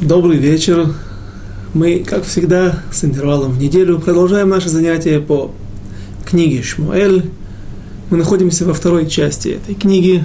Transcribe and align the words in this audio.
Добрый 0.00 0.38
вечер. 0.38 0.94
Мы, 1.74 1.98
как 1.98 2.24
всегда, 2.24 2.82
с 2.90 3.04
интервалом 3.04 3.52
в 3.52 3.58
неделю 3.58 3.98
продолжаем 3.98 4.48
наше 4.48 4.70
занятие 4.70 5.20
по 5.20 5.52
книге 6.24 6.62
Шмуэль. 6.62 7.30
Мы 8.08 8.16
находимся 8.16 8.64
во 8.64 8.72
второй 8.72 9.10
части 9.10 9.48
этой 9.48 9.74
книги. 9.74 10.24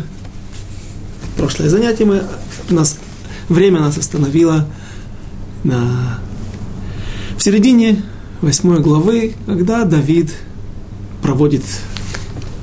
Прошлое 1.35 1.67
занятие 1.67 2.05
мы, 2.05 2.23
нас, 2.69 2.97
время 3.49 3.81
нас 3.81 3.97
остановило 3.97 4.65
на, 5.65 6.21
в 7.37 7.43
середине 7.43 8.01
восьмой 8.39 8.79
главы, 8.79 9.33
когда 9.45 9.83
Давид 9.83 10.33
проводит 11.21 11.63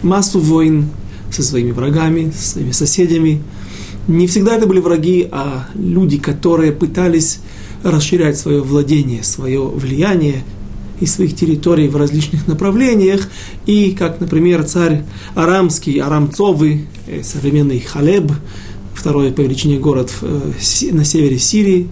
массу 0.03 0.41
войн 0.41 0.89
со 1.31 1.43
своими 1.43 1.73
врагами, 1.73 2.33
со 2.35 2.53
своими 2.53 2.71
соседями, 2.71 3.43
не 4.09 4.27
всегда 4.27 4.57
это 4.57 4.67
были 4.67 4.81
враги, 4.81 5.29
а 5.31 5.69
люди, 5.75 6.19
которые 6.19 6.73
пытались 6.73 7.41
расширять 7.83 8.39
свое 8.39 8.63
владение, 8.63 9.23
свое 9.23 9.63
влияние 9.63 10.45
и 11.01 11.07
своих 11.07 11.35
территорий 11.35 11.89
в 11.89 11.97
различных 11.97 12.47
направлениях. 12.47 13.29
И, 13.67 13.93
как, 13.93 14.21
например, 14.21 14.65
царь 14.65 15.05
Арамский, 15.35 16.01
Арамцовый, 16.01 16.87
э, 17.07 17.23
современный 17.23 17.81
Халеб, 17.81 18.31
второй 18.95 19.33
по 19.33 19.41
величине 19.41 19.79
город 19.79 20.13
э, 20.23 20.53
на 20.93 21.05
севере 21.05 21.39
Сирии, 21.39 21.89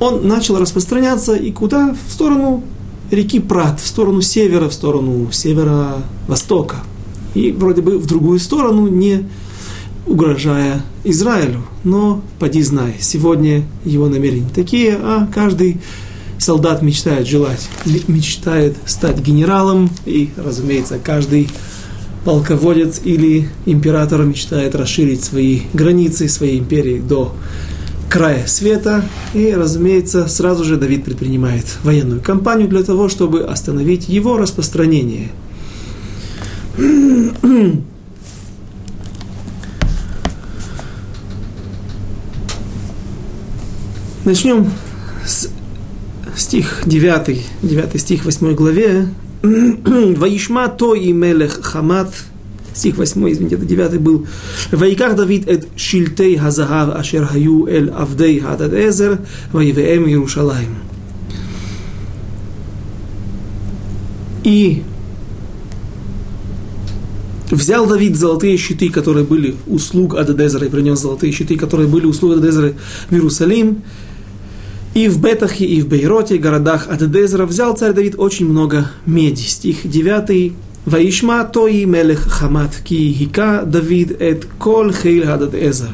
он 0.00 0.28
начал 0.28 0.58
распространяться 0.58 1.34
и 1.34 1.50
куда? 1.50 1.96
В 2.06 2.12
сторону 2.12 2.62
реки 3.10 3.40
Прат, 3.40 3.80
в 3.80 3.86
сторону 3.86 4.20
севера, 4.20 4.68
в 4.68 4.74
сторону 4.74 5.28
северо-востока. 5.32 6.76
И 7.34 7.50
вроде 7.50 7.82
бы 7.82 7.98
в 7.98 8.06
другую 8.06 8.38
сторону, 8.38 8.86
не 8.86 9.24
угрожая 10.08 10.82
Израилю. 11.04 11.62
Но, 11.84 12.22
поди 12.38 12.62
знай, 12.62 12.94
сегодня 13.00 13.64
его 13.84 14.08
намерения 14.08 14.48
такие, 14.54 14.96
а 15.00 15.28
каждый 15.32 15.80
солдат 16.38 16.82
мечтает 16.82 17.26
желать, 17.26 17.68
мечтает 18.08 18.76
стать 18.86 19.20
генералом, 19.20 19.90
и, 20.06 20.30
разумеется, 20.36 20.98
каждый 21.02 21.48
полководец 22.24 23.00
или 23.04 23.48
император 23.66 24.22
мечтает 24.24 24.74
расширить 24.74 25.22
свои 25.24 25.62
границы 25.72 26.28
своей 26.28 26.58
империи 26.58 26.98
до 26.98 27.34
края 28.08 28.46
света. 28.46 29.04
И, 29.34 29.52
разумеется, 29.54 30.26
сразу 30.28 30.64
же 30.64 30.76
Давид 30.76 31.04
предпринимает 31.04 31.66
военную 31.82 32.20
кампанию 32.20 32.68
для 32.68 32.82
того, 32.82 33.08
чтобы 33.08 33.44
остановить 33.44 34.08
его 34.08 34.36
распространение. 34.36 35.28
Начнем 44.28 44.70
с 45.24 45.48
стих 46.36 46.82
9, 46.84 47.46
9 47.62 47.98
стих 47.98 48.26
8 48.26 48.54
главе. 48.54 49.08
Ваишма 49.42 50.68
то 50.68 50.94
и 50.94 51.14
мелех 51.14 51.62
хамат, 51.62 52.12
стих 52.74 52.98
8, 52.98 53.32
извините, 53.32 53.54
это 53.54 53.64
9 53.64 53.98
был. 54.02 54.26
Ваиках 54.70 55.16
Давид 55.16 55.48
эт 55.48 55.68
шильтей 55.76 56.36
хазахав 56.36 56.94
ашер 56.94 57.24
хаю 57.24 57.66
эль 57.68 57.88
авдей 57.88 58.38
хадад 58.38 58.74
эзер, 58.74 59.20
ваивеем 59.50 60.06
Иерушалаем. 60.06 60.76
И 64.44 64.82
взял 67.50 67.86
Давид 67.86 68.14
золотые 68.14 68.58
щиты, 68.58 68.90
которые 68.90 69.24
были 69.24 69.56
услуг 69.66 70.16
Ададезера, 70.16 70.66
и 70.66 70.68
принес 70.68 70.98
золотые 70.98 71.32
щиты, 71.32 71.56
которые 71.56 71.88
были 71.88 72.04
услуг 72.04 72.32
Ададезера 72.32 72.74
в 73.08 73.14
Иерусалим, 73.14 73.84
и 74.98 75.08
в 75.08 75.20
Бетахе, 75.20 75.64
и 75.64 75.80
в 75.80 75.86
Бейроте, 75.86 76.38
городах 76.38 76.88
Адедезра, 76.88 77.46
взял 77.46 77.76
царь 77.76 77.92
Давид 77.92 78.16
очень 78.18 78.48
много 78.48 78.90
меди. 79.06 79.42
Стих 79.42 79.88
9. 79.88 80.52
Ваишма 80.86 81.44
тои 81.44 81.84
мелех 81.84 82.22
хамат, 82.28 82.74
ки 82.84 83.12
хика 83.12 83.62
Давид 83.64 84.20
эт 84.20 84.46
кол 84.58 84.92
хейл 84.92 85.30
Адедезра. 85.30 85.90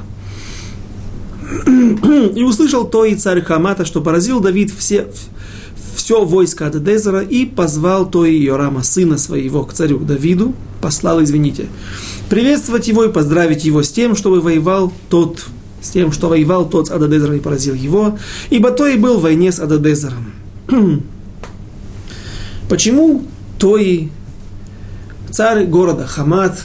И 2.35 2.43
услышал 2.43 2.87
той 2.87 3.15
царь 3.17 3.43
Хамата, 3.43 3.85
что 3.85 4.01
поразил 4.01 4.41
Давид 4.41 4.73
все, 4.77 5.07
все 5.95 6.25
войско 6.25 6.69
Адедезера 6.69 7.21
и 7.21 7.45
позвал 7.45 8.11
той 8.11 8.35
Йорама, 8.35 8.83
сына 8.83 9.19
своего, 9.19 9.65
к 9.65 9.75
царю 9.75 9.99
Давиду, 9.99 10.55
послал, 10.81 11.23
извините, 11.23 11.67
приветствовать 12.31 12.89
его 12.89 13.05
и 13.05 13.13
поздравить 13.13 13.67
его 13.67 13.83
с 13.83 13.93
тем, 13.93 14.17
чтобы 14.17 14.41
воевал 14.41 14.91
тот 15.11 15.45
с 15.85 15.91
тем, 15.91 16.13
что 16.13 16.29
воевал 16.29 16.69
тот 16.69 16.89
с 16.89 16.91
Ададезером 16.91 17.37
и 17.37 17.41
поразил 17.41 17.75
его, 17.75 18.19
ибо 18.51 18.71
то 18.71 18.87
и 18.87 18.97
был 18.97 19.19
в 19.19 19.23
войне 19.23 19.53
с 19.53 19.61
Ададезером. 19.61 20.33
Почему 22.69 23.23
Той, 23.59 24.11
царь 25.31 25.67
города 25.67 26.07
Хамат, 26.07 26.65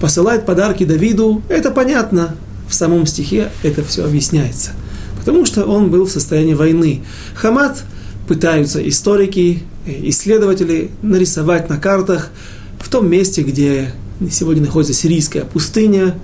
посылает 0.00 0.46
подарки 0.46 0.84
Давиду, 0.84 1.42
это 1.48 1.72
понятно, 1.72 2.36
в 2.68 2.74
самом 2.74 3.06
стихе 3.06 3.50
это 3.64 3.84
все 3.84 4.04
объясняется. 4.04 4.70
Потому 5.18 5.44
что 5.44 5.64
он 5.64 5.90
был 5.90 6.06
в 6.06 6.10
состоянии 6.10 6.54
войны. 6.54 7.02
Хамат 7.34 7.82
пытаются 8.28 8.88
историки, 8.88 9.64
исследователи 9.84 10.90
нарисовать 11.02 11.68
на 11.68 11.78
картах 11.78 12.30
в 12.78 12.88
том 12.88 13.10
месте, 13.10 13.42
где 13.42 13.92
сегодня 14.30 14.62
находится 14.62 14.94
сирийская 14.94 15.44
пустыня, 15.44 16.14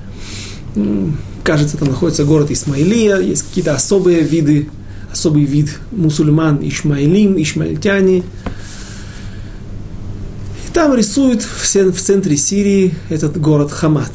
кажется, 1.43 1.77
там 1.77 1.89
находится 1.89 2.25
город 2.25 2.51
Исмаилия, 2.51 3.19
есть 3.19 3.45
какие-то 3.45 3.75
особые 3.75 4.23
виды, 4.23 4.69
особый 5.11 5.45
вид 5.45 5.79
мусульман, 5.93 6.59
ишмаилим, 6.63 7.41
ишмаильтяне. 7.41 8.19
И 8.19 8.23
там 10.73 10.95
рисуют 10.95 11.43
в, 11.43 11.65
центре 11.67 12.37
Сирии 12.37 12.95
этот 13.09 13.41
город 13.41 13.71
Хамат. 13.73 14.13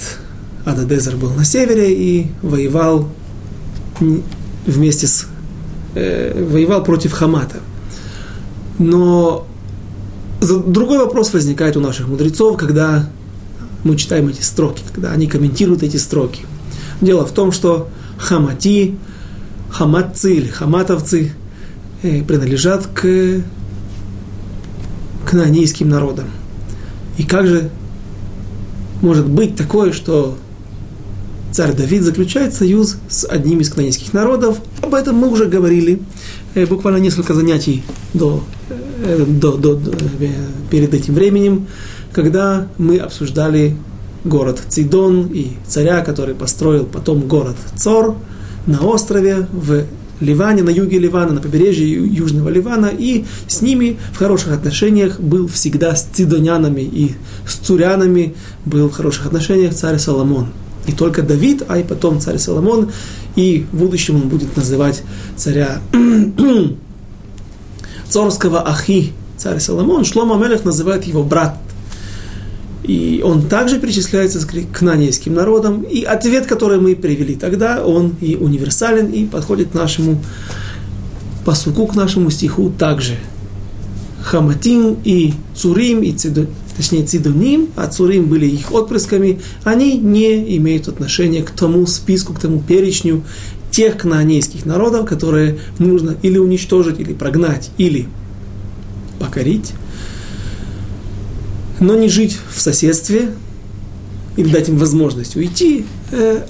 Ададезер 0.66 1.16
был 1.16 1.32
на 1.32 1.44
севере 1.44 1.94
и 1.94 2.28
воевал 2.42 3.10
вместе 4.68 5.08
с... 5.08 5.26
Э, 5.96 6.46
воевал 6.52 6.84
против 6.84 7.14
Хамата. 7.14 7.58
Но 8.78 9.48
другой 10.42 11.00
вопрос 11.00 11.34
возникает 11.34 11.78
у 11.78 11.80
наших 11.80 12.08
мудрецов, 12.08 12.58
когда 12.58 13.10
мы 13.84 13.96
читаем 13.96 14.28
эти 14.28 14.42
строки, 14.42 14.84
когда 14.94 15.12
они 15.12 15.28
комментируют 15.28 15.84
эти 15.84 15.98
строки. 15.98 16.46
Дело 17.01 17.25
в 17.25 17.31
том, 17.31 17.51
что 17.51 17.89
хамати, 18.17 18.95
хаматцы 19.69 20.35
или 20.35 20.47
хаматовцы 20.47 21.34
э, 22.03 22.23
принадлежат 22.23 22.88
к 22.88 23.41
кнаанейским 25.25 25.89
народам. 25.89 26.25
И 27.17 27.23
как 27.23 27.47
же 27.47 27.69
может 29.01 29.28
быть 29.28 29.56
такое, 29.56 29.91
что 29.91 30.38
царь 31.51 31.73
Давид 31.73 32.03
заключает 32.03 32.53
союз 32.53 32.97
с 33.09 33.25
одним 33.25 33.62
из 33.62 33.69
кнаанейских 33.69 34.13
народов? 34.13 34.59
Об 34.81 34.94
этом 34.94 35.16
мы 35.16 35.29
уже 35.29 35.45
говорили 35.45 36.01
э, 36.53 36.66
буквально 36.68 36.97
несколько 36.97 37.33
занятий 37.33 37.83
до, 38.13 38.44
э, 38.69 39.25
до, 39.28 39.57
до, 39.57 39.75
до, 39.75 39.91
перед 40.69 40.94
этим 40.94 41.16
временем, 41.16 41.68
когда 42.13 42.68
мы 42.78 42.97
обсуждали 42.97 43.75
город 44.24 44.62
Цидон 44.70 45.28
и 45.34 45.50
царя, 45.68 46.02
который 46.02 46.36
построил 46.36 46.86
потом 46.86 47.28
город 47.28 47.56
Цор 47.76 48.16
на 48.66 48.82
острове 48.82 49.48
в 49.52 49.86
Ливане, 50.22 50.62
на 50.62 50.70
юге 50.70 51.00
Ливана, 51.00 51.34
на 51.34 51.42
побережье 51.42 51.88
Южного 51.90 52.50
Ливана, 52.50 52.92
и 52.96 53.26
с 53.48 53.62
ними 53.62 53.98
в 54.14 54.18
хороших 54.18 54.54
отношениях 54.54 55.20
был 55.20 55.48
всегда 55.48 55.96
с 55.96 56.04
цидонянами 56.04 56.81
и 56.81 57.14
с 57.48 57.56
цурянами 57.56 58.36
был 58.66 58.90
в 58.90 58.94
хороших 58.94 59.26
отношениях 59.26 59.74
царь 59.74 59.98
Соломон. 59.98 60.48
Не 60.88 60.94
только 60.94 61.24
Давид, 61.24 61.64
а 61.68 61.80
и 61.80 61.84
потом 61.84 62.22
царь 62.22 62.38
Соломон, 62.38 62.92
и 63.36 63.66
в 63.72 63.78
будущем 63.78 64.16
он 64.16 64.30
будет 64.30 64.56
называть 64.56 65.04
царя 65.36 65.81
Цорского 68.10 68.68
Ахи, 68.68 69.13
царь 69.38 69.60
Соломон. 69.60 70.06
Шлома 70.06 70.38
Мелех 70.38 70.66
называет 70.66 71.06
его 71.06 71.24
брат 71.24 71.57
и 72.83 73.22
он 73.24 73.44
также 73.48 73.80
причисляется 73.80 74.45
к 74.45 74.78
кнанейским 74.78 75.33
народам. 75.33 75.83
И 75.83 76.04
ответ, 76.04 76.48
который 76.48 76.80
мы 76.80 76.95
привели 76.95 77.36
тогда, 77.36 77.86
он 77.86 78.16
и 78.22 78.36
универсален, 78.36 79.07
и 79.07 79.25
подходит 79.25 79.74
нашему 79.74 80.22
посуку, 81.45 81.88
к 81.88 81.95
нашему 81.95 82.31
стиху 82.31 82.72
также. 82.78 83.16
Хаматим 84.24 84.98
и 85.04 85.33
Цурим, 85.56 86.01
и 86.01 86.12
цидо, 86.12 86.48
точнее 86.75 87.06
Цидоним, 87.06 87.69
а 87.75 87.88
Цурим 87.88 88.25
были 88.25 88.45
их 88.45 88.72
отпрысками, 88.72 89.39
они 89.63 89.98
не 89.98 90.57
имеют 90.57 90.88
отношения 90.88 91.44
к 91.44 91.51
тому 91.51 91.86
списку, 91.88 92.33
к 92.33 92.39
тому 92.39 92.62
перечню 92.62 93.24
тех 93.72 93.98
кнаанейских 93.98 94.66
народов, 94.66 95.07
которые 95.07 95.60
нужно 95.80 96.16
или 96.22 96.38
уничтожить, 96.38 97.00
или 97.00 97.13
прогнать, 97.13 97.72
или 97.78 98.07
покорить 99.19 99.74
но 101.81 101.95
не 101.95 102.07
жить 102.07 102.38
в 102.56 102.62
соседстве 102.62 103.31
или 104.38 104.50
дать 104.50 104.69
им 104.69 104.78
возможность 104.78 105.36
уйти, 105.36 105.86
э, 106.12 106.44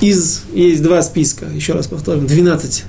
из, 0.00 0.44
есть 0.54 0.82
два 0.82 1.02
списка, 1.02 1.46
еще 1.46 1.74
раз 1.74 1.88
повторим, 1.88 2.26
12 2.26 2.84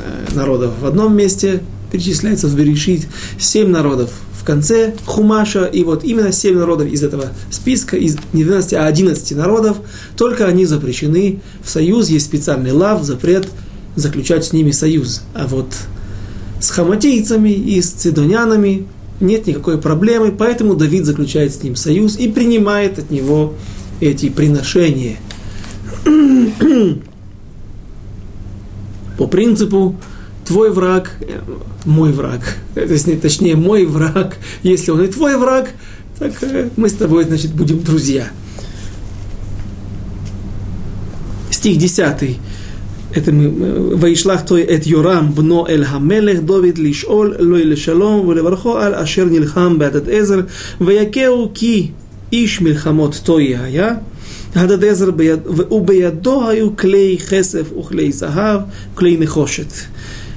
э, 0.00 0.34
народов 0.34 0.72
в 0.80 0.86
одном 0.86 1.16
месте, 1.16 1.62
перечисляется 1.92 2.48
в 2.48 2.56
Берешит, 2.56 3.06
7 3.38 3.68
народов 3.68 4.10
в 4.40 4.44
конце 4.44 4.94
Хумаша, 5.04 5.66
и 5.66 5.84
вот 5.84 6.02
именно 6.02 6.32
7 6.32 6.58
народов 6.58 6.88
из 6.88 7.04
этого 7.04 7.26
списка, 7.50 7.96
из 7.96 8.16
не 8.32 8.42
12, 8.42 8.72
а 8.72 8.86
11 8.86 9.36
народов, 9.36 9.76
только 10.16 10.46
они 10.46 10.64
запрещены 10.64 11.40
в 11.62 11.70
союз, 11.70 12.08
есть 12.08 12.26
специальный 12.26 12.72
лав, 12.72 13.04
запрет 13.04 13.48
заключать 13.94 14.44
с 14.44 14.52
ними 14.52 14.72
союз. 14.72 15.22
А 15.34 15.46
вот 15.46 15.68
с 16.58 16.70
хаматийцами 16.70 17.50
и 17.50 17.80
с 17.80 17.90
цидонянами 17.90 18.86
нет 19.20 19.46
никакой 19.46 19.78
проблемы, 19.78 20.32
поэтому 20.32 20.74
Давид 20.74 21.04
заключает 21.04 21.54
с 21.54 21.62
ним 21.62 21.76
союз 21.76 22.18
и 22.18 22.28
принимает 22.28 22.98
от 22.98 23.10
него 23.10 23.54
эти 24.00 24.28
приношения. 24.28 25.16
По 29.18 29.26
принципу 29.26 29.96
твой 30.44 30.70
враг, 30.70 31.16
э, 31.20 31.40
мой 31.84 32.12
враг, 32.12 32.56
то 32.74 32.80
есть, 32.82 33.20
точнее, 33.20 33.56
мой 33.56 33.84
враг, 33.86 34.36
если 34.62 34.90
он 34.90 35.02
и 35.02 35.08
твой 35.08 35.36
враг, 35.36 35.70
так 36.18 36.32
э, 36.42 36.68
мы 36.76 36.88
с 36.88 36.92
тобой, 36.92 37.24
значит, 37.24 37.52
будем 37.52 37.82
друзья. 37.82 38.28
Стих 41.50 41.78
10 41.78 42.38
это 43.15 43.31
мы, 43.31 43.51
וישלח 43.99 44.41
תוי 44.41 44.63
את 44.75 44.87
יורם 44.87 45.29
בנו 45.35 45.67
אל 45.67 45.83
המלך 45.87 46.39
דוד 46.39 46.77
לשאול 46.77 47.35
לו 47.39 47.57
לשלום 47.57 48.27
ולברכו 48.27 48.77
על 48.77 48.93
אשר 48.95 49.25
נלחם 49.25 49.79
בהדד 49.79 50.09
עזר 50.09 50.39
ויכהו 50.81 51.51
כי 51.53 51.91
איש 52.31 52.61
מלחמות 52.61 53.21
תוי 53.23 53.55
היה 53.57 53.95
הדד 54.55 54.83
עזר 54.83 55.11
ביד, 55.11 55.39
ובידו 55.71 56.49
היו 56.49 56.77
כלי 56.77 57.17
כסף 57.29 57.71
וכלי 57.79 58.11
זהב, 58.11 58.61
כלי 58.95 59.17
נחושת. 59.17 59.73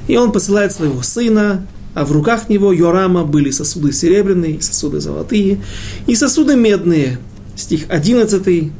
И 0.09 0.17
он 0.17 0.33
посылает 0.33 0.71
своего 0.73 1.03
сына, 1.03 1.67
а 1.95 2.05
в 2.05 2.13
руках 2.13 2.49
него 2.51 2.73
Йорама 2.73 3.25
были 3.25 3.51
сосуды 3.51 3.93
серебряные, 3.93 4.61
сосуды 4.61 5.01
золотые 5.01 5.61
и 6.07 6.15
сосуды 6.15 6.57
медные. 6.57 7.19
Стих 7.57 7.87
11 7.89 8.71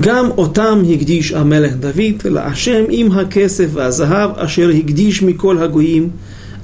גם 0.00 0.30
אותם 0.30 0.82
הקדיש 0.94 1.32
המלך 1.32 1.72
דוד 1.72 2.24
להשם 2.24 2.84
עם 2.90 3.12
הכסף 3.12 3.66
והזהב 3.72 4.30
אשר 4.36 4.70
הקדיש 4.78 5.22
מכל 5.22 5.58
הגויים 5.58 6.10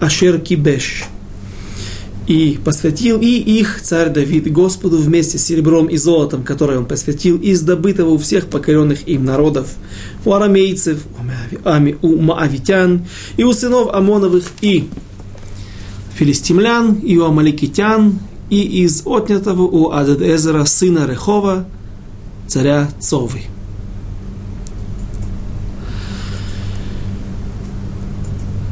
אשר 0.01 0.37
כיבש. 0.45 1.05
И 2.29 2.59
посвятил 2.63 3.23
и 3.23 3.39
их 3.39 3.81
царь 3.81 4.11
Давид 4.11 4.53
Господу 4.53 4.99
вместе 4.99 5.39
с 5.39 5.45
серебром 5.47 5.87
и 5.87 5.97
золотом, 5.97 6.43
которое 6.43 6.79
он 6.79 6.85
посвятил 6.85 7.39
из 7.39 7.63
добытого 7.63 8.11
у 8.11 8.19
всех 8.19 8.49
покоренных 8.49 9.09
им 9.09 9.25
народов, 9.25 9.69
у 10.27 10.35
арамейцев, 10.35 10.99
у 12.03 12.17
маавитян, 12.19 13.07
и 13.39 13.45
у 13.45 13.55
сынов 13.55 13.95
Амоновых, 13.95 14.45
и 14.61 14.89
филистимлян, 16.17 16.97
и 16.97 17.17
у 17.17 17.25
амаликитян, 17.25 18.19
и 18.51 18.83
из 18.85 19.05
отнятого 19.07 19.63
у 19.63 19.93
Ададезера 19.93 20.67
сына 20.67 21.07
Рехова, 21.09 21.65
царя 22.48 22.90
Цовы. 23.00 23.42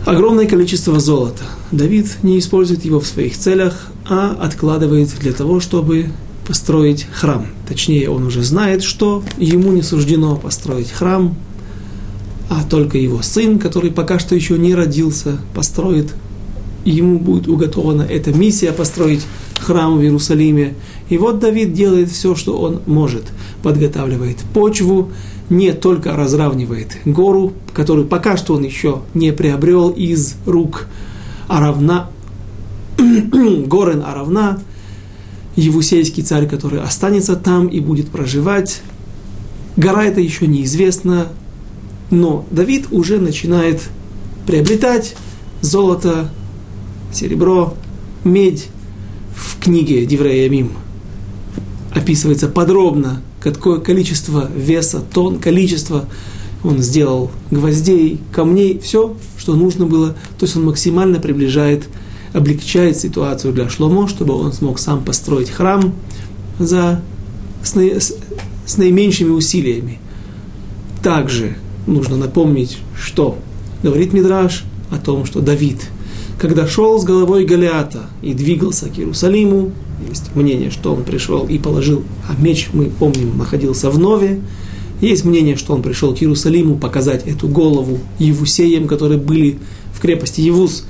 Огромное 0.06 0.48
количество 0.48 1.00
золота. 1.00 1.44
Давид 1.72 2.18
не 2.24 2.40
использует 2.40 2.84
его 2.84 3.00
в 3.00 3.08
своих 3.08 3.38
целях, 3.38 3.88
а 4.10 4.36
откладывает 4.42 5.10
для 5.20 5.32
того, 5.32 5.60
чтобы 5.60 6.08
построить 6.46 7.08
храм. 7.14 7.48
Точнее, 7.68 8.10
он 8.10 8.26
уже 8.26 8.44
знает, 8.44 8.84
что 8.84 9.24
ему 9.38 9.72
не 9.72 9.84
суждено 9.84 10.36
построить 10.36 10.92
храм, 10.92 11.36
а 12.50 12.64
только 12.64 12.98
его 12.98 13.22
сын, 13.22 13.60
который 13.60 13.92
пока 13.92 14.20
что 14.20 14.36
еще 14.36 14.58
не 14.58 14.76
родился, 14.76 15.38
построит. 15.54 16.14
Ему 16.86 17.20
будет 17.20 17.48
уготована 17.48 18.04
эта 18.04 18.32
миссия 18.34 18.72
построить 18.72 19.26
храм 19.60 19.98
в 19.98 20.02
Иерусалиме. 20.02 20.76
И 21.10 21.18
вот 21.18 21.40
Давид 21.40 21.74
делает 21.74 22.10
все, 22.10 22.36
что 22.36 22.58
он 22.58 22.82
может. 22.86 23.26
Подготавливает 23.64 24.38
почву, 24.54 25.12
не 25.50 25.74
только 25.74 26.16
разравнивает 26.16 26.98
гору, 27.06 27.54
которую 27.74 28.08
пока 28.08 28.38
что 28.38 28.56
он 28.56 28.64
еще 28.64 29.02
не 29.14 29.34
приобрел 29.34 29.90
из 29.90 30.36
рук 30.46 30.88
Аравна, 31.48 32.10
Горен 32.98 34.02
Аравна, 34.02 34.60
Евусейский 35.58 36.24
царь, 36.24 36.48
который 36.48 36.82
останется 36.82 37.36
там 37.36 37.68
и 37.68 37.82
будет 37.82 38.10
проживать. 38.10 38.82
Гора 39.76 40.06
это 40.06 40.22
еще 40.22 40.48
неизвестно, 40.48 41.28
но 42.10 42.46
Давид 42.52 42.88
уже 42.92 43.20
начинает 43.20 43.82
приобретать 44.48 45.16
золото, 45.62 46.30
серебро, 47.14 47.76
медь, 48.24 48.70
в 49.36 49.60
книге 49.60 50.06
Диврея 50.06 50.50
Мим 50.50 50.72
описывается 51.94 52.48
подробно, 52.48 53.22
какое 53.40 53.80
количество 53.80 54.50
веса, 54.56 55.02
тон, 55.02 55.40
количество 55.40 56.06
он 56.64 56.80
сделал 56.80 57.32
гвоздей, 57.50 58.20
камней, 58.32 58.80
все, 58.80 59.18
что 59.38 59.56
нужно 59.56 59.88
было. 59.88 60.10
То 60.38 60.46
есть 60.46 60.56
он 60.56 60.66
максимально 60.66 61.20
приближает, 61.20 61.86
облегчает 62.34 62.98
ситуацию 62.98 63.52
для 63.52 63.68
Шломо, 63.68 64.08
чтобы 64.08 64.36
он 64.36 64.54
смог 64.54 64.78
сам 64.78 65.04
построить 65.04 65.50
храм 65.50 65.94
за, 66.60 67.02
с, 67.64 67.76
с, 67.76 68.14
с 68.68 68.78
наименьшими 68.78 69.32
усилиями. 69.32 70.00
Также 71.02 71.58
нужно 71.88 72.16
напомнить, 72.16 72.78
что 72.96 73.40
говорит 73.82 74.14
Мидраш 74.14 74.64
о 74.92 74.98
том, 74.98 75.26
что 75.26 75.42
Давид– 75.42 75.82
когда 76.42 76.66
шел 76.66 77.00
с 77.00 77.04
головой 77.04 77.46
Голиата 77.46 78.08
и 78.24 78.34
двигался 78.34 78.90
к 78.90 78.98
Иерусалиму, 78.98 79.74
есть 80.10 80.36
мнение, 80.36 80.72
что 80.72 80.92
он 80.96 81.04
пришел 81.04 81.46
и 81.46 81.60
положил, 81.60 82.04
а 82.28 82.34
меч, 82.42 82.70
мы 82.74 82.86
помним, 82.86 83.38
находился 83.38 83.92
в 83.92 84.00
Нове, 84.00 84.42
есть 85.02 85.24
мнение, 85.24 85.56
что 85.56 85.76
он 85.76 85.84
пришел 85.84 86.16
к 86.16 86.18
Иерусалиму 86.24 86.78
показать 86.78 87.28
эту 87.28 87.48
голову 87.48 88.00
Евусеям, 88.18 88.88
которые 88.88 89.20
были 89.20 89.60
в 89.94 90.02
крепости 90.02 90.42
Евус, 90.42 90.86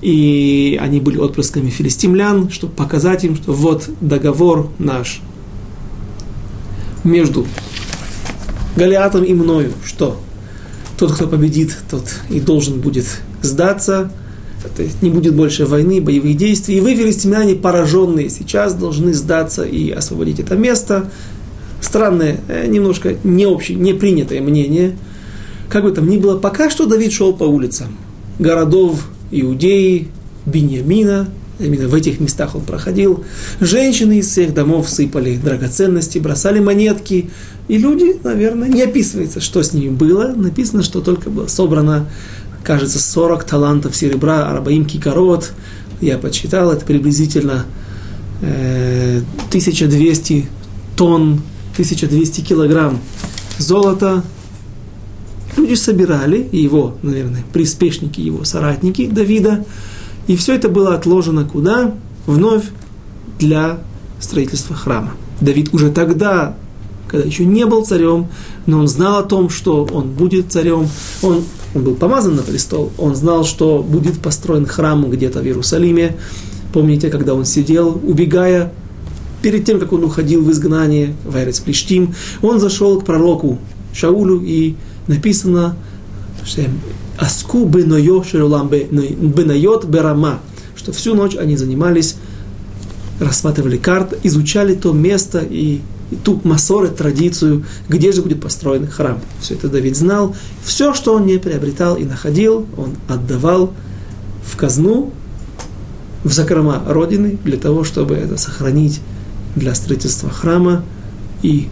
и 0.00 0.78
они 0.80 1.00
были 1.00 1.18
отпрысками 1.18 1.68
филистимлян, 1.68 2.48
чтобы 2.48 2.72
показать 2.72 3.24
им, 3.24 3.36
что 3.36 3.52
вот 3.52 3.90
договор 4.00 4.70
наш 4.78 5.20
между 7.04 7.46
Голиатом 8.74 9.22
и 9.22 9.34
мною, 9.34 9.70
что 9.84 10.18
тот, 10.96 11.12
кто 11.12 11.26
победит, 11.26 11.76
тот 11.90 12.06
и 12.30 12.40
должен 12.40 12.80
будет 12.80 13.20
сдаться– 13.42 14.10
то 14.68 14.82
есть 14.82 15.02
не 15.02 15.10
будет 15.10 15.34
больше 15.34 15.66
войны, 15.66 16.00
боевых 16.00 16.36
действий. 16.36 16.76
И 16.76 16.80
вы, 16.80 16.94
филистимляне, 16.94 17.54
пораженные, 17.54 18.30
сейчас 18.30 18.74
должны 18.74 19.12
сдаться 19.12 19.62
и 19.64 19.90
освободить 19.90 20.40
это 20.40 20.56
место. 20.56 21.10
Странное, 21.80 22.40
э, 22.48 22.66
немножко 22.66 23.16
не 23.24 23.46
общее, 23.46 23.76
не 23.76 23.92
принятое 23.92 24.40
мнение. 24.40 24.96
Как 25.68 25.84
бы 25.84 25.92
там 25.92 26.08
ни 26.08 26.18
было, 26.18 26.38
пока 26.38 26.70
что 26.70 26.86
Давид 26.86 27.12
шел 27.12 27.34
по 27.34 27.44
улицам 27.44 27.96
городов 28.38 29.08
Иудеи, 29.30 30.08
Беньямина, 30.46 31.28
именно 31.58 31.88
в 31.88 31.94
этих 31.94 32.20
местах 32.20 32.54
он 32.54 32.62
проходил. 32.62 33.24
Женщины 33.60 34.18
из 34.18 34.28
всех 34.28 34.54
домов 34.54 34.88
сыпали 34.88 35.36
драгоценности, 35.36 36.18
бросали 36.18 36.60
монетки. 36.60 37.30
И 37.68 37.78
люди, 37.78 38.16
наверное, 38.22 38.68
не 38.68 38.82
описывается, 38.82 39.40
что 39.40 39.62
с 39.62 39.72
ними 39.72 39.90
было. 39.90 40.32
Написано, 40.36 40.82
что 40.82 41.00
только 41.00 41.30
было 41.30 41.46
собрано 41.46 42.08
кажется, 42.64 42.98
40 42.98 43.44
талантов 43.44 43.94
серебра, 43.94 44.48
арабаим 44.48 44.84
кикарот, 44.84 45.52
я 46.00 46.18
подсчитал, 46.18 46.72
это 46.72 46.84
приблизительно 46.84 47.66
э, 48.40 49.20
1200 49.48 50.48
тонн, 50.96 51.40
1200 51.74 52.40
килограмм 52.40 52.98
золота. 53.58 54.24
Люди 55.56 55.74
собирали 55.74 56.48
его, 56.50 56.96
наверное, 57.02 57.44
приспешники 57.52 58.20
его, 58.20 58.44
соратники 58.44 59.06
Давида, 59.06 59.64
и 60.26 60.36
все 60.36 60.54
это 60.54 60.68
было 60.68 60.94
отложено 60.94 61.44
куда? 61.44 61.94
Вновь 62.26 62.64
для 63.38 63.78
строительства 64.18 64.74
храма. 64.74 65.12
Давид 65.40 65.72
уже 65.72 65.90
тогда, 65.90 66.56
когда 67.08 67.26
еще 67.26 67.44
не 67.44 67.66
был 67.66 67.84
царем, 67.84 68.28
но 68.66 68.78
он 68.80 68.88
знал 68.88 69.18
о 69.18 69.22
том, 69.22 69.50
что 69.50 69.84
он 69.84 70.10
будет 70.10 70.50
царем, 70.50 70.88
он 71.22 71.44
он 71.74 71.82
был 71.82 71.94
помазан 71.94 72.36
на 72.36 72.42
престол, 72.42 72.92
он 72.98 73.16
знал, 73.16 73.44
что 73.44 73.82
будет 73.82 74.20
построен 74.20 74.64
храм 74.66 75.10
где-то 75.10 75.40
в 75.40 75.44
Иерусалиме. 75.44 76.16
Помните, 76.72 77.10
когда 77.10 77.34
он 77.34 77.44
сидел, 77.44 78.00
убегая, 78.02 78.72
перед 79.42 79.64
тем, 79.64 79.78
как 79.78 79.92
он 79.92 80.04
уходил 80.04 80.42
в 80.42 80.50
изгнание, 80.50 81.14
в 81.24 81.36
Эрец 81.36 81.60
Плештим, 81.60 82.14
он 82.42 82.60
зашел 82.60 83.00
к 83.00 83.04
пророку 83.04 83.58
Шаулю, 83.92 84.40
и 84.40 84.74
написано, 85.06 85.76
Аску 87.18 87.64
бенойо 87.64 88.22
шерулам 88.24 88.68
бенайот 88.68 89.84
берама, 89.86 90.40
что 90.74 90.92
всю 90.92 91.14
ночь 91.14 91.36
они 91.36 91.56
занимались, 91.56 92.16
рассматривали 93.20 93.76
карты, 93.76 94.18
изучали 94.22 94.74
то 94.74 94.92
место 94.92 95.44
и 95.48 95.80
ту 96.22 96.40
массоры, 96.44 96.88
традицию, 96.88 97.64
где 97.88 98.12
же 98.12 98.22
будет 98.22 98.40
построен 98.40 98.86
храм. 98.86 99.20
Все 99.40 99.54
это 99.54 99.68
Давид 99.68 99.96
знал. 99.96 100.34
Все, 100.62 100.94
что 100.94 101.14
он 101.14 101.26
не 101.26 101.38
приобретал 101.38 101.96
и 101.96 102.04
находил, 102.04 102.66
он 102.76 102.94
отдавал 103.08 103.72
в 104.44 104.56
казну, 104.56 105.12
в 106.22 106.32
закрома 106.32 106.82
Родины, 106.86 107.38
для 107.44 107.58
того, 107.58 107.84
чтобы 107.84 108.14
это 108.14 108.36
сохранить 108.36 109.00
для 109.56 109.74
строительства 109.74 110.30
храма. 110.30 110.84
И 111.42 111.68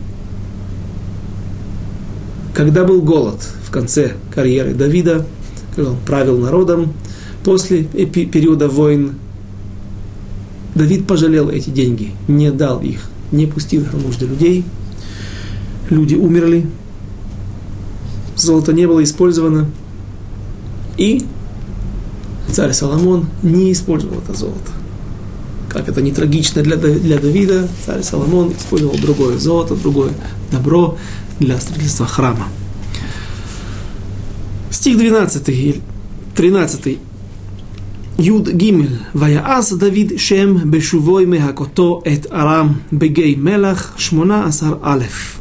когда 2.55 2.85
был 2.85 3.01
голод 3.01 3.41
в 3.67 3.71
конце 3.71 4.15
карьеры 4.35 4.75
Давида, 4.75 5.25
когда 5.75 5.93
он 5.93 5.97
правил 6.07 6.39
народом, 6.39 6.93
после 7.45 7.85
периода 7.85 8.69
войн, 8.69 9.15
Давид 10.75 11.07
пожалел 11.07 11.49
эти 11.51 11.71
деньги, 11.71 12.13
не 12.29 12.51
дал 12.51 12.81
их, 12.81 13.01
не 13.33 13.47
пустил 13.47 13.85
на 13.93 13.99
нужды 13.99 14.27
людей. 14.27 14.65
Люди 15.91 16.15
умерли, 16.15 16.67
золото 18.37 18.73
не 18.73 18.87
было 18.87 19.03
использовано, 19.03 19.69
и 20.97 21.25
царь 22.53 22.73
Соломон 22.73 23.27
не 23.43 23.73
использовал 23.73 24.19
это 24.19 24.35
золото. 24.35 24.71
Как 25.69 25.89
это 25.89 26.03
не 26.03 26.13
трагично 26.13 26.63
для, 26.63 26.77
для 26.77 27.19
Давида, 27.19 27.69
царь 27.85 28.03
Соломон 28.03 28.53
использовал 28.53 28.97
другое 28.99 29.39
золото, 29.39 29.75
другое 29.75 30.13
добро 30.51 30.99
для 31.41 31.59
строительства 31.59 32.07
храма. 32.07 32.47
Стих 34.71 34.99
12, 34.99 35.81
13. 36.35 36.99
Юд 38.19 38.53
Гимель. 38.53 38.99
Ваяас 39.15 39.73
Давид 39.73 40.21
Шем 40.21 40.71
Бешувой 40.71 41.27
Мехакото 41.27 42.03
Эт 42.05 42.27
Арам 42.31 42.83
Бегей 42.91 43.35
Мелах 43.35 43.95
Шмона 43.97 44.45
Асар 44.45 44.79
Алеф. 44.83 45.39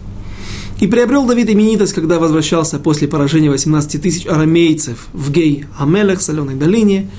И 0.80 0.88
приобрел 0.88 1.28
Давид 1.28 1.50
именитость, 1.50 1.94
когда 1.94 2.18
возвращался 2.18 2.80
после 2.80 3.08
поражения 3.08 3.50
18 3.50 4.02
тысяч 4.02 4.26
арамейцев 4.26 5.10
в 5.14 5.32
Гей 5.32 5.66
Амелах, 5.78 6.22
соленой 6.22 6.56
долине. 6.56 7.10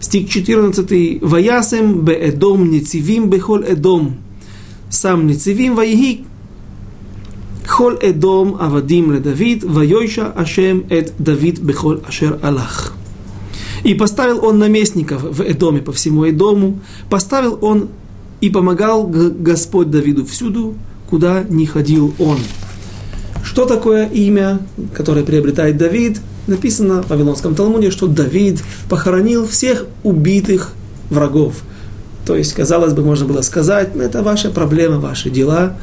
Стих 0.00 0.28
14. 0.28 1.22
Ваясем 1.22 2.00
Беэдом 2.00 2.70
Нецивим 2.70 3.30
Бехол 3.30 3.62
Эдом. 3.62 4.16
Сам 4.88 5.26
Нецивим 5.26 5.74
Ваихи 5.74 6.24
Хол 7.66 7.94
Эдом 8.00 8.56
Авадим 8.60 9.12
Ле 9.12 9.20
Давид 9.20 9.62
Вайойша 9.62 10.32
Ашем 10.32 10.84
Эт 10.88 11.12
Давид 11.18 11.60
Бехол 11.60 12.00
Ашер 12.06 12.38
Аллах. 12.42 12.95
И 13.86 13.94
поставил 13.94 14.44
он 14.44 14.58
наместников 14.58 15.22
в 15.22 15.40
Эдоме 15.40 15.80
по 15.80 15.92
всему 15.92 16.28
Эдому, 16.28 16.80
поставил 17.08 17.56
он 17.62 17.88
и 18.40 18.50
помогал 18.50 19.06
Господь 19.06 19.90
Давиду 19.90 20.26
всюду, 20.26 20.74
куда 21.08 21.44
не 21.48 21.66
ходил 21.66 22.12
он. 22.18 22.38
Что 23.44 23.64
такое 23.64 24.08
имя, 24.08 24.58
которое 24.92 25.24
приобретает 25.24 25.76
Давид? 25.76 26.20
Написано 26.48 27.04
в 27.04 27.10
Вавилонском 27.10 27.54
Талмуде, 27.54 27.92
что 27.92 28.08
Давид 28.08 28.60
похоронил 28.90 29.46
всех 29.46 29.86
убитых 30.02 30.72
врагов. 31.08 31.54
То 32.26 32.34
есть, 32.34 32.54
казалось 32.54 32.92
бы, 32.92 33.04
можно 33.04 33.24
было 33.24 33.42
сказать, 33.42 33.94
«Ну, 33.94 34.02
это 34.02 34.24
ваша 34.24 34.50
проблема, 34.50 34.98
ваши 34.98 35.30
дела. 35.30 35.76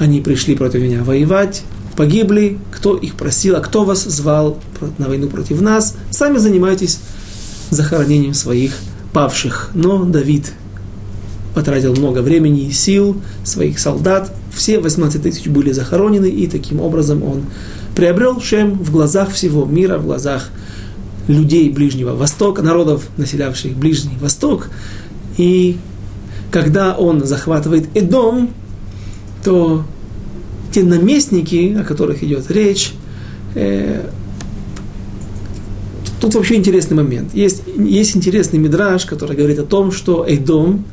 Они 0.00 0.20
пришли 0.20 0.56
против 0.56 0.80
меня 0.80 1.04
воевать, 1.04 1.62
погибли, 1.96 2.58
кто 2.72 2.96
их 2.96 3.14
просил, 3.14 3.54
а 3.54 3.60
кто 3.60 3.84
вас 3.84 4.02
звал 4.02 4.58
на 4.98 5.06
войну 5.06 5.28
против 5.28 5.60
нас, 5.60 5.96
сами 6.10 6.38
занимайтесь 6.38 6.98
захоронением 7.70 8.34
своих 8.34 8.72
павших. 9.12 9.70
Но 9.74 10.04
Давид 10.04 10.52
потратил 11.54 11.96
много 11.96 12.20
времени 12.20 12.66
и 12.66 12.72
сил 12.72 13.20
своих 13.44 13.78
солдат. 13.78 14.32
Все 14.54 14.78
18 14.78 15.22
тысяч 15.22 15.46
были 15.46 15.72
захоронены, 15.72 16.26
и 16.26 16.46
таким 16.46 16.80
образом 16.80 17.22
он 17.22 17.44
приобрел 17.94 18.40
Шем 18.40 18.74
в 18.74 18.90
глазах 18.90 19.30
всего 19.30 19.64
мира, 19.64 19.98
в 19.98 20.04
глазах 20.04 20.50
людей 21.28 21.70
Ближнего 21.70 22.14
Востока, 22.14 22.62
народов, 22.62 23.08
населявших 23.16 23.74
Ближний 23.76 24.18
Восток. 24.20 24.68
И 25.38 25.78
когда 26.50 26.94
он 26.94 27.24
захватывает 27.24 27.88
Эдом, 27.94 28.50
то 29.42 29.82
те 30.72 30.82
наместники, 30.82 31.76
о 31.78 31.84
которых 31.84 32.22
идет 32.22 32.50
речь, 32.50 32.92
э, 33.54 34.08
Тут 36.26 36.34
вообще 36.34 36.56
интересный 36.56 36.96
момент. 36.96 37.32
Есть, 37.34 37.62
есть 37.78 38.16
интересный 38.16 38.58
мидраж, 38.58 39.04
который 39.04 39.36
говорит 39.36 39.60
о 39.60 39.62
том, 39.62 39.92
что 39.92 40.26
Эйдом, 40.28 40.84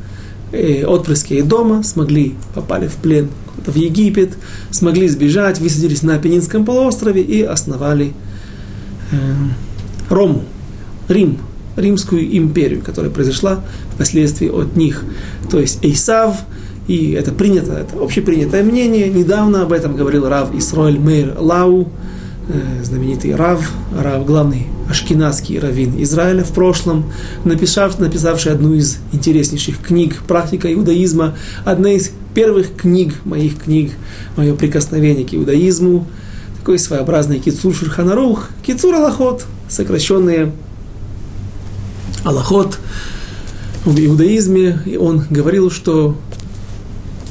э, 0.51 0.85
отпрыски 0.85 1.33
Эйдома 1.33 1.81
смогли, 1.81 2.35
попали 2.53 2.87
в 2.87 2.93
плен 2.97 3.29
в 3.65 3.75
Египет, 3.75 4.33
смогли 4.69 5.07
сбежать, 5.07 5.59
высадились 5.59 6.03
на 6.03 6.17
Апеннинском 6.17 6.65
полуострове 6.65 7.23
и 7.23 7.41
основали 7.41 8.13
э, 9.11 9.15
Рому, 10.11 10.43
Рим, 11.09 11.39
Римскую 11.77 12.37
империю, 12.37 12.83
которая 12.83 13.09
произошла 13.09 13.63
впоследствии 13.95 14.49
от 14.49 14.75
них. 14.75 15.03
То 15.49 15.59
есть 15.59 15.83
Эйсав, 15.83 16.41
и 16.87 17.13
это 17.13 17.31
принято, 17.31 17.73
это 17.73 17.99
общепринятое 17.99 18.61
мнение. 18.61 19.09
Недавно 19.09 19.63
об 19.63 19.71
этом 19.71 19.95
говорил 19.95 20.29
Рав 20.29 20.53
Исроэль 20.53 20.99
Мейр 20.99 21.33
Лау, 21.39 21.89
Э, 22.49 22.83
знаменитый 22.83 23.35
Рав, 23.35 23.71
Рав, 23.97 24.25
главный 24.25 24.67
ашкенадский 24.89 25.59
раввин 25.59 26.01
Израиля 26.03 26.43
в 26.43 26.53
прошлом, 26.53 27.11
написав, 27.43 27.99
написавший 27.99 28.51
одну 28.51 28.73
из 28.73 28.97
интереснейших 29.11 29.79
книг 29.79 30.21
«Практика 30.27 30.71
иудаизма», 30.73 31.35
одна 31.65 31.91
из 31.91 32.11
первых 32.33 32.75
книг, 32.75 33.15
моих 33.25 33.61
книг, 33.61 33.91
мое 34.35 34.55
прикосновение 34.55 35.25
к 35.25 35.33
иудаизму, 35.33 36.07
такой 36.59 36.79
своеобразный 36.79 37.39
кицур 37.39 37.75
шурханарух, 37.75 38.49
кицур 38.65 38.95
аллахот, 38.95 39.45
сокращенные 39.69 40.51
аллахот. 42.23 42.79
В 43.85 43.99
иудаизме, 43.99 44.79
и 44.85 44.95
он 44.95 45.25
говорил, 45.29 45.69
что 45.69 46.15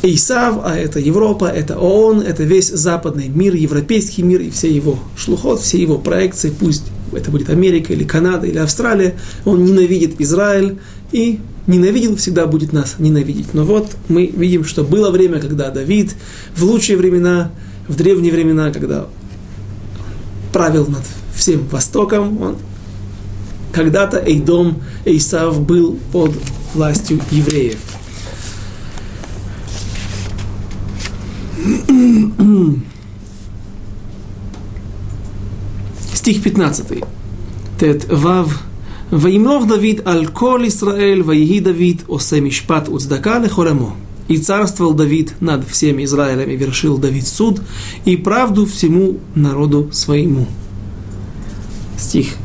Исав, 0.02 0.60
а 0.64 0.76
это 0.76 0.98
Европа, 0.98 1.46
это 1.46 1.78
ООН, 1.78 2.20
это 2.20 2.42
весь 2.42 2.68
западный 2.68 3.28
мир, 3.28 3.54
европейский 3.54 4.22
мир 4.22 4.42
и 4.42 4.50
все 4.50 4.70
его 4.70 4.98
шлухот, 5.16 5.60
все 5.60 5.80
его 5.80 5.96
проекции, 5.96 6.50
пусть 6.50 6.91
это 7.12 7.30
будет 7.30 7.50
Америка 7.50 7.92
или 7.92 8.04
Канада 8.04 8.46
или 8.46 8.58
Австралия, 8.58 9.14
он 9.44 9.64
ненавидит 9.64 10.20
Израиль 10.20 10.78
и 11.12 11.40
ненавидел, 11.66 12.16
всегда 12.16 12.46
будет 12.46 12.72
нас 12.72 12.96
ненавидеть. 12.98 13.54
Но 13.54 13.64
вот 13.64 13.96
мы 14.08 14.26
видим, 14.26 14.64
что 14.64 14.84
было 14.84 15.10
время, 15.10 15.40
когда 15.40 15.70
Давид 15.70 16.14
в 16.56 16.64
лучшие 16.64 16.96
времена, 16.96 17.50
в 17.88 17.96
древние 17.96 18.32
времена, 18.32 18.70
когда 18.70 19.06
правил 20.52 20.86
над 20.86 21.02
всем 21.34 21.66
Востоком, 21.68 22.40
он 22.40 22.56
когда-то 23.72 24.18
Эйдом, 24.18 24.82
Эйсав 25.04 25.60
был 25.60 25.98
под 26.12 26.32
властью 26.74 27.20
евреев. 27.30 27.78
стих 36.22 36.40
15. 36.40 37.02
Тет 37.80 38.08
вав. 38.08 38.62
Воимлов 39.10 39.66
Давид 39.66 40.06
аль 40.06 40.28
кол 40.28 40.64
Исраэль, 40.68 41.20
ваеги 41.20 41.58
Давид, 41.58 42.04
осе 42.06 42.40
мишпат 42.40 42.88
уцдака 42.88 43.40
лехолемо. 43.40 43.96
И 44.28 44.38
царствовал 44.38 44.94
Давид 44.94 45.34
над 45.40 45.68
всеми 45.68 46.04
Израилями, 46.04 46.52
вершил 46.52 46.96
Давид 46.96 47.26
суд 47.26 47.60
и 48.04 48.14
правду 48.14 48.66
всему 48.66 49.18
народу 49.34 49.88
своему. 49.90 50.46
Стих 51.98 52.36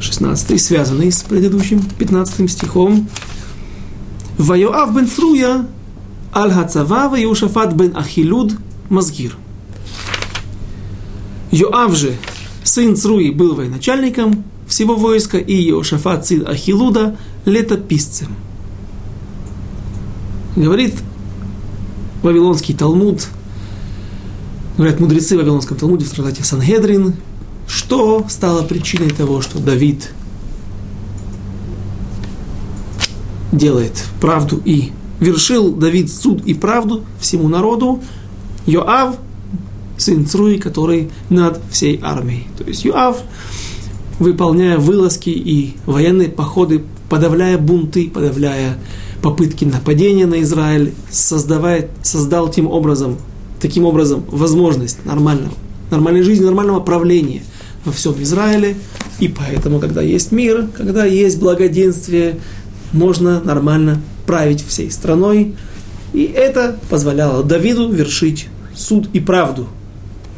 16, 0.00 0.58
связанный 0.58 1.12
с 1.12 1.22
предыдущим 1.22 1.82
15 1.82 2.50
стихом. 2.50 3.06
Вайоав 4.38 4.94
бен 4.96 5.06
Цруя, 5.06 5.66
аль 6.34 6.52
хацава, 6.52 7.10
Ваюшафат 7.10 7.74
бен 7.74 7.94
Ахилуд, 7.94 8.54
Мазгир. 8.88 9.36
Йоав 11.50 11.94
же, 11.94 12.14
сын 12.68 12.96
Цруи, 12.96 13.30
был 13.30 13.54
военачальником 13.54 14.44
всего 14.66 14.96
войска, 14.96 15.38
и 15.38 15.54
Иошафат, 15.70 16.26
сын 16.26 16.46
Ахилуда, 16.46 17.16
летописцем. 17.44 18.36
Говорит 20.54 20.94
Вавилонский 22.22 22.74
Талмуд, 22.74 23.26
говорят 24.76 25.00
мудрецы 25.00 25.36
в 25.36 25.38
Вавилонском 25.38 25.76
Талмуде 25.76 26.04
в 26.04 26.10
трактате 26.10 26.44
Сангедрин, 26.44 27.14
что 27.66 28.26
стало 28.28 28.62
причиной 28.62 29.10
того, 29.10 29.40
что 29.40 29.58
Давид 29.58 30.10
делает 33.52 34.04
правду 34.20 34.60
и 34.64 34.92
вершил 35.20 35.72
Давид 35.72 36.12
суд 36.12 36.44
и 36.44 36.54
правду 36.54 37.04
всему 37.20 37.48
народу, 37.48 38.02
Йоав, 38.66 39.16
сын 39.98 40.26
Цруи, 40.26 40.58
который 40.58 41.10
над 41.28 41.60
всей 41.70 42.00
армией. 42.02 42.46
То 42.56 42.64
есть 42.64 42.84
Йоав, 42.84 43.18
выполняя 44.18 44.78
вылазки 44.78 45.30
и 45.30 45.74
военные 45.86 46.28
походы, 46.28 46.82
подавляя 47.08 47.58
бунты, 47.58 48.10
подавляя 48.10 48.78
попытки 49.22 49.64
нападения 49.64 50.26
на 50.26 50.42
Израиль, 50.42 50.92
создавает, 51.10 51.90
создал 52.02 52.50
тем 52.50 52.68
образом, 52.68 53.16
таким 53.60 53.84
образом 53.84 54.24
возможность 54.30 55.04
нормального, 55.04 55.54
нормальной 55.90 56.22
жизни, 56.22 56.44
нормального 56.44 56.80
правления 56.80 57.42
во 57.84 57.92
всем 57.92 58.14
Израиле. 58.22 58.76
И 59.18 59.28
поэтому, 59.28 59.80
когда 59.80 60.02
есть 60.02 60.30
мир, 60.30 60.68
когда 60.76 61.04
есть 61.04 61.38
благоденствие, 61.38 62.38
можно 62.92 63.40
нормально 63.40 64.00
править 64.26 64.64
всей 64.64 64.90
страной. 64.90 65.54
И 66.12 66.22
это 66.22 66.78
позволяло 66.88 67.42
Давиду 67.42 67.90
вершить 67.90 68.48
суд 68.74 69.08
и 69.12 69.20
правду. 69.20 69.68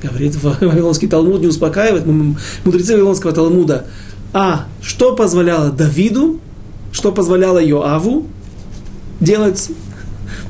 Говорит 0.02 0.36
Вавилонский 0.42 1.08
Талмуд, 1.08 1.40
не 1.40 1.46
успокаивает 1.46 2.06
мудрецы 2.06 2.92
Вавилонского 2.94 3.32
Талмуда. 3.32 3.86
А 4.32 4.66
что 4.80 5.14
позволяло 5.14 5.70
Давиду, 5.70 6.40
что 6.92 7.12
позволяло 7.12 7.58
Йоаву 7.58 8.26
делать 9.20 9.70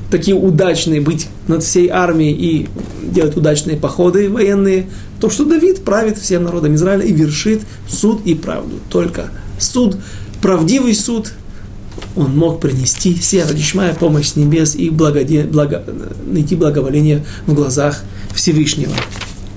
такие 0.09 0.35
удачные, 0.35 1.01
быть 1.01 1.27
над 1.47 1.63
всей 1.63 1.89
армией 1.89 2.33
и 2.33 2.69
делать 3.03 3.35
удачные 3.35 3.77
походы 3.77 4.29
военные, 4.29 4.87
то, 5.19 5.29
что 5.29 5.45
Давид 5.45 5.83
правит 5.83 6.17
всем 6.17 6.43
народом 6.43 6.75
Израиля 6.75 7.05
и 7.05 7.13
вершит 7.13 7.61
суд 7.87 8.21
и 8.25 8.35
правду. 8.35 8.79
Только 8.89 9.31
суд, 9.59 9.97
правдивый 10.41 10.93
суд, 10.93 11.33
он 12.15 12.37
мог 12.37 12.59
принести 12.59 13.15
Сера 13.15 13.53
Дишмая 13.53 13.93
помощь 13.93 14.29
с 14.29 14.35
небес 14.35 14.75
и 14.75 14.89
благоде, 14.89 15.43
благо, 15.43 15.83
найти 16.25 16.55
благоволение 16.55 17.25
в 17.47 17.53
глазах 17.53 18.01
Всевышнего. 18.33 18.93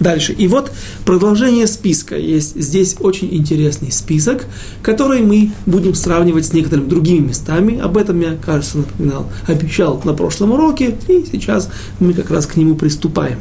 Дальше. 0.00 0.32
И 0.32 0.48
вот 0.48 0.72
продолжение 1.04 1.66
списка. 1.66 2.16
Есть 2.16 2.60
здесь 2.60 2.96
очень 2.98 3.34
интересный 3.34 3.92
список, 3.92 4.46
который 4.82 5.22
мы 5.22 5.52
будем 5.66 5.94
сравнивать 5.94 6.46
с 6.46 6.52
некоторыми 6.52 6.88
другими 6.88 7.28
местами. 7.28 7.78
Об 7.78 7.96
этом 7.96 8.20
я, 8.20 8.36
кажется, 8.36 8.78
напоминал, 8.78 9.30
обещал 9.46 10.00
на 10.04 10.14
прошлом 10.14 10.52
уроке, 10.52 10.96
и 11.08 11.24
сейчас 11.30 11.70
мы 12.00 12.12
как 12.12 12.30
раз 12.30 12.46
к 12.46 12.56
нему 12.56 12.74
приступаем. 12.74 13.38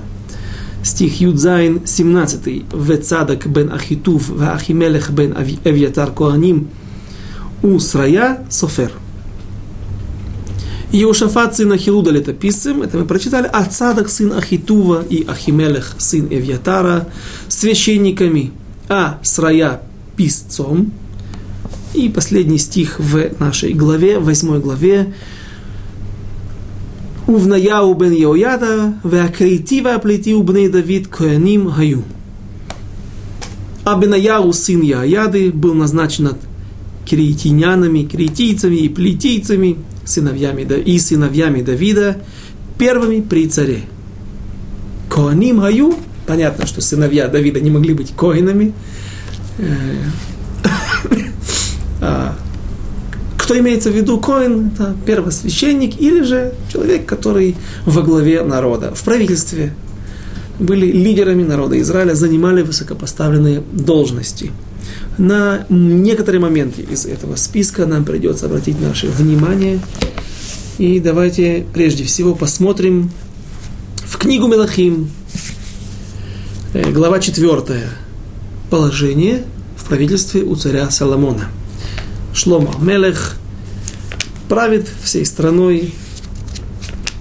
Стих 0.83 1.21
Юдзайн 1.21 1.81
17. 1.85 2.65
Вецадак 2.73 3.47
бен 3.47 3.71
Ахитув, 3.71 4.31
Ахимелех 4.41 5.11
бен 5.11 5.35
Авьятар 5.63 6.11
Коаним, 6.11 6.67
у 7.63 7.79
Срая 7.79 8.45
Софер. 8.49 8.91
Иошафат 10.93 11.55
сын 11.55 11.71
Ахилуда 11.71 12.11
летописцем, 12.11 12.83
это 12.83 12.99
мы 12.99 13.05
прочитали, 13.05 13.49
Ацадах 13.51 14.09
сын 14.09 14.31
Ахитува 14.31 15.01
и 15.01 15.25
Ахимелех 15.25 15.95
сын 15.97 16.27
Эвьятара 16.29 17.07
священниками, 17.47 18.51
а 18.87 19.19
Срая 19.23 19.81
писцом. 20.15 20.91
И 21.95 22.09
последний 22.09 22.59
стих 22.59 22.99
в 22.99 23.39
нашей 23.39 23.73
главе, 23.73 24.19
восьмой 24.19 24.59
главе. 24.59 25.15
Увнаяу 27.25 27.95
бен 27.95 28.11
Йояда, 28.11 28.93
веакритива 29.03 29.97
плетиу 29.97 30.43
бней 30.43 30.69
Давид 30.69 31.07
кояним 31.07 31.71
хаю. 31.71 32.03
А 33.83 33.97
Бенаяу 33.97 34.53
сын 34.53 34.81
Яяды 34.81 35.51
был 35.51 35.73
назначен 35.73 36.25
над 36.25 36.37
кирейтинянами, 37.05 38.03
кирейтийцами 38.03 38.75
и 38.75 38.89
плетийцами, 38.89 39.77
сыновьями, 40.05 40.61
и 40.61 40.99
сыновьями 40.99 41.61
Давида, 41.61 42.17
первыми 42.77 43.21
при 43.21 43.47
царе. 43.47 43.81
Коаним 45.09 45.61
Хаю, 45.61 45.95
понятно, 46.25 46.65
что 46.65 46.81
сыновья 46.81 47.27
Давида 47.27 47.59
не 47.59 47.69
могли 47.69 47.93
быть 47.93 48.13
коинами. 48.15 48.73
Э, 49.59 49.65
а, 52.01 52.35
кто 53.37 53.57
имеется 53.59 53.91
в 53.91 53.95
виду 53.95 54.19
коин, 54.19 54.71
это 54.73 54.95
первосвященник 55.05 55.99
или 55.99 56.23
же 56.23 56.53
человек, 56.71 57.05
который 57.05 57.55
во 57.85 58.01
главе 58.01 58.43
народа, 58.43 58.93
в 58.95 59.03
правительстве 59.03 59.73
были 60.59 60.91
лидерами 60.91 61.43
народа 61.43 61.79
Израиля, 61.81 62.13
занимали 62.13 62.61
высокопоставленные 62.61 63.61
должности– 63.71 64.51
на 65.17 65.65
некоторые 65.69 66.41
моменты 66.41 66.81
из 66.81 67.05
этого 67.05 67.35
списка 67.35 67.85
нам 67.85 68.05
придется 68.05 68.47
обратить 68.47 68.79
наше 68.79 69.07
внимание. 69.07 69.79
И 70.77 70.99
давайте 70.99 71.65
прежде 71.73 72.03
всего 72.03 72.33
посмотрим 72.33 73.11
в 74.05 74.17
книгу 74.17 74.47
Мелахим, 74.47 75.09
э, 76.73 76.91
глава 76.91 77.19
4. 77.19 77.89
Положение 78.69 79.43
в 79.77 79.85
правительстве 79.87 80.41
у 80.41 80.55
царя 80.55 80.89
Соломона. 80.89 81.49
Шлома 82.33 82.73
Мелех 82.81 83.35
правит 84.49 84.89
всей 85.03 85.25
страной. 85.25 85.93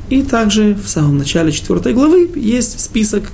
И 0.08 0.22
также 0.22 0.74
в 0.74 0.88
самом 0.88 1.18
начале 1.18 1.52
4 1.52 1.94
главы 1.94 2.30
есть 2.36 2.80
список 2.80 3.24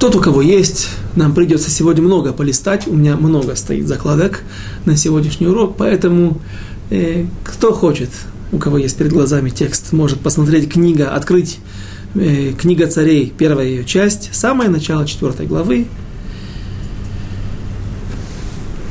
Тот, 0.00 0.16
у 0.16 0.19
кого 0.30 0.42
есть, 0.42 0.88
нам 1.16 1.34
придется 1.34 1.70
сегодня 1.70 2.04
много 2.04 2.32
полистать. 2.32 2.86
У 2.86 2.94
меня 2.94 3.16
много 3.16 3.56
стоит 3.56 3.88
закладок 3.88 4.42
на 4.84 4.96
сегодняшний 4.96 5.48
урок, 5.48 5.74
поэтому 5.76 6.40
э, 6.90 7.24
кто 7.42 7.72
хочет, 7.72 8.10
у 8.52 8.58
кого 8.58 8.78
есть 8.78 8.96
перед 8.96 9.12
глазами 9.12 9.50
текст, 9.50 9.92
может 9.92 10.20
посмотреть 10.20 10.70
книга, 10.72 11.16
открыть 11.16 11.58
э, 12.14 12.52
книга 12.52 12.86
царей, 12.86 13.34
первая 13.36 13.66
ее 13.66 13.84
часть, 13.84 14.30
самое 14.32 14.70
начало 14.70 15.04
четвертой 15.04 15.46
главы. 15.46 15.88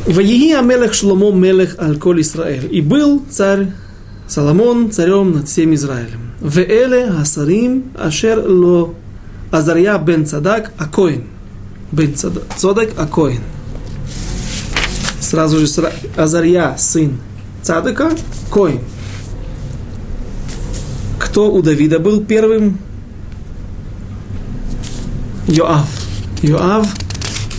Ваеги 0.08 0.52
Амелех 0.52 0.93
Шломо 0.93 1.32
Мелех 1.32 1.80
Аль-Коль 1.80 2.19
Исраэль. 2.19 2.67
И 2.69 2.82
был 2.82 3.23
царь 3.30 3.67
Соломон 4.28 4.91
царем 4.91 5.32
над 5.32 5.47
всем 5.47 5.73
Израилем. 5.73 6.32
Веэле 6.41 7.06
Асарим 7.06 7.91
Ашер 7.97 8.43
Ло 8.45 8.93
Азарья 9.51 9.97
бен 9.97 10.25
Цадак 10.25 10.71
Акоин. 10.77 11.23
Бен 11.91 12.15
Цадак 12.15 12.89
Акоин. 12.97 13.41
Сразу 15.19 15.59
же 15.59 15.91
Азарья, 16.15 16.75
сын 16.77 17.19
Цадака, 17.62 18.12
Коин. 18.51 18.81
Кто 21.19 21.51
у 21.51 21.62
Давида 21.62 21.99
был 21.99 22.23
первым? 22.23 22.77
Йоав. 25.47 25.88
Йоав 26.41 26.88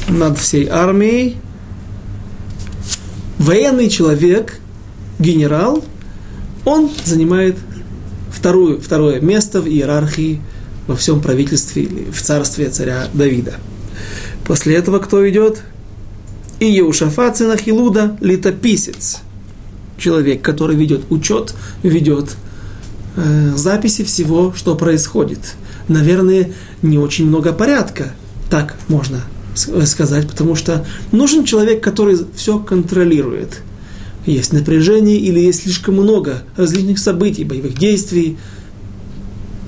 над 0.09 0.39
всей 0.39 0.69
армией. 0.69 1.37
Военный 3.39 3.89
человек, 3.89 4.61
генерал, 5.19 5.83
он 6.65 6.91
занимает 7.05 7.57
вторую, 8.31 8.81
второе 8.81 9.21
место 9.21 9.61
в 9.61 9.67
иерархии 9.67 10.41
во 10.91 10.97
всем 10.97 11.21
правительстве 11.21 11.85
или 11.85 12.11
в 12.11 12.21
царстве 12.21 12.69
царя 12.69 13.09
Давида. 13.15 13.55
После 14.45 14.75
этого 14.75 14.99
кто 14.99 15.29
идет? 15.31 15.63
И 16.59 16.67
Еушафат, 16.67 17.37
сын 17.37 17.53
Ахилуда, 17.53 18.19
летописец. 18.21 19.19
Человек, 19.99 20.43
который 20.43 20.75
ведет 20.75 21.03
учет, 21.11 21.55
ведет 21.85 22.35
э, 23.15 23.53
записи 23.55 24.03
всего, 24.03 24.53
что 24.57 24.75
происходит. 24.75 25.55
Наверное, 25.87 26.53
не 26.83 26.99
очень 26.99 27.29
много 27.29 27.53
порядка, 27.53 28.13
так 28.51 28.75
можно 28.89 29.23
сказать, 29.55 30.27
потому 30.27 30.57
что 30.57 30.85
нужен 31.13 31.45
человек, 31.45 31.85
который 31.85 32.19
все 32.35 32.59
контролирует. 32.59 33.61
Есть 34.27 34.53
напряжение 34.53 35.19
или 35.19 35.39
есть 35.39 35.63
слишком 35.63 35.95
много 35.95 36.43
различных 36.57 36.99
событий, 36.99 37.45
боевых 37.45 37.79
действий, 37.79 38.39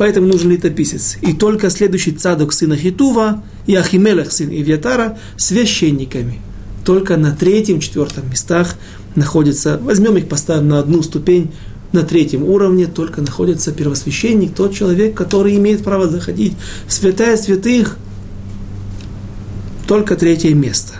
поэтому 0.02 0.26
нужен 0.26 0.50
летописец. 0.50 1.16
И 1.20 1.32
только 1.32 1.70
следующий 1.70 2.10
цадок 2.10 2.52
сына 2.52 2.76
Хитува 2.76 3.44
и 3.68 3.76
Ахимелех 3.76 4.32
сын 4.32 4.48
Ивьятара 4.50 5.16
священниками. 5.36 6.40
Только 6.84 7.16
на 7.16 7.30
третьем, 7.30 7.78
четвертом 7.78 8.28
местах 8.28 8.74
находится, 9.14 9.78
возьмем 9.80 10.16
их, 10.16 10.28
поставим 10.28 10.66
на 10.66 10.80
одну 10.80 11.04
ступень, 11.04 11.52
на 11.92 12.02
третьем 12.02 12.42
уровне 12.42 12.86
только 12.88 13.20
находится 13.20 13.70
первосвященник, 13.70 14.56
тот 14.56 14.74
человек, 14.74 15.14
который 15.14 15.54
имеет 15.54 15.84
право 15.84 16.08
заходить 16.08 16.54
в 16.88 16.92
святая 16.92 17.36
святых, 17.36 17.96
только 19.86 20.16
третье 20.16 20.52
место. 20.52 20.94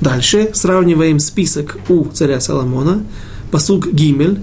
Дальше 0.00 0.50
сравниваем 0.52 1.18
список 1.18 1.76
у 1.88 2.04
царя 2.04 2.38
Соломона, 2.38 3.02
посуг 3.50 3.92
Гимель, 3.92 4.38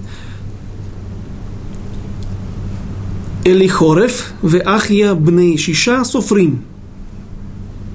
Элихорев 3.44 4.32
в 4.40 4.56
Ахия 4.60 5.14
бней 5.14 5.58
Шиша 5.58 6.04
Софрим. 6.04 6.62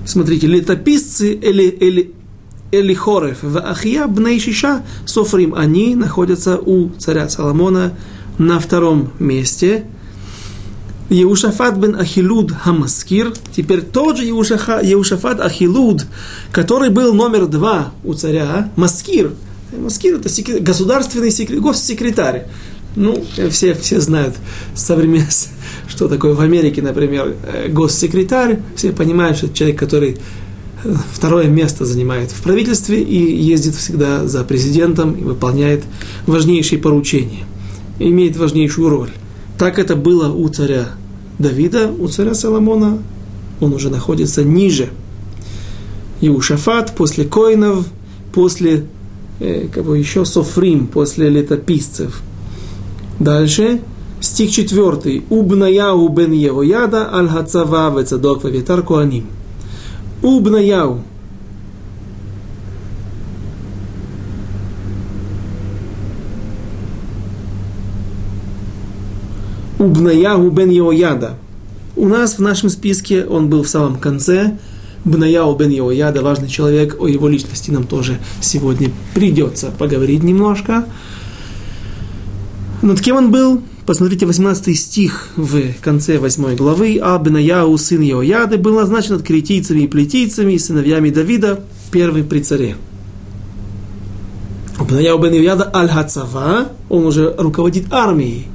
Смотрите, 0.06 0.46
летописцы 0.46 1.40
Эли, 1.42 1.78
Эли, 1.80 2.14
Элихорев 2.74 3.38
в 3.44 3.58
Ахия 3.58 4.08
бней 4.08 4.42
Шиша 4.42 4.84
Софрим. 5.06 5.56
Они 5.56 5.96
находятся 5.96 6.58
у 6.58 6.90
царя 6.98 7.30
Соломона 7.30 7.94
на 8.38 8.60
втором 8.60 9.12
месте. 9.20 9.86
Еушафат 11.10 11.78
бен 11.78 11.96
Ахилуд 11.96 12.52
Хамаскир, 12.52 13.32
теперь 13.56 13.82
тот 13.82 14.18
же 14.18 14.26
Еушаха, 14.26 14.82
Еушафат 14.84 15.40
Ахилуд, 15.40 16.06
который 16.52 16.90
был 16.90 17.14
номер 17.14 17.48
два 17.48 17.94
у 18.04 18.14
царя, 18.14 18.70
Маскир. 18.76 19.32
Маскир 19.72 20.16
это 20.16 20.28
секрет, 20.28 20.62
государственный 20.64 21.32
секрет, 21.32 21.62
госсекретарь. 21.62 22.48
Ну, 22.98 23.24
все, 23.52 23.76
все 23.76 24.02
знают 24.02 24.36
современ... 24.74 25.24
что 25.88 26.08
такое 26.08 26.34
в 26.34 26.42
Америке, 26.42 26.82
например, 26.82 27.36
э, 27.44 27.68
госсекретарь. 27.70 28.60
Все 28.76 28.92
понимают, 28.92 29.38
что 29.38 29.46
это 29.46 29.56
человек, 29.56 29.78
который 29.78 30.18
э, 30.84 30.96
второе 31.14 31.46
место 31.46 31.86
занимает 31.86 32.32
в 32.32 32.42
правительстве 32.42 33.04
и 33.04 33.36
ездит 33.36 33.76
всегда 33.76 34.28
за 34.28 34.44
президентом 34.44 35.14
и 35.14 35.22
выполняет 35.22 35.84
важнейшие 36.26 36.80
поручения, 36.80 37.46
имеет 38.00 38.36
важнейшую 38.36 38.90
роль. 38.90 39.12
Так 39.60 39.78
это 39.78 39.96
было 39.96 40.34
у 40.34 40.50
царя 40.50 40.88
Давида, 41.38 41.92
у 41.92 42.08
царя 42.08 42.34
Соломона. 42.34 42.98
Он 43.60 43.74
уже 43.74 43.92
находится 43.92 44.44
ниже. 44.44 44.90
И 46.20 46.30
у 46.30 46.42
Шафат 46.42 46.96
после 46.96 47.26
коинов, 47.26 47.86
после 48.34 48.88
э, 49.40 49.68
кого 49.72 49.94
еще, 49.94 50.26
Софрим, 50.26 50.88
после 50.88 51.30
летописцев. 51.30 52.24
Дальше, 53.20 53.82
стих 54.22 54.52
4. 54.52 55.24
Убнаяу 55.30 56.08
бен 56.10 56.32
Евояда 56.32 57.10
аль 57.14 57.28
хацава 57.28 57.90
вецадок 57.90 58.44
вавитар 58.44 58.82
куаним. 58.82 59.26
Убнаяу– 60.22 61.02
Убнаяху 69.80 70.50
бен 70.50 70.72
Йояда. 70.72 71.36
У 71.96 72.08
нас 72.08 72.38
в 72.38 72.42
нашем 72.42 72.70
списке 72.70 73.26
он 73.26 73.48
был 73.48 73.62
в 73.62 73.70
самом 73.70 73.98
конце. 73.98 74.58
Бнаяу 75.06 75.56
бен 75.56 75.70
Йояда, 75.70 76.24
важный 76.24 76.50
человек, 76.50 76.98
о 77.00 77.08
его 77.08 77.28
личности 77.28 77.70
нам 77.70 77.86
тоже 77.86 78.18
сегодня 78.42 78.90
придется 79.14 79.72
поговорить 79.78 80.24
немножко. 80.24 80.86
Над 82.88 83.02
кем 83.02 83.18
он 83.18 83.32
был? 83.32 83.64
Посмотрите 83.86 84.26
18 84.26 84.80
стих 84.80 85.28
в 85.36 85.74
конце 85.82 86.20
8 86.20 86.56
главы. 86.56 86.98
А 87.04 87.20
Бнаяу, 87.20 87.78
сын 87.78 88.00
Йояды, 88.00 88.58
был 88.58 88.76
назначен 88.76 89.16
от 89.16 89.24
критийцами 89.24 89.82
и 89.82 89.88
плетийцами 89.88 90.54
и 90.54 90.58
сыновьями 90.58 91.10
Давида, 91.10 91.60
первый 91.92 92.24
при 92.24 92.40
царе. 92.40 92.78
Бнаяу 94.80 95.20
бен 95.20 95.34
Йояда 95.34 95.70
аль-Хацава, 95.76 96.70
он 96.88 97.06
уже 97.06 97.36
руководит 97.38 97.92
армией. 97.92 98.48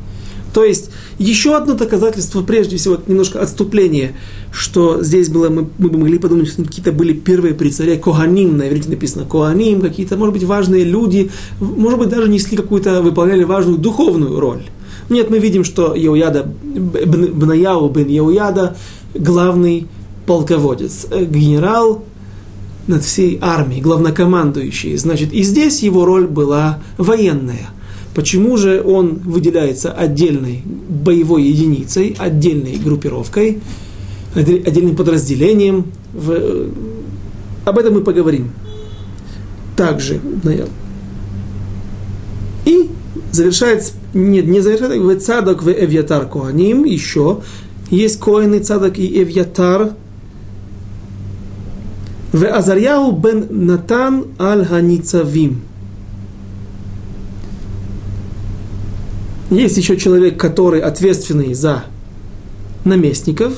То 0.53 0.65
есть, 0.65 0.91
еще 1.19 1.57
одно 1.57 1.75
доказательство, 1.75 2.43
прежде 2.43 2.77
всего, 2.77 2.99
немножко 3.07 3.41
отступление, 3.41 4.15
что 4.53 5.03
здесь 5.03 5.29
было, 5.29 5.49
мы, 5.49 5.69
мы 5.79 5.89
бы 5.89 5.99
могли 5.99 6.19
подумать, 6.19 6.49
что 6.49 6.63
какие-то 6.63 6.93
были 6.93 7.15
первые 7.15 7.55
при 7.55 7.71
царе, 7.71 7.97
Коганим, 7.97 8.59
на 8.59 8.65
написано 8.65 9.25
Коганим, 9.25 9.81
какие-то, 9.81 10.17
может 10.17 10.35
быть, 10.35 10.45
важные 10.45 10.85
люди, 10.85 11.31
может 11.59 11.99
быть, 11.99 12.11
даже 12.11 12.29
несли 12.29 12.57
какую-то, 12.57 13.01
выполняли 13.01 13.45
важную 13.45 13.79
духовную 13.79 14.39
роль. 14.39 14.63
Нет, 15.09 15.31
мы 15.31 15.39
видим, 15.39 15.65
что 15.65 15.95
Еуяда, 15.95 16.45
Бнаяу 16.63 17.89
бен 17.89 18.09
Еуяда, 18.09 18.77
главный 19.15 19.87
полководец, 20.27 21.07
э, 21.11 21.25
генерал 21.25 22.05
над 22.87 23.03
всей 23.05 23.39
армией, 23.41 23.81
главнокомандующий. 23.81 24.97
Значит, 24.97 25.33
и 25.33 25.43
здесь 25.43 25.83
его 25.83 26.05
роль 26.05 26.27
была 26.27 26.81
военная– 26.99 27.71
Почему 28.15 28.57
же 28.57 28.83
он 28.83 29.21
выделяется 29.25 29.93
отдельной 29.93 30.63
боевой 30.65 31.45
единицей, 31.45 32.15
отдельной 32.19 32.77
группировкой, 32.77 33.61
отдельным 34.35 34.97
подразделением? 34.97 35.87
В... 36.13 36.69
Об 37.65 37.79
этом 37.79 37.95
мы 37.95 38.01
поговорим. 38.03 38.51
Также, 39.77 40.21
И 42.67 42.91
завершает, 43.31 43.93
нет, 44.13 44.47
не 44.47 44.61
завершает, 44.61 45.01
в 45.01 45.21
цадок 45.21 45.63
в 45.63 45.71
Эвьятар 45.71 46.27
Коаним, 46.27 46.85
еще 46.85 47.41
есть 47.91 48.19
коины 48.19 48.59
цадок 48.59 48.99
и 48.99 49.23
Эвьятар, 49.23 49.95
в 52.33 52.47
Азарьяу 52.47 53.13
бен 53.13 53.47
Натан 53.51 54.27
аль 54.39 54.67
Есть 59.53 59.77
еще 59.77 59.99
человек, 59.99 60.41
который 60.41 60.81
ответственный 60.81 61.53
за 61.53 61.85
наместников. 62.87 63.53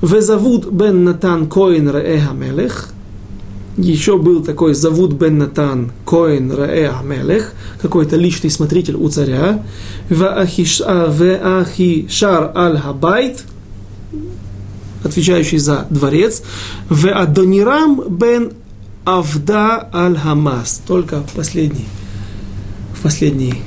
Везавуд 0.00 0.72
бен 0.72 1.04
Натан 1.04 1.50
Коин 1.50 1.90
Раэха 1.90 2.32
Мелех. 2.32 2.88
Еще 3.76 4.16
был 4.16 4.42
такой 4.42 4.72
Завуд 4.72 5.12
бен 5.12 5.36
Натан 5.36 5.92
Коин 6.06 6.50
Раэха 6.50 7.04
Мелех, 7.04 7.52
какой-то 7.82 8.16
личный 8.16 8.48
смотритель 8.50 8.94
у 8.96 9.10
царя. 9.10 9.62
Веахишар 10.08 11.12
Аль 12.56 12.78
Хабайт, 12.78 13.44
отвечающий 15.04 15.58
за 15.58 15.86
дворец. 15.90 16.42
Веадонирам 16.88 18.02
бен 18.08 18.52
Авда 19.04 19.90
Аль 19.92 20.16
Хамас. 20.16 20.80
Только 20.86 21.22
последний, 21.34 21.84
в 22.94 23.02
последний 23.02 23.62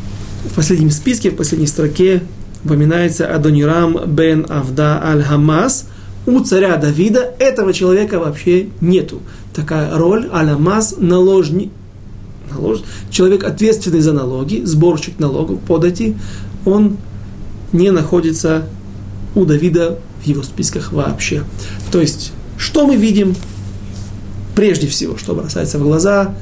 в 0.50 0.56
последнем 0.56 0.92
списке, 0.92 1.30
в 1.30 1.36
последней 1.36 1.68
строке 1.68 2.24
упоминается 2.64 3.34
Адонирам 3.34 3.98
бен 4.08 4.46
Авда 4.50 5.02
аль-Хамас. 5.04 5.86
У 6.26 6.40
царя 6.42 6.76
Давида 6.78 7.36
этого 7.40 7.74
человека 7.74 8.20
вообще 8.20 8.68
нету. 8.82 9.22
Такая 9.54 9.96
роль 9.96 10.30
аль-Хамас 10.32 10.96
наложник, 10.98 11.72
налож... 12.52 12.80
человек 13.10 13.44
ответственный 13.44 14.02
за 14.02 14.14
налоги, 14.14 14.64
сборщик 14.66 15.20
налогов, 15.20 15.60
подати, 15.62 16.16
он 16.66 16.98
не 17.72 17.92
находится 17.92 18.66
у 19.36 19.46
Давида 19.46 20.00
в 20.24 20.28
его 20.28 20.44
списках 20.44 20.92
вообще. 20.92 21.44
То 21.92 22.02
есть, 22.02 22.34
что 22.58 22.86
мы 22.86 22.96
видим? 22.96 23.36
Прежде 24.56 24.88
всего, 24.88 25.18
что 25.18 25.36
бросается 25.36 25.78
в 25.78 25.84
глаза, 25.84 26.34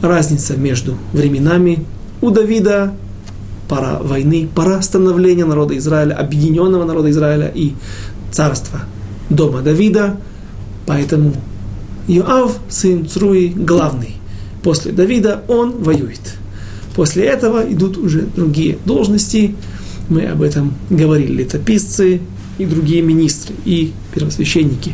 разница 0.00 0.56
между 0.56 0.96
временами 1.12 1.84
у 2.22 2.30
Давида 2.30 2.94
пора 3.68 3.98
войны, 3.98 4.48
пора 4.54 4.80
становления 4.80 5.44
народа 5.44 5.76
Израиля, 5.76 6.14
объединенного 6.14 6.84
народа 6.84 7.10
Израиля 7.10 7.50
и 7.54 7.72
царства 8.30 8.80
дома 9.28 9.60
Давида. 9.60 10.18
Поэтому 10.86 11.34
Иоав, 12.08 12.58
сын 12.68 13.06
Цруи, 13.06 13.48
главный. 13.48 14.16
После 14.62 14.92
Давида 14.92 15.42
он 15.48 15.82
воюет. 15.82 16.36
После 16.94 17.24
этого 17.24 17.62
идут 17.72 17.96
уже 17.96 18.22
другие 18.22 18.78
должности. 18.84 19.54
Мы 20.08 20.26
об 20.26 20.42
этом 20.42 20.74
говорили. 20.90 21.42
Летописцы 21.42 22.20
и 22.58 22.66
другие 22.66 23.02
министры, 23.02 23.54
и 23.64 23.92
первосвященники 24.14 24.92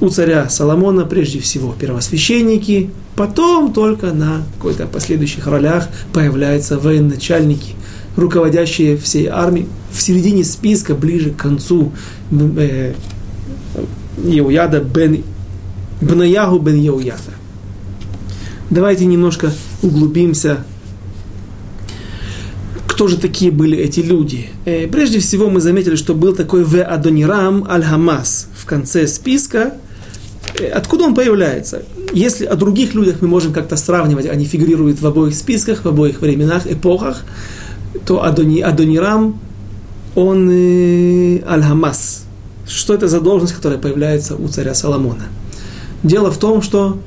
у 0.00 0.08
царя 0.08 0.48
Соломона 0.48 1.04
прежде 1.04 1.40
всего 1.40 1.72
первосвященники, 1.72 2.90
потом 3.14 3.72
только 3.72 4.12
на 4.12 4.42
какой-то 4.56 4.86
последующих 4.86 5.46
ролях 5.46 5.88
появляются 6.12 6.78
военачальники, 6.78 7.74
руководящие 8.16 8.96
всей 8.96 9.26
армией. 9.26 9.68
В 9.90 10.00
середине 10.00 10.44
списка, 10.44 10.94
ближе 10.94 11.30
к 11.30 11.36
концу, 11.36 11.92
э, 12.30 12.94
Еуяда 14.22 14.80
бен 14.80 15.22
Бнаягу 16.00 16.58
бен 16.58 16.76
Еуяда. 16.76 17.32
Давайте 18.68 19.06
немножко 19.06 19.50
углубимся 19.82 20.64
кто 22.96 23.08
же 23.08 23.18
такие 23.18 23.50
были 23.50 23.76
эти 23.76 24.00
люди? 24.00 24.48
Э, 24.64 24.86
прежде 24.86 25.18
всего 25.18 25.50
мы 25.50 25.60
заметили, 25.60 25.96
что 25.96 26.14
был 26.14 26.34
такой 26.34 26.64
В. 26.64 26.82
Адонирам 26.82 27.66
Аль-Хамас 27.68 28.48
в 28.56 28.64
конце 28.64 29.06
списка, 29.06 29.74
откуда 30.64 31.04
он 31.04 31.14
появляется? 31.14 31.82
Если 32.12 32.44
о 32.44 32.56
других 32.56 32.94
людях 32.94 33.16
мы 33.20 33.28
можем 33.28 33.52
как-то 33.52 33.76
сравнивать, 33.76 34.26
они 34.26 34.44
фигурируют 34.44 35.00
в 35.00 35.06
обоих 35.06 35.34
списках, 35.34 35.84
в 35.84 35.88
обоих 35.88 36.20
временах, 36.20 36.66
эпохах, 36.66 37.24
то 38.04 38.24
Адони, 38.24 38.60
Адонирам, 38.60 39.40
он 40.14 40.48
э, 40.50 41.42
Аль-Хамас. 41.46 42.24
Что 42.66 42.94
это 42.94 43.08
за 43.08 43.20
должность, 43.20 43.54
которая 43.54 43.78
появляется 43.78 44.36
у 44.36 44.48
царя 44.48 44.74
Соломона? 44.74 45.24
Дело 46.02 46.30
в 46.30 46.38
том, 46.38 46.62
что 46.62 46.98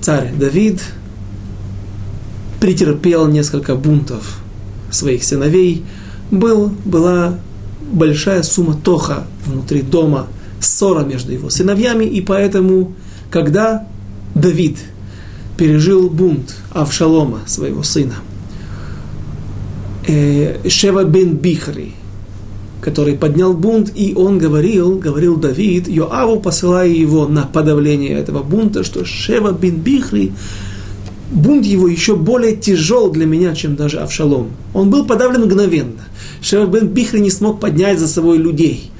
царь 0.00 0.32
Давид 0.34 0.80
претерпел 2.60 3.26
несколько 3.28 3.74
бунтов 3.74 4.38
своих 4.90 5.24
сыновей, 5.24 5.84
был, 6.30 6.72
была 6.84 7.38
большая 7.92 8.42
сумма 8.42 8.74
тоха 8.74 9.24
внутри 9.46 9.82
дома– 9.82 10.26
ссора 10.62 11.04
между 11.04 11.32
его 11.32 11.50
сыновьями, 11.50 12.04
и 12.04 12.20
поэтому, 12.20 12.92
когда 13.30 13.86
Давид 14.34 14.78
пережил 15.56 16.08
бунт 16.08 16.54
Авшалома, 16.70 17.40
своего 17.46 17.82
сына, 17.82 18.14
э, 20.06 20.68
Шева 20.68 21.04
бен 21.04 21.36
Бихри, 21.36 21.94
который 22.82 23.14
поднял 23.14 23.54
бунт, 23.54 23.92
и 23.94 24.12
он 24.14 24.38
говорил, 24.38 24.98
говорил 24.98 25.36
Давид, 25.36 25.88
Йоаву, 25.88 26.40
посылая 26.40 26.88
его 26.88 27.26
на 27.28 27.42
подавление 27.42 28.18
этого 28.18 28.42
бунта, 28.42 28.82
что 28.82 29.04
Шева 29.04 29.52
бин 29.52 29.76
Бихри, 29.76 30.32
бунт 31.30 31.64
его 31.64 31.86
еще 31.86 32.16
более 32.16 32.56
тяжел 32.56 33.10
для 33.10 33.24
меня, 33.24 33.54
чем 33.54 33.76
даже 33.76 34.00
Авшалом. 34.00 34.50
Он 34.74 34.90
был 34.90 35.06
подавлен 35.06 35.44
мгновенно. 35.44 36.02
Шева 36.42 36.66
бин 36.66 36.88
Бихри 36.88 37.20
не 37.20 37.30
смог 37.30 37.60
поднять 37.60 38.00
за 38.00 38.08
собой 38.08 38.38
людей. 38.38 38.91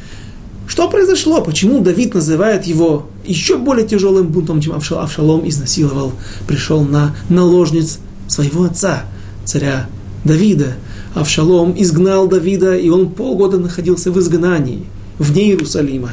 Что 0.73 0.89
произошло? 0.89 1.43
Почему 1.43 1.81
Давид 1.81 2.15
называет 2.15 2.65
его 2.65 3.11
еще 3.27 3.59
более 3.59 3.87
тяжелым 3.87 4.29
бунтом, 4.29 4.63
чем 4.63 4.73
Авшалом 4.73 5.47
изнасиловал, 5.47 6.15
пришел 6.49 6.83
на 6.83 7.15
наложниц 7.29 7.99
своего 8.27 8.65
отца, 8.65 9.05
царя 9.45 9.87
Давида. 10.25 10.77
Авшалом 11.15 11.75
изгнал 11.77 12.27
Давида, 12.27 12.75
и 12.79 12.89
он 12.89 13.11
полгода 13.11 13.59
находился 13.59 14.11
в 14.11 14.19
изгнании, 14.19 14.87
вне 15.19 15.49
Иерусалима. 15.49 16.13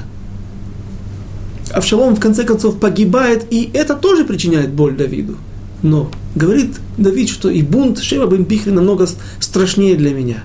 Авшалом 1.72 2.18
в 2.18 2.20
конце 2.20 2.44
концов 2.44 2.82
погибает, 2.82 3.46
и 3.50 3.70
это 3.74 3.96
тоже 3.96 4.26
причиняет 4.26 4.74
боль 4.74 4.94
Давиду. 4.94 5.38
Но 5.84 6.12
говорит 6.36 6.76
Давид, 6.98 7.30
что 7.30 7.50
и 7.50 7.62
бунт 7.62 8.00
Шева 8.00 8.30
бен 8.30 8.44
Бихри 8.44 8.72
намного 8.72 9.08
страшнее 9.40 9.96
для 9.96 10.14
меня. 10.14 10.44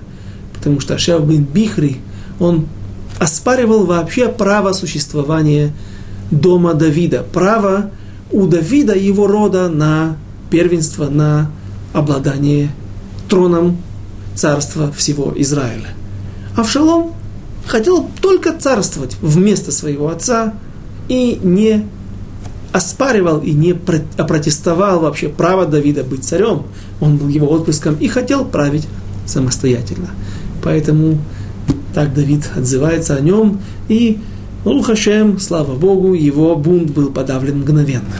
Потому 0.53 0.79
что 0.79 0.97
Шева 0.97 1.19
бен 1.19 1.43
Бихри, 1.43 1.97
он 2.39 2.67
оспаривал 3.19 3.85
вообще 3.85 4.29
право 4.29 4.73
существования 4.73 5.71
дома 6.31 6.73
Давида. 6.73 7.25
Право 7.31 7.91
у 8.31 8.47
Давида 8.47 8.93
и 8.93 9.05
его 9.05 9.27
рода 9.27 9.69
на 9.69 10.17
первенство, 10.49 11.07
на 11.07 11.51
обладание 11.93 12.69
троном 13.29 13.77
царства 14.35 14.91
всего 14.91 15.33
Израиля. 15.35 15.89
Авшалом 16.55 17.13
хотел 17.65 18.09
только 18.21 18.53
царствовать 18.53 19.17
вместо 19.21 19.71
своего 19.71 20.09
отца 20.09 20.53
и 21.07 21.39
не 21.41 21.87
оспаривал 22.71 23.39
и 23.39 23.51
не 23.51 23.71
опротестовал 24.17 24.99
вообще 24.99 25.29
право 25.29 25.65
Давида 25.65 26.03
быть 26.03 26.25
царем. 26.25 26.63
Он 26.99 27.17
был 27.17 27.29
его 27.29 27.49
отпрыском 27.51 27.95
и 27.95 28.07
хотел 28.07 28.43
править 28.45 28.87
самостоятельно. 29.25 30.09
Поэтому 30.61 31.19
так 31.93 32.13
Давид 32.13 32.49
отзывается 32.55 33.15
о 33.15 33.21
нем, 33.21 33.59
и 33.87 34.19
Рухашем, 34.65 35.39
слава 35.39 35.75
Богу, 35.75 36.13
его 36.13 36.55
бунт 36.55 36.91
был 36.91 37.11
подавлен 37.11 37.59
мгновенно. 37.59 38.15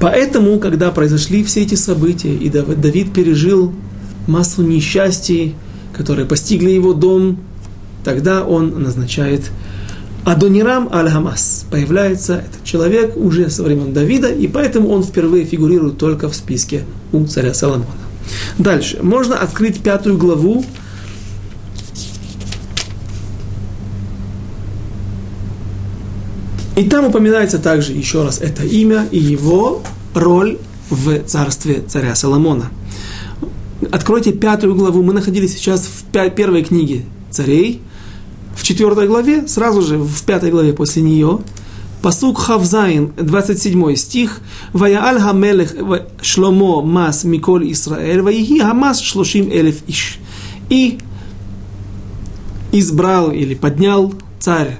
Поэтому, 0.00 0.58
когда 0.58 0.90
произошли 0.90 1.44
все 1.44 1.62
эти 1.62 1.74
события, 1.74 2.34
и 2.34 2.48
Давид 2.48 3.12
пережил 3.12 3.72
массу 4.26 4.62
несчастий, 4.62 5.54
которые 5.92 6.26
постигли 6.26 6.70
его 6.70 6.94
дом, 6.94 7.38
тогда 8.04 8.44
он 8.44 8.82
назначает 8.82 9.50
Адонирам 10.24 10.88
Аль-Хамас. 10.92 11.66
Появляется 11.70 12.34
этот 12.34 12.64
человек 12.64 13.16
уже 13.16 13.50
со 13.50 13.62
времен 13.62 13.92
Давида, 13.92 14.28
и 14.28 14.46
поэтому 14.46 14.88
он 14.90 15.02
впервые 15.02 15.44
фигурирует 15.44 15.98
только 15.98 16.28
в 16.28 16.36
списке 16.36 16.84
у 17.12 17.24
царя 17.26 17.52
Соломона. 17.54 17.86
Дальше. 18.58 18.98
Можно 19.02 19.36
открыть 19.38 19.80
пятую 19.80 20.18
главу 20.18 20.64
И 26.78 26.84
там 26.84 27.06
упоминается 27.06 27.58
также 27.58 27.92
еще 27.92 28.22
раз 28.22 28.40
это 28.40 28.62
имя 28.62 29.08
и 29.10 29.18
его 29.18 29.82
роль 30.14 30.58
в 30.90 31.24
царстве 31.24 31.82
царя 31.84 32.14
Соломона. 32.14 32.70
Откройте 33.90 34.32
пятую 34.32 34.76
главу. 34.76 35.02
Мы 35.02 35.12
находились 35.12 35.54
сейчас 35.54 35.88
в 35.88 36.04
первой 36.30 36.62
книге 36.62 37.04
царей. 37.32 37.82
В 38.54 38.62
четвертой 38.62 39.08
главе, 39.08 39.48
сразу 39.48 39.82
же 39.82 39.98
в 39.98 40.22
пятой 40.22 40.52
главе 40.52 40.72
после 40.72 41.02
нее, 41.02 41.40
פסוק 42.00 42.38
כף 42.38 42.70
זין, 42.70 43.12
27 43.16 43.96
стих. 43.96 44.38
ויעל 44.72 45.18
המלך 45.18 45.74
שלמה 46.22 46.80
מס 46.80 47.24
מכל 47.24 47.72
ישראל, 47.72 48.22
ויהי 48.22 48.60
המס 48.60 49.00
שלשים 49.00 49.50
אלף 49.50 49.82
איש. 49.88 50.20
И 50.70 50.98
избрал 52.70 53.32
или 53.32 53.56
поднял 53.56 54.14
царь 54.38 54.78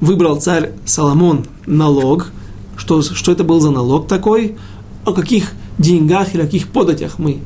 выбрал 0.00 0.40
царь 0.40 0.72
Соломон 0.84 1.46
налог, 1.66 2.30
что, 2.76 3.02
что 3.02 3.32
это 3.32 3.44
был 3.44 3.60
за 3.60 3.70
налог 3.70 4.08
такой, 4.08 4.56
о 5.04 5.12
каких 5.12 5.52
деньгах 5.78 6.34
или 6.34 6.42
о 6.42 6.44
каких 6.44 6.68
податях 6.68 7.18
мы 7.18 7.40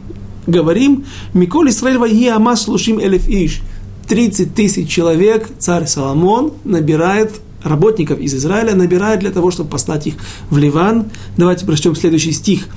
говорим. 0.47 1.05
Миколь 1.33 1.71
Исраиль 1.71 1.99
Вайги 1.99 2.29
Амас 2.29 2.63
Слушим 2.63 3.01
Элеф 3.01 3.29
Иш. 3.29 3.61
30 4.09 4.55
тысяч 4.55 4.89
человек 4.89 5.49
царь 5.59 5.87
Соломон 5.87 6.53
набирает 6.65 7.41
работников 7.63 8.21
из 8.21 8.35
Израиля, 8.35 8.75
набирает 8.75 9.21
для 9.21 9.31
того, 9.31 9.51
чтобы 9.51 9.71
послать 9.71 10.07
их 10.07 10.15
в 10.51 10.59
Ливан. 10.59 11.07
Давайте 11.37 11.65
прочтем 11.65 11.97
следующий 11.97 12.33
стих. 12.33 12.69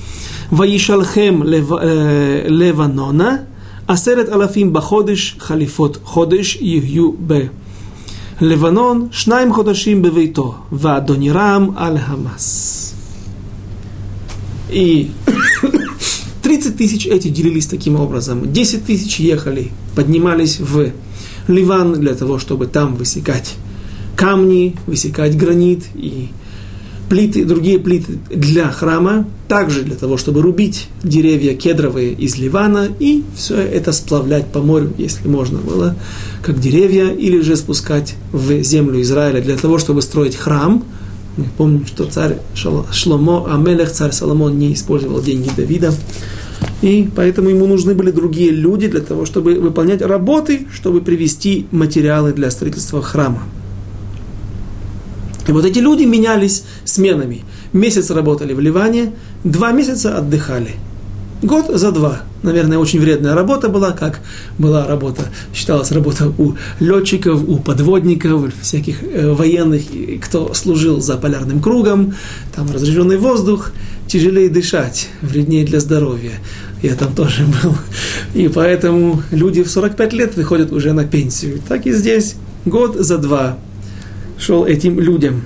Ваишалхем 0.49 1.43
э, 1.43 2.45
Леванона, 2.47 3.41
Асерет 3.85 4.29
Алафим 4.29 4.71
Баходыш 4.71 5.35
Халифот 5.39 5.99
Ходыш 6.03 6.55
Ю 6.55 7.11
Б. 7.11 7.49
Леванон, 8.39 9.09
Шнайм 9.11 9.51
Ходашим 9.51 10.03
Бевейто, 10.03 10.57
Вадонирам 10.69 11.75
Аль 11.77 11.97
Хамас. 11.97 12.93
И 14.69 15.09
30 16.43 16.77
тысяч 16.77 17.07
эти 17.07 17.29
делились 17.29 17.65
таким 17.65 17.99
образом. 17.99 18.53
10 18.53 18.85
тысяч 18.85 19.19
ехали, 19.19 19.71
поднимались 19.95 20.59
в 20.59 20.91
Ливан 21.47 21.93
для 21.93 22.13
того, 22.13 22.37
чтобы 22.37 22.67
там 22.67 22.95
высекать 22.95 23.55
камни, 24.15 24.75
высекать 24.85 25.35
гранит 25.35 25.85
и 25.95 26.29
плиты, 27.09 27.45
другие 27.45 27.79
плиты 27.79 28.17
для 28.29 28.69
храма, 28.69 29.27
также 29.47 29.83
для 29.83 29.95
того, 29.95 30.17
чтобы 30.17 30.41
рубить 30.41 30.87
деревья 31.03 31.55
кедровые 31.55 32.13
из 32.13 32.37
Ливана 32.37 32.89
и 32.99 33.23
все 33.35 33.57
это 33.57 33.91
сплавлять 33.91 34.47
по 34.47 34.59
морю, 34.59 34.93
если 34.97 35.27
можно 35.27 35.59
было, 35.59 35.95
как 36.41 36.59
деревья, 36.59 37.09
или 37.09 37.39
же 37.41 37.55
спускать 37.55 38.15
в 38.31 38.61
землю 38.61 39.01
Израиля 39.01 39.41
для 39.41 39.55
того, 39.55 39.77
чтобы 39.77 40.01
строить 40.01 40.35
храм. 40.35 40.83
Мы 41.37 41.45
помним, 41.55 41.85
что 41.85 42.05
царь 42.05 42.37
Шломо, 42.55 43.53
Амелех, 43.53 43.91
царь 43.91 44.11
Соломон 44.11 44.57
не 44.57 44.73
использовал 44.73 45.21
деньги 45.21 45.49
Давида. 45.55 45.93
И 46.81 47.07
поэтому 47.15 47.49
ему 47.49 47.67
нужны 47.67 47.93
были 47.93 48.11
другие 48.11 48.51
люди 48.51 48.87
для 48.87 49.01
того, 49.01 49.25
чтобы 49.25 49.55
выполнять 49.55 50.01
работы, 50.01 50.67
чтобы 50.73 51.01
привести 51.01 51.67
материалы 51.71 52.33
для 52.33 52.49
строительства 52.49 53.01
храма. 53.01 53.43
И 55.47 55.51
вот 55.51 55.65
эти 55.65 55.79
люди 55.79 56.03
менялись 56.03 56.63
сменами. 56.83 57.43
Месяц 57.73 58.09
работали 58.11 58.53
в 58.53 58.59
Ливане, 58.59 59.13
два 59.43 59.71
месяца 59.71 60.17
отдыхали. 60.17 60.71
Год 61.41 61.67
за 61.69 61.91
два. 61.91 62.23
Наверное, 62.41 62.79
очень 62.79 62.99
вредная 62.99 63.35
работа 63.35 63.69
была, 63.69 63.91
как 63.91 64.21
была 64.57 64.87
работа, 64.87 65.23
считалась 65.53 65.91
работа 65.91 66.33
у 66.37 66.55
летчиков, 66.79 67.43
у 67.47 67.57
подводников, 67.57 68.51
всяких 68.61 69.03
э, 69.03 69.31
военных, 69.31 69.83
кто 70.23 70.53
служил 70.53 70.99
за 70.99 71.17
полярным 71.17 71.61
кругом, 71.61 72.15
там 72.55 72.71
разряженный 72.71 73.17
воздух, 73.17 73.71
тяжелее 74.07 74.49
дышать, 74.49 75.09
вреднее 75.21 75.63
для 75.63 75.79
здоровья. 75.79 76.33
Я 76.81 76.95
там 76.95 77.13
тоже 77.13 77.45
был. 77.63 77.75
И 78.33 78.47
поэтому 78.47 79.21
люди 79.31 79.63
в 79.63 79.69
45 79.69 80.13
лет 80.13 80.35
выходят 80.35 80.71
уже 80.71 80.93
на 80.93 81.05
пенсию. 81.05 81.59
Так 81.67 81.85
и 81.85 81.91
здесь. 81.91 82.35
Год 82.65 82.95
за 82.95 83.17
два 83.17 83.57
шел 84.39 84.65
этим 84.65 84.99
людям. 84.99 85.41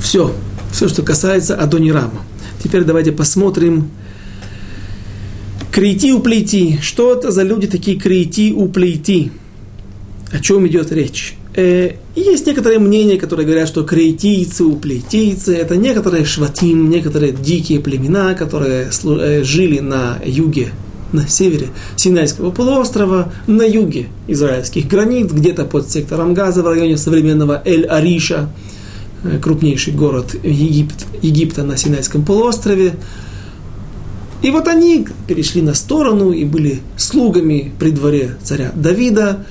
Все, 0.00 0.32
все, 0.72 0.88
что 0.88 1.02
касается 1.02 1.56
Адонирама. 1.56 2.22
Теперь 2.62 2.84
давайте 2.84 3.12
посмотрим 3.12 3.90
Крейти 5.76 6.10
уплейти. 6.10 6.78
Что 6.80 7.12
это 7.12 7.30
за 7.30 7.42
люди 7.42 7.66
такие 7.66 8.00
крейти 8.00 8.50
уплейти? 8.50 9.30
О 10.32 10.38
чем 10.38 10.66
идет 10.66 10.90
речь? 10.90 11.34
Э, 11.54 11.96
есть 12.14 12.46
некоторые 12.46 12.78
мнения, 12.78 13.18
которые 13.18 13.44
говорят, 13.44 13.68
что 13.68 13.82
крейтийцы, 13.82 14.64
уплейтийцы– 14.64 15.54
это 15.54 15.76
некоторые 15.76 16.24
шватим, 16.24 16.88
некоторые 16.88 17.32
дикие 17.32 17.80
племена, 17.80 18.32
которые 18.32 18.88
э, 18.88 19.42
жили 19.44 19.80
на 19.80 20.18
юге 20.24 20.70
на 21.12 21.28
севере 21.28 21.68
Синайского 21.96 22.50
полуострова, 22.50 23.32
на 23.46 23.62
юге 23.62 24.08
израильских 24.26 24.88
границ, 24.88 25.30
где-то 25.30 25.64
под 25.64 25.90
сектором 25.90 26.34
Газа, 26.34 26.62
в 26.62 26.66
районе 26.66 26.96
современного 26.96 27.62
Эль-Ариша, 27.64 28.50
э, 29.22 29.38
крупнейший 29.38 29.92
город 29.92 30.34
Египет, 30.42 31.06
Египта 31.22 31.62
на 31.62 31.76
Синайском 31.76 32.24
полуострове. 32.24 32.94
И 34.42 34.50
вот 34.50 34.68
они 34.68 35.06
перешли 35.26 35.62
на 35.62 35.74
сторону 35.74 36.32
и 36.32 36.44
были 36.44 36.80
слугами 36.96 37.72
при 37.78 37.90
дворе 37.90 38.36
царя 38.42 38.70
Давида. 38.74 39.46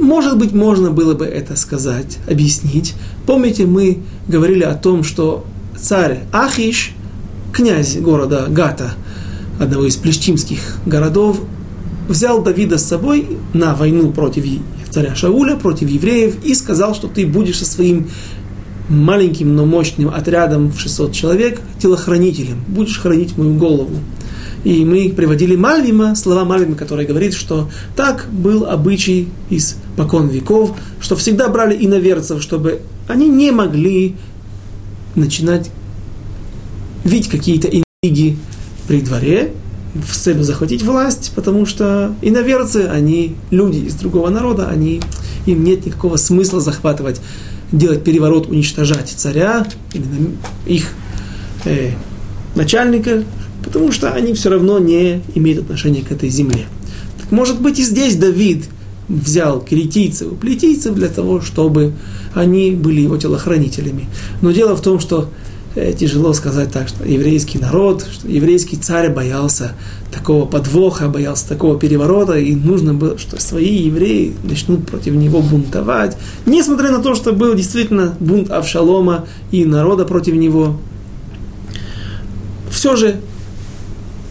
Может 0.00 0.36
быть, 0.36 0.52
можно 0.52 0.90
было 0.90 1.14
бы 1.14 1.24
это 1.24 1.56
сказать, 1.56 2.18
объяснить. 2.28 2.94
Помните, 3.24 3.66
мы 3.66 4.02
говорили 4.28 4.64
о 4.64 4.74
том, 4.74 5.04
что 5.04 5.46
царь 5.80 6.24
Ахиш, 6.32 6.92
князь 7.52 7.96
города 7.96 8.46
Гата– 8.48 8.94
одного 9.58 9.86
из 9.86 9.96
плештимских 9.96 10.58
городов, 10.86 11.40
взял 12.08 12.42
Давида 12.42 12.78
с 12.78 12.84
собой 12.84 13.38
на 13.52 13.74
войну 13.74 14.12
против 14.12 14.44
царя 14.90 15.14
Шауля, 15.14 15.56
против 15.56 15.90
евреев, 15.90 16.44
и 16.44 16.54
сказал, 16.54 16.94
что 16.94 17.08
ты 17.08 17.26
будешь 17.26 17.58
со 17.58 17.64
своим 17.64 18.08
маленьким, 18.88 19.54
но 19.54 19.66
мощным 19.66 20.08
отрядом 20.08 20.70
в 20.70 20.80
600 20.80 21.12
человек 21.12 21.60
телохранителем, 21.80 22.64
будешь 22.68 22.98
хранить 22.98 23.36
мою 23.36 23.54
голову. 23.54 23.96
И 24.64 24.84
мы 24.84 25.10
приводили 25.10 25.54
Мальвима, 25.54 26.14
слова 26.16 26.44
Мальвима, 26.44 26.76
который 26.76 27.06
говорит, 27.06 27.34
что 27.34 27.68
так 27.94 28.26
был 28.30 28.66
обычай 28.66 29.28
из 29.50 29.76
покон 29.96 30.28
веков, 30.28 30.76
что 31.00 31.16
всегда 31.16 31.48
брали 31.48 31.76
иноверцев, 31.84 32.42
чтобы 32.42 32.80
они 33.08 33.28
не 33.28 33.50
могли 33.50 34.16
начинать 35.14 35.70
видеть 37.04 37.28
какие-то 37.28 37.68
интриги 37.68 38.38
при 38.86 39.00
дворе, 39.00 39.52
в 39.94 40.14
целью 40.14 40.44
захватить 40.44 40.82
власть, 40.82 41.32
потому 41.34 41.66
что 41.66 42.14
иноверцы, 42.22 42.88
они 42.90 43.34
люди 43.50 43.78
из 43.78 43.94
другого 43.94 44.28
народа, 44.28 44.68
они, 44.68 45.00
им 45.46 45.64
нет 45.64 45.86
никакого 45.86 46.16
смысла 46.16 46.60
захватывать, 46.60 47.20
делать 47.72 48.04
переворот, 48.04 48.48
уничтожать 48.48 49.08
царя, 49.16 49.66
именно 49.92 50.30
их 50.66 50.92
э, 51.64 51.92
начальника, 52.54 53.24
потому 53.64 53.92
что 53.92 54.12
они 54.12 54.34
все 54.34 54.50
равно 54.50 54.78
не 54.78 55.22
имеют 55.34 55.64
отношения 55.64 56.02
к 56.02 56.12
этой 56.12 56.28
земле. 56.28 56.66
Так 57.20 57.30
может 57.32 57.60
быть 57.60 57.78
и 57.78 57.82
здесь 57.82 58.16
Давид 58.16 58.64
взял 59.08 59.60
критийцев 59.60 60.32
и 60.32 60.34
плетийцев 60.34 60.94
для 60.94 61.08
того, 61.08 61.40
чтобы 61.40 61.92
они 62.34 62.72
были 62.72 63.00
его 63.00 63.16
телохранителями. 63.16 64.06
Но 64.42 64.50
дело 64.50 64.76
в 64.76 64.82
том, 64.82 65.00
что 65.00 65.28
тяжело 65.98 66.32
сказать 66.32 66.72
так, 66.72 66.88
что 66.88 67.04
еврейский 67.04 67.58
народ, 67.58 68.06
что 68.10 68.28
еврейский 68.28 68.76
царь 68.76 69.10
боялся 69.12 69.74
такого 70.10 70.46
подвоха, 70.46 71.08
боялся 71.08 71.46
такого 71.46 71.78
переворота, 71.78 72.38
и 72.38 72.54
нужно 72.54 72.94
было, 72.94 73.18
что 73.18 73.38
свои 73.40 73.76
евреи 73.82 74.34
начнут 74.42 74.86
против 74.86 75.14
него 75.14 75.42
бунтовать, 75.42 76.16
несмотря 76.46 76.90
на 76.90 77.00
то, 77.02 77.14
что 77.14 77.32
был 77.32 77.54
действительно 77.54 78.16
бунт 78.20 78.50
Авшалома 78.50 79.26
и 79.50 79.66
народа 79.66 80.06
против 80.06 80.34
него. 80.34 80.78
Все 82.70 82.96
же 82.96 83.20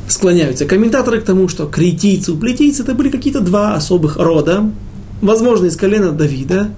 склоняются 0.07 0.65
комментаторы 0.65 1.21
к 1.21 1.25
тому, 1.25 1.47
что 1.47 1.67
критийцы, 1.67 2.31
уплетийцы 2.31 2.81
это 2.81 2.95
были 2.95 3.09
какие-то 3.09 3.41
два 3.41 3.75
особых 3.75 4.17
рода, 4.17 4.71
возможно, 5.21 5.67
из 5.67 5.75
колена 5.75 6.11
Давида, 6.11 6.71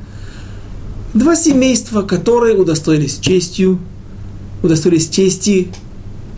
два 1.13 1.35
семейства, 1.37 2.01
которые 2.01 2.57
удостоились 2.57 3.19
честью, 3.19 3.79
удостоились 4.67 5.09
чести 5.09 5.69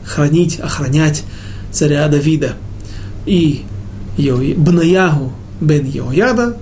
хранить, 0.06 0.60
охранять 0.60 1.24
царя 1.72 2.08
Давида. 2.08 2.54
И 3.26 3.66
Бнаягу 4.18 5.34
бен 5.62 5.86
Йояда 5.86 6.58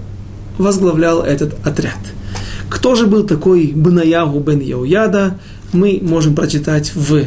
возглавлял 0.57 1.21
этот 1.21 1.55
отряд. 1.65 1.99
Кто 2.69 2.95
же 2.95 3.07
был 3.07 3.25
такой 3.25 3.67
Бнаягу 3.73 4.39
бен 4.39 4.59
Йояда, 4.59 5.39
мы 5.71 5.99
можем 6.01 6.35
прочитать 6.35 6.93
в 6.95 7.25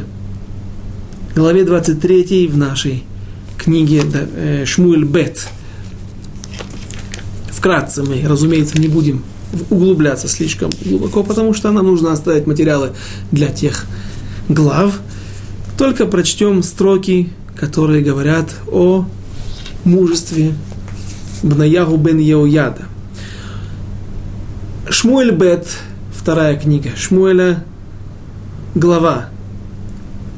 главе 1.35 1.64
23 1.64 2.48
в 2.48 2.57
нашей 2.57 3.05
книге 3.57 4.03
э, 4.12 4.64
Шмуэль 4.66 5.05
Бет. 5.05 5.48
Вкратце 7.50 8.03
мы, 8.03 8.22
разумеется, 8.26 8.81
не 8.81 8.88
будем 8.88 9.22
углубляться 9.68 10.29
слишком 10.29 10.70
глубоко, 10.85 11.22
потому 11.22 11.55
что 11.55 11.70
нам 11.70 11.87
нужно 11.87 12.12
оставить 12.12 12.46
материалы 12.46 12.92
для 13.31 13.48
тех 13.48 13.87
глав. 14.50 15.00
Только 15.78 16.06
прочтем 16.06 16.62
строки, 16.62 17.30
которые 17.56 18.02
говорят 18.02 18.54
о 18.70 19.06
мужестве 19.84 20.54
Бнаягу 21.42 21.96
бен 21.96 22.18
Еояда. 22.18 22.82
Шмуэль 24.88 25.30
Бет, 25.30 25.66
вторая 26.14 26.56
книга 26.56 26.90
Шмуэля, 26.96 27.64
глава 28.74 29.30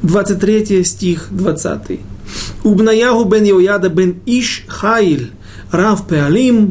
23 0.03 0.83
стих 0.85 1.27
20. 1.31 1.99
Убнаягу 2.63 3.25
бен 3.25 3.43
Йояда 3.43 3.89
бен 3.89 4.21
Иш 4.25 4.63
Хаиль, 4.67 5.31
רב 5.74 6.02
פעלים 6.06 6.70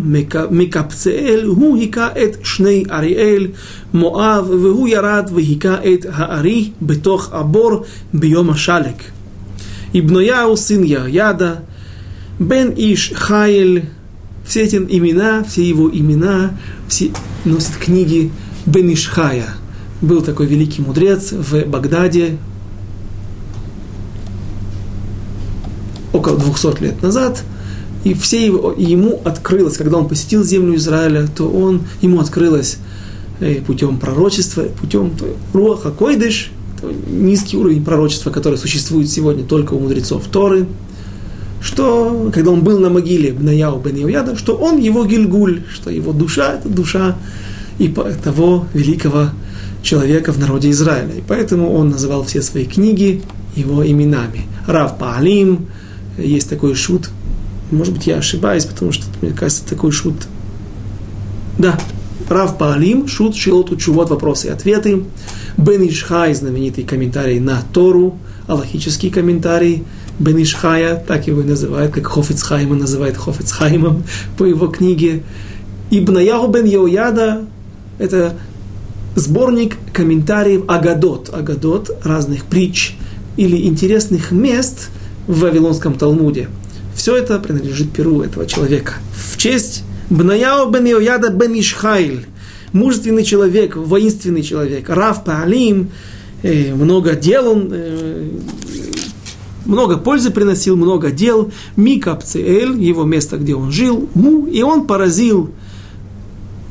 מקפצאל, 0.52 1.44
הוא 1.46 1.78
היכה 1.78 2.08
את 2.24 2.38
שני 2.44 2.84
אריאל, 2.92 3.48
מואב, 3.94 4.50
והוא 4.50 4.88
ירד 4.88 5.30
והיכה 5.34 5.76
את 5.94 6.06
הארי 6.12 6.70
בתוך 6.82 7.34
הבור 7.34 7.84
ביום 8.14 8.50
השלג. 8.50 8.96
Ибнояу, 9.94 10.58
сын 10.58 10.84
Яда, 10.84 11.64
Бен 12.40 12.74
Иш 12.76 13.14
Хайль, 13.16 13.86
все 14.46 14.64
эти 14.64 14.76
имена, 14.76 15.44
все 15.44 15.68
его 15.68 15.90
имена, 15.90 16.58
все 16.88 17.12
носят 17.46 17.78
книги 17.78 18.32
Бен 18.66 18.94
Ишхая. 18.94 19.48
Был 20.02 20.22
такой 20.22 20.46
великий 20.46 20.82
мудрец 20.82 21.32
в 21.32 21.66
Багдаде, 21.66 22.38
около 26.14 26.38
200 26.38 26.84
лет 26.84 27.02
назад, 27.02 27.44
и 28.05 28.15
все 28.15 28.45
его, 28.45 28.75
ему 28.77 29.21
открылось, 29.25 29.77
когда 29.77 29.99
он 29.99 30.09
посетил 30.09 30.43
землю 30.45 30.77
Израиля, 30.77 31.29
то 31.35 31.49
он, 31.49 31.83
ему 32.01 32.21
открылось 32.21 32.79
э, 33.41 33.61
путем 33.67 33.99
пророчества, 33.99 34.65
путем 34.81 35.13
Руаха 35.53 35.91
Койдыш, 35.91 36.51
низкий 37.07 37.57
уровень 37.57 37.85
пророчества, 37.85 38.31
который 38.31 38.59
существует 38.59 39.09
сегодня 39.09 39.45
только 39.45 39.75
у 39.75 39.81
мудрецов 39.81 40.27
Торы, 40.27 40.67
что, 41.61 42.31
когда 42.35 42.51
он 42.51 42.63
был 42.63 42.81
на 42.81 42.91
могиле 42.91 43.33
Бнаяу 43.33 43.79
бен 43.79 43.97
Иояда, 43.97 44.37
что 44.37 44.57
он 44.57 44.79
его 44.79 45.05
Гильгуль, 45.05 45.63
что 45.73 45.91
его 45.91 46.13
душа– 46.13 46.55
это 46.59 46.69
душа 46.69 47.17
и 47.79 47.89
того 47.89 48.67
великого 48.75 49.31
человека 49.83 50.33
в 50.33 50.39
народе 50.39 50.71
Израиля. 50.71 51.15
И 51.15 51.23
поэтому 51.27 51.73
он 51.73 51.91
называл 51.91 52.25
все 52.25 52.43
свои 52.43 52.65
книги 52.65 53.23
его 53.55 53.87
именами. 53.87 54.47
Рав 54.67 54.99
Паалим, 54.99 55.67
есть 56.19 56.49
такой 56.49 56.75
шут, 56.75 57.11
может 57.73 57.95
быть, 57.95 58.07
я 58.07 58.17
ошибаюсь, 58.17 58.65
потому 58.65 58.93
что, 58.93 59.05
мне 59.21 59.33
кажется, 59.33 59.65
такой 59.67 59.93
шут. 59.93 60.15
Да, 61.59 61.79
Рав 62.29 62.57
Паалим, 62.59 63.09
шут, 63.09 63.37
шилот, 63.37 63.71
учувот, 63.71 64.11
вопросы 64.11 64.49
и 64.49 64.51
ответы. 64.51 65.05
Бен 65.57 65.87
Ишхай, 65.87 66.35
знаменитый 66.35 66.85
комментарий 66.85 67.41
на 67.41 67.63
Тору, 67.73 68.19
аллахический 68.47 69.11
комментарий. 69.11 69.85
Бен 70.19 70.43
Ишхая, 70.43 70.97
так 70.97 71.27
его 71.27 71.41
и 71.41 71.45
называют, 71.45 71.93
как 71.93 72.07
Хофицхайма 72.07 72.77
называет 72.77 73.17
Хофицхаймом 73.17 74.05
по 74.39 74.45
его 74.45 74.69
книге. 74.69 75.23
Ибн 75.91 76.19
бен 76.51 76.65
Йояда, 76.65 77.45
это 77.99 78.35
сборник 79.15 79.77
комментариев 79.93 80.65
Агадот. 80.69 81.31
Агадот 81.35 81.91
разных 82.05 82.45
притч 82.45 82.97
или 83.37 83.67
интересных 83.67 84.31
мест– 84.31 84.89
в 85.27 85.41
Вавилонском 85.41 85.95
Талмуде. 85.95 86.49
Все 87.03 87.17
это 87.17 87.41
принадлежит 87.41 87.91
перу 87.91 88.23
этого 88.23 88.47
человека. 88.47 88.93
В 89.13 89.37
честь 89.37 89.83
Бнаяо 90.09 90.71
бен 90.71 90.85
Йояда 90.85 91.31
бен 91.31 91.53
Ишхайль, 91.59 92.27
мужественный 92.73 93.25
человек, 93.25 93.75
воинственный 93.75 94.45
человек, 94.45 94.89
Рав 94.89 95.25
Паалим, 95.25 95.91
э, 96.45 96.73
много 96.73 97.17
дел 97.17 97.51
он, 97.51 97.71
э, 97.73 98.29
много 99.65 99.97
пользы 99.97 100.31
приносил, 100.31 100.77
много 100.77 101.11
дел. 101.11 101.51
Мика 101.75 102.15
Пцеэль, 102.15 102.81
его 102.81 103.03
место, 103.03 103.37
где 103.37 103.57
он 103.57 103.73
жил, 103.73 104.09
му, 104.15 104.47
и 104.47 104.63
он 104.63 104.87
поразил 104.87 105.51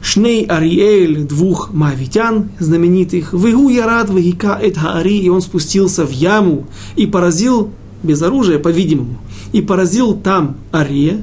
Шней 0.01 0.45
Ариэль, 0.45 1.25
двух 1.25 1.73
мавитян 1.73 2.51
знаменитых, 2.57 3.33
Вегу 3.33 3.67
Ярад 3.67 4.09
Вегика 4.09 4.57
Эт 4.61 4.77
Хаари, 4.77 5.17
и 5.17 5.27
он 5.27 5.41
спустился 5.41 6.05
в 6.05 6.11
яму 6.11 6.67
и 6.95 7.05
поразил 7.05 7.71
без 8.01 8.21
оружия, 8.21 8.59
по-видимому, 8.59 9.19
и 9.51 9.61
поразил 9.61 10.15
там 10.15 10.57
Ария, 10.73 11.21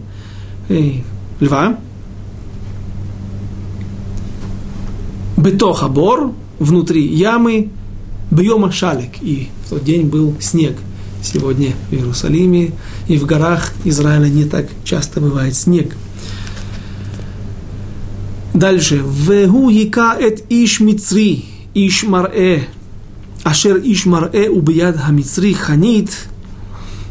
э, 0.68 1.00
льва, 1.40 1.78
Бетоха 5.36 5.88
Бор, 5.88 6.32
внутри 6.58 7.06
ямы, 7.06 7.70
Бьема 8.30 8.72
Шалик, 8.72 9.22
и 9.22 9.48
в 9.64 9.70
тот 9.70 9.84
день 9.84 10.06
был 10.06 10.34
снег. 10.40 10.76
Сегодня 11.22 11.74
в 11.90 11.94
Иерусалиме 11.94 12.72
и 13.08 13.18
в 13.18 13.26
горах 13.26 13.72
Израиля 13.84 14.28
не 14.28 14.44
так 14.44 14.66
часто 14.84 15.20
бывает 15.20 15.54
снег. 15.54 15.96
Дальше. 18.54 19.02
Вегу 19.04 19.68
яка 19.68 20.16
эт 20.18 20.44
иш 20.48 20.80
мицри, 20.80 21.44
иш 21.74 22.02
марэ, 22.04 22.66
ашер 23.44 23.76
иш 23.76 24.06
марэ 24.06 24.48
убияд 24.48 24.96
хамицри 24.96 25.54
ханит, 25.54 26.10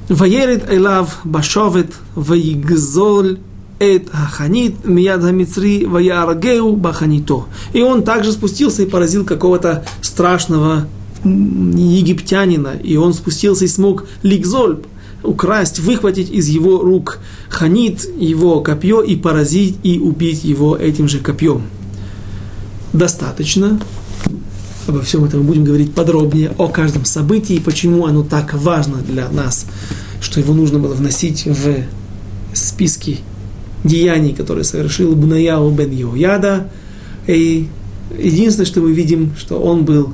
Ваерит 0.10 0.72
Элав 0.72 1.20
Башовет 1.26 1.94
Ваигзоль 2.16 3.40
Эт 3.80 4.10
Хаханит 4.10 4.86
Мияд 4.86 5.22
Хамицри 5.22 5.86
Ваярагеу 5.86 6.76
Баханито. 6.76 7.46
И 7.74 7.82
он 7.82 8.04
также 8.04 8.32
спустился 8.32 8.84
и 8.84 8.86
поразил 8.86 9.26
какого-то 9.26 9.86
страшного 10.02 10.88
египтянина. 11.24 12.76
И 12.82 12.96
он 12.96 13.14
спустился 13.14 13.66
и 13.66 13.68
смог 13.68 14.06
Лигзоль 14.24 14.80
украсть, 15.24 15.80
выхватить 15.80 16.32
из 16.32 16.48
его 16.48 16.80
рук 16.82 17.20
ханит, 17.50 18.08
его 18.18 18.62
копье 18.62 19.02
и 19.02 19.16
поразить 19.16 19.78
и 19.84 20.00
убить 20.00 20.44
его 20.44 20.78
этим 20.78 21.10
же 21.10 21.20
копьем. 21.20 21.64
Достаточно 22.94 23.80
Обо 24.88 25.02
всем 25.02 25.26
этом 25.26 25.42
мы 25.42 25.48
будем 25.48 25.66
говорить 25.66 25.94
подробнее, 25.94 26.54
о 26.58 26.70
каждом 26.70 27.04
событии, 27.04 27.60
почему 27.60 28.06
оно 28.06 28.24
так 28.24 28.54
важно 28.54 29.00
для 29.00 29.30
нас, 29.30 29.66
что 30.22 30.40
его 30.40 30.54
нужно 30.54 30.80
было 30.80 30.94
вносить 30.94 31.46
в 31.46 31.84
списки 32.54 33.18
деяний, 33.84 34.34
которые 34.34 34.64
совершил 34.64 35.14
Бунаяу 35.14 35.70
бен 35.72 35.92
Йояда. 35.92 36.70
И 37.28 37.68
единственное, 38.18 38.66
что 38.66 38.80
мы 38.80 38.94
видим, 38.94 39.34
что 39.38 39.60
он 39.60 39.84
был, 39.84 40.14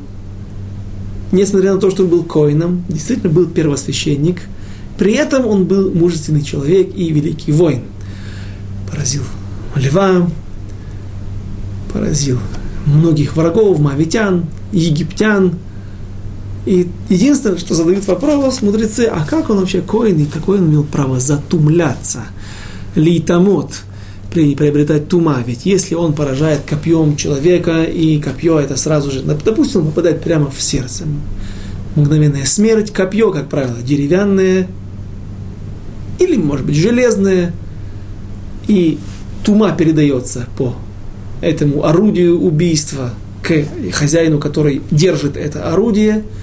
несмотря 1.31 1.75
на 1.75 1.79
то, 1.79 1.91
что 1.91 2.03
он 2.03 2.09
был 2.09 2.23
коином, 2.23 2.83
действительно 2.89 3.31
был 3.31 3.45
первосвященник, 3.45 4.41
при 4.97 5.13
этом 5.13 5.45
он 5.45 5.65
был 5.65 5.91
мужественный 5.93 6.41
человек 6.41 6.95
и 6.95 7.11
великий 7.11 7.51
воин. 7.51 7.83
Поразил 8.89 9.21
льва, 9.75 10.27
поразил 11.93 12.39
многих 12.87 13.35
врагов, 13.35 13.79
мавитян, 13.79 14.45
египтян. 14.73 15.53
И 16.65 16.89
единственное, 17.09 17.57
что 17.57 17.75
задают 17.75 18.07
вопрос 18.07 18.61
мудрецы, 18.61 19.09
а 19.11 19.25
как 19.25 19.49
он 19.49 19.59
вообще 19.59 19.81
коин 19.81 20.19
и 20.19 20.25
какое 20.25 20.59
он 20.59 20.69
имел 20.69 20.83
право 20.83 21.19
затумляться– 21.19 22.23
литамот, 22.95 23.81
приобретать 24.31 25.07
тума. 25.07 25.43
Ведь 25.45 25.65
если 25.65 25.95
он 25.95 26.13
поражает 26.13 26.61
копьем 26.67 27.15
человека, 27.15 27.83
и 27.83 28.19
копье 28.19 28.59
это 28.59 28.75
сразу 28.77 29.11
же, 29.11 29.21
допустим, 29.21 29.85
попадает 29.85 30.21
прямо 30.21 30.49
в 30.49 30.61
сердце, 30.61 31.05
мгновенная 31.95 32.45
смерть, 32.45 32.91
копье, 32.91 33.31
как 33.31 33.49
правило, 33.49 33.77
деревянное, 33.83 34.67
или, 36.19 36.35
может 36.35 36.65
быть, 36.65 36.75
железное, 36.75 37.53
и 38.67 38.97
тума 39.43 39.71
передается 39.71 40.47
по 40.57 40.75
этому 41.41 41.83
орудию 41.83 42.39
убийства 42.39 43.11
к 43.43 43.65
хозяину, 43.91 44.39
который 44.39 44.81
держит 44.91 45.37
это 45.37 45.71
орудие– 45.71 46.23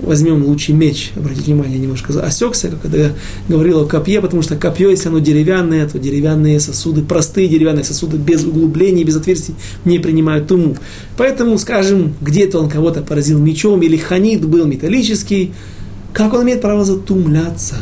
возьмем 0.00 0.44
лучший 0.44 0.74
меч, 0.74 1.12
обратите 1.16 1.52
внимание, 1.52 1.76
я 1.76 1.82
немножко 1.82 2.20
осекся, 2.22 2.70
когда 2.82 2.98
я 2.98 3.12
говорил 3.48 3.80
о 3.80 3.84
копье, 3.84 4.20
потому 4.20 4.42
что 4.42 4.56
копье, 4.56 4.90
если 4.90 5.08
оно 5.08 5.18
деревянное, 5.18 5.88
то 5.88 5.98
деревянные 5.98 6.60
сосуды, 6.60 7.02
простые 7.02 7.48
деревянные 7.48 7.84
сосуды, 7.84 8.16
без 8.16 8.44
углублений, 8.44 9.04
без 9.04 9.16
отверстий, 9.16 9.54
не 9.84 9.98
принимают 9.98 10.48
туму. 10.48 10.76
Поэтому, 11.16 11.58
скажем, 11.58 12.14
где-то 12.20 12.60
он 12.60 12.68
кого-то 12.68 13.02
поразил 13.02 13.38
мечом, 13.38 13.82
или 13.82 13.96
ханит 13.96 14.44
был 14.44 14.66
металлический, 14.66 15.52
как 16.12 16.32
он 16.34 16.44
имеет 16.44 16.60
право 16.60 16.84
затумляться, 16.84 17.76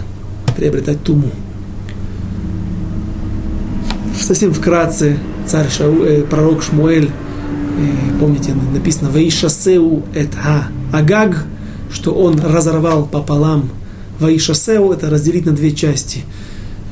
приобретать 0.57 1.03
туму? 1.03 1.31
Совсем 4.21 4.53
вкратце, 4.53 5.19
царь 5.47 5.69
Шау, 5.71 6.03
э, 6.03 6.23
пророк 6.23 6.63
Шмуэль, 6.63 7.11
помните, 8.21 8.55
написано 8.73 9.11
«Ваишасеу 9.11 10.05
эт 10.15 10.35
ха 10.35 10.69
агаг», 10.93 11.47
что 11.93 12.15
он 12.15 12.39
разорвал 12.41 13.07
пополам 13.07 13.71
Ваишасеу, 14.19 14.93
это 14.93 15.11
разделить 15.11 15.47
на 15.47 15.53
две 15.53 15.73
части. 15.73 16.25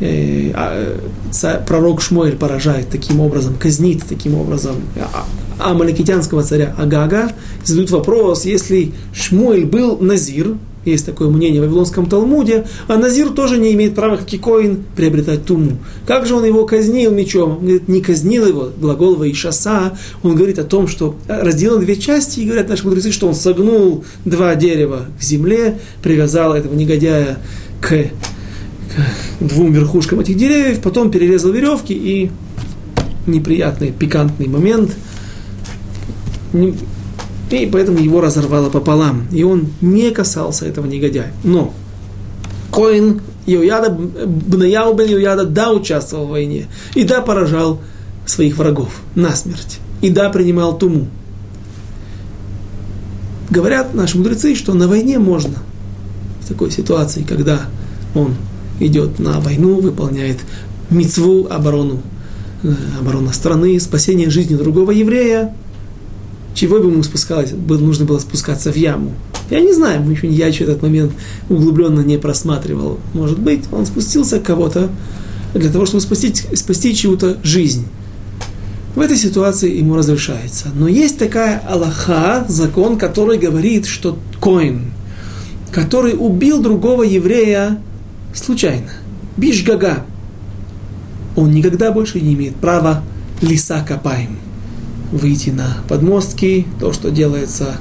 Э, 0.01 0.51
а, 0.55 1.65
пророк 1.67 2.03
Шмуэль 2.03 2.37
поражает 2.37 2.89
таким 2.91 3.21
образом, 3.21 3.55
казнит 3.55 4.03
таким 4.09 4.35
образом 4.35 4.77
а, 4.97 5.71
амаликитянского 5.71 6.43
царя 6.43 6.75
Агага. 6.77 7.31
Задают 7.65 7.91
вопрос, 7.91 8.45
если 8.45 8.93
Шмуэль 9.15 9.65
был 9.65 9.99
Назир, 9.99 10.57
есть 10.85 11.07
такое 11.07 11.29
мнение 11.29 11.61
в 11.61 11.65
Вавилонском 11.65 12.07
Талмуде, 12.07 12.67
а 12.89 12.97
Назир 12.97 13.31
тоже 13.31 13.59
не 13.59 13.73
имеет 13.73 13.95
права, 13.95 14.17
как 14.17 14.33
и 14.33 14.39
Коин, 14.39 14.85
приобретать 14.97 15.45
туму. 15.45 15.79
Как 16.07 16.27
же 16.27 16.35
он 16.35 16.45
его 16.45 16.67
казнил 16.67 17.13
мечом? 17.13 17.59
Он 17.59 17.61
говорит, 17.61 17.89
не 17.89 18.01
казнил 18.01 18.47
его, 18.47 18.71
глагол 18.79 19.17
Ваишаса, 19.17 19.97
он 20.23 20.35
говорит 20.35 20.59
о 20.59 20.65
том, 20.65 20.89
что 20.89 21.17
разделил 21.29 21.79
две 21.79 21.97
части, 21.97 22.41
и 22.41 22.47
говорят 22.47 22.69
наши 22.69 22.85
мудрецы, 22.85 23.13
что 23.13 23.29
он 23.29 23.35
согнул 23.35 24.05
два 24.25 24.55
дерева 24.55 25.07
к 25.19 25.23
земле, 25.23 25.79
привязал 26.03 26.55
этого 26.55 26.75
негодяя 26.75 27.39
к, 27.81 27.89
к 27.89 28.11
двум 29.41 29.73
верхушкам 29.73 30.21
этих 30.21 30.37
деревьев, 30.37 30.81
потом 30.81 31.11
перерезал 31.11 31.53
веревки 31.53 31.95
и 31.95 32.31
неприятный, 33.27 33.93
пикантный 33.93 34.49
момент 34.49 34.95
и 37.51 37.67
поэтому 37.67 37.99
его 37.99 38.21
разорвало 38.21 38.71
пополам. 38.71 39.27
И 39.31 39.43
он 39.43 39.69
не 39.81 40.11
касался 40.11 40.67
этого 40.67 40.87
негодяя. 40.87 41.33
Но 41.43 41.73
Коин 42.73 43.21
Иояда, 43.47 43.91
Бнаяу 43.91 44.95
бен 44.95 45.09
Иояда, 45.09 45.45
да, 45.45 45.73
участвовал 45.73 46.27
в 46.27 46.31
войне. 46.31 46.67
И 46.95 47.05
да, 47.05 47.21
поражал 47.21 47.81
своих 48.27 48.57
врагов 48.57 49.01
насмерть. 49.15 49.79
И 50.01 50.11
да, 50.11 50.31
принимал 50.31 50.79
туму. 50.79 51.07
Говорят 53.51 53.95
наши 53.95 54.17
мудрецы, 54.17 54.55
что 54.55 54.75
на 54.75 54.89
войне 54.89 55.19
можно 55.19 55.59
в 56.41 56.49
такой 56.49 56.71
ситуации, 56.71 57.23
когда 57.23 57.61
он 58.15 58.35
идет 58.81 59.19
на 59.19 59.41
войну, 59.41 59.81
выполняет 59.81 60.39
мицву, 60.91 61.47
оборону, 61.49 62.03
э, 62.63 62.73
оборона 63.01 63.33
страны, 63.33 63.79
спасение 63.79 64.31
жизни 64.31 64.57
другого 64.57 64.91
еврея, 64.91 65.55
чего 66.55 66.79
бы 66.79 66.91
ему 66.91 67.03
спускалось, 67.03 67.51
было, 67.51 67.79
нужно 67.79 68.05
было 68.07 68.19
спускаться 68.19 68.73
в 68.73 68.77
яму. 68.77 69.13
Я 69.51 69.61
не 69.61 69.75
знаю, 69.75 70.09
еще, 70.09 70.29
я 70.29 70.47
еще 70.47 70.65
этот 70.65 70.83
момент 70.83 71.13
углубленно 71.51 72.01
не 72.01 72.17
просматривал. 72.17 72.99
Может 73.13 73.39
быть, 73.39 73.65
он 73.73 73.85
спустился 73.85 74.39
кого-то 74.39 74.91
для 75.53 75.71
того, 75.71 75.85
чтобы 75.85 76.01
спасти, 76.01 76.33
спасти 76.55 76.95
чью-то 76.95 77.39
жизнь. 77.43 77.87
В 78.95 79.01
этой 79.01 79.17
ситуации 79.17 79.77
ему 79.77 79.97
разрешается. 79.97 80.69
Но 80.75 80.87
есть 80.87 81.19
такая 81.19 81.61
Аллаха, 81.69 82.47
закон, 82.49 82.97
который 82.97 83.39
говорит, 83.39 83.87
что 83.87 84.17
Коин, 84.41 84.93
который 85.73 86.15
убил 86.17 86.63
другого 86.63 87.03
еврея 87.03 87.81
случайно, 88.33 88.91
бишгага, 89.37 90.07
он 91.35 91.51
никогда 91.51 91.91
больше 91.91 92.21
не 92.21 92.35
имеет 92.35 92.55
права 92.55 93.03
лиса 93.43 93.85
копаем 93.87 94.39
выйти 95.13 95.51
на 95.51 95.79
подмостки, 95.89 96.67
то, 96.81 96.93
что 96.93 97.11
делается 97.11 97.77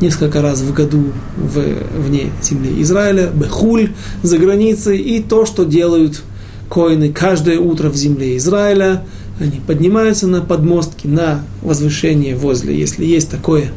несколько 0.00 0.42
раз 0.42 0.60
в 0.60 0.72
году 0.72 1.12
в, 1.36 1.60
вне 1.98 2.30
земли 2.42 2.80
Израиля, 2.82 3.30
Бехуль, 3.34 3.92
за 4.22 4.38
границей, 4.38 4.98
и 4.98 5.20
то, 5.20 5.44
что 5.44 5.64
делают 5.64 6.22
коины 6.68 7.12
каждое 7.12 7.58
утро 7.58 7.88
в 7.88 7.96
земле 7.96 8.36
Израиля. 8.36 9.04
Они 9.40 9.60
поднимаются 9.64 10.26
на 10.26 10.40
подмостки, 10.40 11.06
на 11.06 11.44
возвышение 11.62 12.34
возле, 12.34 12.76
если 12.76 13.04
есть 13.04 13.30
такое, 13.30 13.70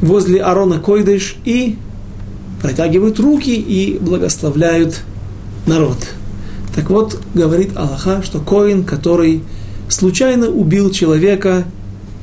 возле 0.00 0.42
Арона 0.42 0.78
Койдыш 0.78 1.36
и 1.44 1.76
протягивают 2.60 3.18
руки 3.18 3.54
и 3.54 3.98
благословляют 3.98 5.00
народ. 5.66 5.96
Так 6.74 6.90
вот, 6.90 7.20
говорит 7.34 7.70
Аллаха, 7.76 8.22
что 8.22 8.40
коин, 8.40 8.84
который 8.84 9.42
случайно 9.88 10.48
убил 10.48 10.90
человека, 10.90 11.64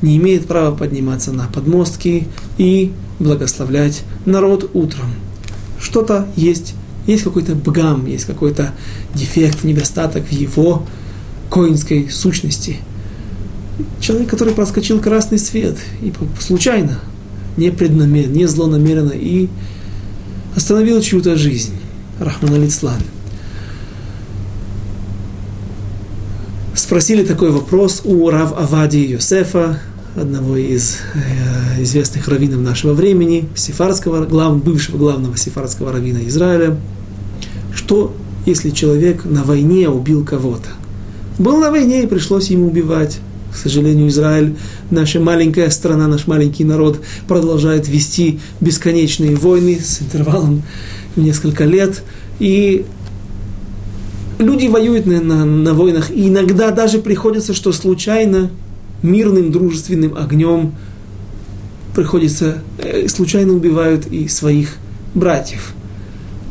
не 0.02 0.16
имеет 0.16 0.46
права 0.46 0.74
подниматься 0.74 1.32
на 1.32 1.46
подмостки 1.48 2.26
и 2.58 2.92
благословлять 3.18 4.02
народ 4.24 4.70
утром. 4.74 5.12
Что-то 5.78 6.28
есть, 6.36 6.74
есть 7.06 7.24
какой-то 7.24 7.54
бгам, 7.54 8.06
есть 8.06 8.24
какой-то 8.24 8.72
дефект, 9.14 9.64
недостаток 9.64 10.24
в 10.26 10.32
его 10.32 10.86
коинской 11.50 12.08
сущности. 12.10 12.78
Человек, 14.00 14.28
который 14.28 14.54
проскочил 14.54 15.00
красный 15.00 15.38
свет, 15.38 15.76
и 16.02 16.12
случайно, 16.38 17.00
не 17.56 17.70
преднамеренно, 17.70 18.32
не 18.32 18.46
злонамеренно, 18.46 19.12
и 19.12 19.48
остановил 20.54 21.00
чью-то 21.00 21.36
жизнь. 21.36 21.74
Рахман 22.18 22.54
Алицлан. 22.54 23.00
Спросили 26.74 27.24
такой 27.24 27.50
вопрос 27.50 28.02
у 28.04 28.28
Рав 28.30 28.52
Авади 28.58 28.98
Йосефа, 28.98 29.80
одного 30.16 30.56
из 30.56 30.98
э, 31.14 31.82
известных 31.82 32.26
раввинов 32.28 32.60
нашего 32.60 32.94
времени, 32.94 33.48
сефарского, 33.54 34.26
глав, 34.26 34.62
бывшего 34.62 34.98
главного 34.98 35.36
сефарского 35.36 35.92
раввина 35.92 36.26
Израиля, 36.26 36.76
что 37.74 38.14
если 38.46 38.70
человек 38.70 39.24
на 39.24 39.44
войне 39.44 39.88
убил 39.88 40.24
кого-то? 40.24 40.70
Был 41.38 41.58
на 41.58 41.70
войне 41.70 42.02
и 42.02 42.06
пришлось 42.06 42.48
ему 42.48 42.68
убивать. 42.68 43.18
К 43.52 43.56
сожалению, 43.56 44.08
Израиль, 44.08 44.56
наша 44.90 45.18
маленькая 45.20 45.70
страна, 45.70 46.06
наш 46.06 46.26
маленький 46.26 46.64
народ 46.64 47.00
продолжает 47.26 47.88
вести 47.88 48.38
бесконечные 48.60 49.34
войны 49.34 49.80
с 49.80 50.02
интервалом 50.02 50.62
в 51.16 51.20
несколько 51.20 51.64
лет. 51.64 52.02
И 52.38 52.84
люди 54.38 54.66
воюют 54.66 55.06
на, 55.06 55.20
на, 55.20 55.44
на 55.44 55.74
войнах, 55.74 56.10
и 56.10 56.28
иногда 56.28 56.70
даже 56.70 56.98
приходится, 56.98 57.54
что 57.54 57.72
случайно 57.72 58.50
мирным 59.02 59.50
дружественным 59.50 60.16
огнем 60.16 60.74
приходится, 61.94 62.58
э, 62.78 63.08
случайно 63.08 63.52
убивают 63.52 64.06
и 64.06 64.28
своих 64.28 64.76
братьев. 65.14 65.72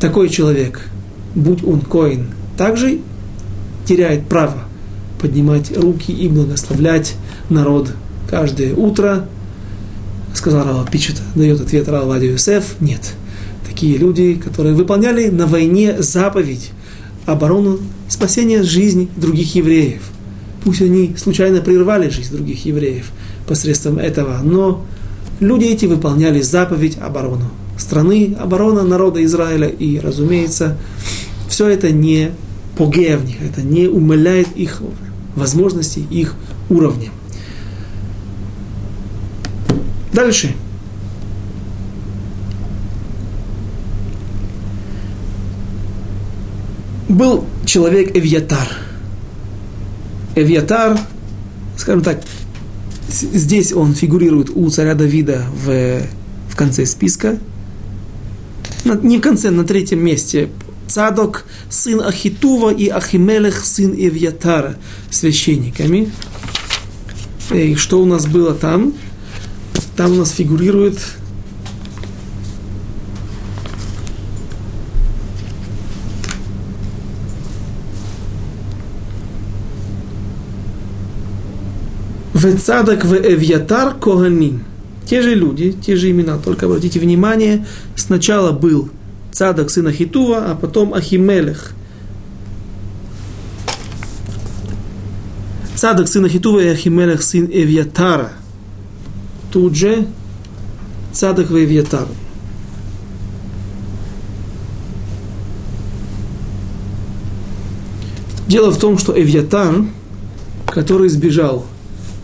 Такой 0.00 0.28
человек 0.28 0.90
будь 1.34 1.64
он 1.64 1.80
коин, 1.80 2.26
также 2.56 3.00
теряет 3.86 4.26
право 4.26 4.64
поднимать 5.20 5.76
руки 5.76 6.12
и 6.12 6.28
благословлять 6.28 7.14
народ 7.48 7.92
каждое 8.28 8.74
утро. 8.74 9.26
Сказал 10.34 10.64
Рава 10.64 10.86
Пичет, 10.90 11.16
дает 11.34 11.60
ответ 11.60 11.88
Рава 11.88 12.18
Юсеф, 12.18 12.76
нет. 12.80 13.14
Такие 13.68 13.98
люди, 13.98 14.34
которые 14.34 14.74
выполняли 14.74 15.28
на 15.28 15.46
войне 15.46 16.00
заповедь, 16.02 16.70
оборону 17.26 17.78
спасения 18.08 18.62
жизни 18.62 19.08
других 19.16 19.54
евреев. 19.54 20.02
Пусть 20.64 20.82
они 20.82 21.14
случайно 21.16 21.60
прервали 21.60 22.08
жизнь 22.08 22.34
других 22.34 22.64
евреев 22.64 23.10
посредством 23.46 23.98
этого, 23.98 24.40
но 24.42 24.84
люди 25.40 25.64
эти 25.64 25.86
выполняли 25.86 26.40
заповедь 26.42 26.98
оборону 27.00 27.50
страны, 27.80 28.36
оборона 28.38 28.82
народа 28.82 29.24
Израиля. 29.24 29.68
И, 29.68 29.98
разумеется, 29.98 30.76
все 31.48 31.68
это 31.68 31.90
не 31.90 32.32
погея 32.76 33.16
в 33.18 33.24
них, 33.24 33.36
это 33.42 33.62
не 33.62 33.88
умаляет 33.88 34.48
их 34.56 34.82
возможностей, 35.34 36.06
их 36.10 36.34
уровня. 36.68 37.10
Дальше. 40.12 40.54
Был 47.08 47.44
человек 47.64 48.16
Эвьятар. 48.16 48.68
Эвьятар, 50.34 50.98
скажем 51.76 52.02
так, 52.02 52.22
здесь 53.08 53.72
он 53.72 53.94
фигурирует 53.94 54.50
у 54.54 54.68
царя 54.70 54.94
Давида 54.94 55.44
в, 55.52 56.02
в 56.48 56.56
конце 56.56 56.86
списка, 56.86 57.38
не 58.84 59.18
в 59.18 59.20
конце, 59.20 59.50
на 59.50 59.64
третьем 59.64 60.02
месте. 60.02 60.48
Цадок, 60.86 61.44
сын 61.68 62.00
Ахитува 62.00 62.70
и 62.70 62.88
Ахимелех, 62.88 63.64
сын 63.64 63.92
Евьятара, 63.92 64.76
священниками. 65.10 66.10
И 67.52 67.74
что 67.76 68.02
у 68.02 68.06
нас 68.06 68.26
было 68.26 68.54
там? 68.54 68.94
Там 69.96 70.12
у 70.12 70.16
нас 70.16 70.30
фигурирует 70.30 70.98
Вецадок 82.42 83.04
в 83.04 83.14
Эвьятар 83.14 83.94
Коганим 83.94 84.64
те 85.06 85.20
же 85.20 85.34
люди, 85.34 85.72
те 85.72 85.96
же 85.96 86.10
имена, 86.10 86.38
только 86.38 86.66
обратите 86.66 87.00
внимание, 87.00 87.66
сначала 87.96 88.52
был 88.52 88.88
Цадок 89.32 89.68
сын 89.68 89.88
Ахитува, 89.88 90.50
а 90.50 90.54
потом 90.54 90.94
Ахимелех. 90.94 91.72
Цадок 95.74 96.08
сын 96.08 96.24
Ахитува 96.24 96.60
и 96.60 96.68
Ахимелех 96.68 97.22
сын 97.22 97.46
Эвьятара. 97.52 98.30
Тут 99.52 99.74
же 99.74 100.06
Цадок 101.12 101.50
в 101.50 101.58
Эвьятар. 101.58 102.06
Дело 108.46 108.70
в 108.70 108.78
том, 108.78 108.96
что 108.96 109.20
Эвьятар, 109.20 109.84
который 110.66 111.08
сбежал 111.08 111.66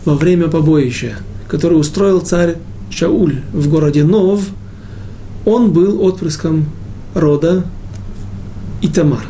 во 0.07 0.15
время 0.15 0.47
побоища, 0.47 1.17
который 1.49 1.77
устроил 1.77 2.21
царь 2.21 2.55
Шауль 2.89 3.41
в 3.51 3.67
городе 3.67 4.05
Нов, 4.05 4.41
он 5.45 5.73
был 5.73 6.01
отпрыском 6.01 6.67
рода 7.13 7.65
Итамар. 8.81 9.25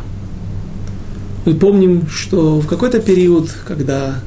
Мы 1.48 1.56
помним, 1.56 2.08
что 2.08 2.60
в 2.60 2.68
какой-то 2.68 3.00
период, 3.00 3.50
когда 3.68 4.20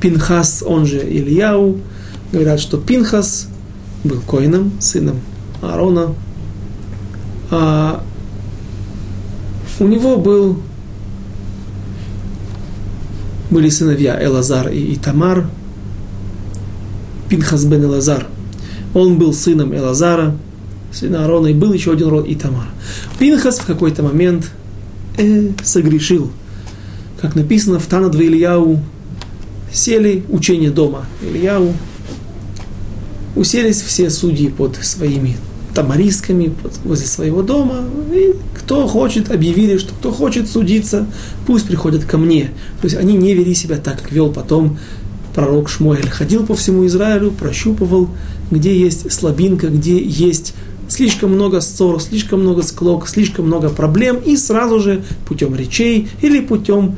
Пинхас, 0.00 0.62
он 0.64 0.86
же 0.86 0.98
Ильяу, 0.98 1.80
говорят, 2.32 2.60
что 2.60 2.78
Пинхас 2.78 3.48
был 4.04 4.20
коином, 4.20 4.74
сыном 4.78 5.16
Аарона, 5.60 6.14
а 7.50 8.04
у 9.80 9.88
него 9.88 10.18
был, 10.18 10.58
были 13.50 13.70
сыновья 13.70 14.24
Элазар 14.24 14.68
и 14.68 14.94
Итамар, 14.94 15.48
Пинхас 17.28 17.64
бен 17.64 17.84
Элазар– 17.84 18.26
он 18.96 19.18
был 19.18 19.34
сыном 19.34 19.74
Элазара, 19.76 20.34
сына 20.90 21.24
Аарона, 21.24 21.48
и 21.48 21.52
был 21.52 21.74
еще 21.74 21.92
один 21.92 22.08
род 22.08 22.24
Итамара. 22.26 22.70
Пинхас 23.18 23.58
в 23.58 23.66
какой-то 23.66 24.02
момент 24.02 24.50
э, 25.18 25.50
согрешил. 25.62 26.30
Как 27.20 27.34
написано 27.34 27.78
в 27.78 27.84
Танадва 27.84 28.22
Ильяу, 28.22 28.80
сели 29.70 30.24
учение 30.30 30.70
дома 30.70 31.04
Ильяу, 31.20 31.74
уселись 33.34 33.82
все 33.82 34.08
судьи 34.08 34.48
под 34.48 34.76
своими 34.76 35.36
тамаристками 35.74 36.54
под, 36.62 36.78
возле 36.84 37.06
своего 37.06 37.42
дома, 37.42 37.84
и 38.14 38.34
кто 38.58 38.88
хочет, 38.88 39.30
объявили, 39.30 39.76
что 39.76 39.92
кто 39.92 40.10
хочет 40.10 40.48
судиться, 40.48 41.06
пусть 41.46 41.66
приходят 41.66 42.06
ко 42.06 42.16
мне. 42.16 42.44
То 42.80 42.86
есть 42.86 42.96
они 42.96 43.14
не 43.14 43.34
вели 43.34 43.54
себя 43.54 43.76
так, 43.76 44.00
как 44.00 44.10
вел 44.10 44.32
потом 44.32 44.78
пророк 45.36 45.68
Шмуэль. 45.68 46.08
Ходил 46.08 46.44
по 46.44 46.56
всему 46.56 46.86
Израилю, 46.86 47.30
прощупывал 47.30 48.08
где 48.50 48.78
есть 48.78 49.12
слабинка, 49.12 49.68
где 49.68 50.02
есть 50.02 50.54
слишком 50.88 51.32
много 51.32 51.60
ссор, 51.60 52.00
слишком 52.00 52.40
много 52.40 52.62
склок, 52.62 53.08
слишком 53.08 53.46
много 53.46 53.68
проблем, 53.68 54.18
и 54.24 54.36
сразу 54.36 54.80
же 54.80 55.04
путем 55.26 55.54
речей 55.54 56.08
или 56.22 56.40
путем 56.40 56.96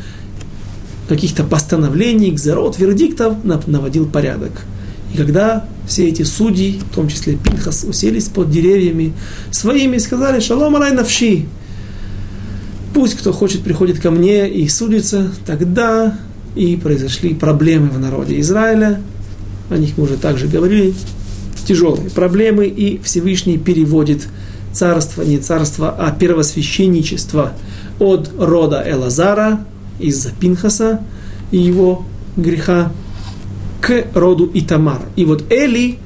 каких-то 1.09 1.43
постановлений, 1.43 2.30
гзерот, 2.30 2.78
вердиктов 2.78 3.36
наводил 3.66 4.07
порядок. 4.07 4.53
И 5.14 5.16
когда 5.16 5.66
все 5.86 6.07
эти 6.07 6.22
судьи, 6.22 6.80
в 6.91 6.95
том 6.95 7.09
числе 7.09 7.36
Пинхас, 7.36 7.84
уселись 7.84 8.28
под 8.28 8.51
деревьями 8.51 9.14
своими 9.51 9.97
и 9.97 10.01
сказали 10.01 10.41
«Шалом 10.41 10.76
алай 10.76 10.93
навши», 10.93 11.47
пусть 12.93 13.14
кто 13.14 13.32
хочет 13.32 13.62
приходит 13.62 14.01
ко 14.01 14.11
мне 14.11 14.51
и 14.51 14.68
судится, 14.68 15.32
тогда 15.47 16.18
и 16.55 16.76
произошли 16.76 17.34
проблемы 17.34 17.88
в 17.88 17.99
народе 17.99 18.40
Израиля, 18.40 19.01
о 19.70 19.76
них 19.76 19.96
мы 19.96 20.05
уже 20.05 20.16
также 20.16 20.46
говорили, 20.46 20.94
тяжелые 21.66 22.11
проблемы, 22.11 22.66
и 22.66 23.01
Всевышний 23.03 23.59
переводит 23.59 24.28
царство, 24.72 25.22
не 25.22 25.38
царство, 25.38 25.94
а 25.99 26.11
первосвященничество 26.11 27.53
от 27.99 28.30
рода 28.38 28.82
Элазара 28.86 29.64
из-за 29.99 30.30
Пинхаса 30.30 31.01
и 31.51 31.59
его 31.59 32.05
греха 32.36 32.92
к 33.80 34.07
роду 34.14 34.51
Итамар. 34.55 35.01
И 35.16 35.24
вот 35.24 35.44
Эли, 35.51 35.99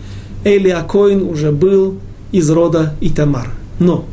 Эли 0.45 0.71
Акоин 0.71 1.23
уже 1.23 1.53
был 1.53 1.99
из 2.33 2.51
рода 2.51 2.95
Итамар. 3.01 3.51
Но 3.79 4.07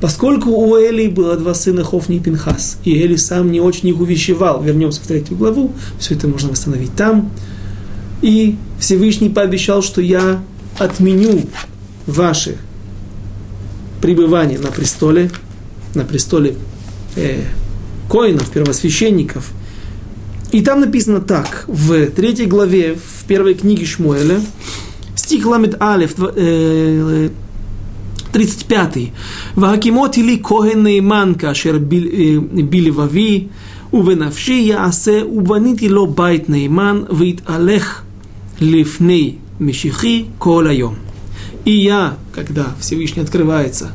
Поскольку 0.00 0.50
у 0.50 0.76
Эли 0.76 1.08
было 1.08 1.36
два 1.36 1.54
сына 1.54 1.82
Хофни 1.82 2.16
и 2.16 2.20
Пинхас, 2.20 2.78
и 2.84 2.96
Эли 2.96 3.16
сам 3.16 3.50
не 3.50 3.60
очень 3.60 3.88
их 3.88 4.00
увещевал, 4.00 4.62
вернемся 4.62 5.00
в 5.00 5.06
третью 5.06 5.36
главу, 5.36 5.72
все 5.98 6.14
это 6.14 6.28
можно 6.28 6.50
восстановить 6.50 6.94
там, 6.94 7.30
и 8.22 8.56
Всевышний 8.78 9.28
пообещал, 9.28 9.82
что 9.82 10.00
я 10.00 10.40
отменю 10.78 11.42
ваше 12.06 12.56
пребывание 14.00 14.58
на 14.58 14.70
престоле, 14.70 15.30
на 15.94 16.04
престоле 16.04 16.54
э, 17.16 17.42
коинов, 18.08 18.48
первосвященников. 18.50 19.50
И 20.52 20.62
там 20.62 20.80
написано 20.80 21.20
так, 21.20 21.64
в 21.66 22.06
третьей 22.06 22.46
главе, 22.46 22.94
в 22.94 23.24
первой 23.26 23.54
книге 23.54 23.84
Шмуэля, 23.84 24.40
стих 25.14 25.44
Ламед 25.44 25.76
Алев, 25.80 26.14
э, 26.18 27.30
35. 28.37 28.97
והקימות 29.57 30.17
לי 30.17 30.39
כהן 30.43 30.83
נאמן 30.83 31.33
כאשר 31.37 31.77
בלבבי 32.69 33.47
ובנפשי 33.93 34.53
יעשה 34.53 35.21
ובניתי 35.25 35.89
לו 35.89 36.07
בית 36.07 36.49
נאמן 36.49 37.01
ויתהלך 37.09 38.01
לפני 38.61 39.33
Мешихи 39.59 40.25
Колайом. 40.39 40.95
И 41.65 41.71
я, 41.71 42.17
когда 42.33 42.75
Всевышний 42.79 43.21
открывается, 43.21 43.91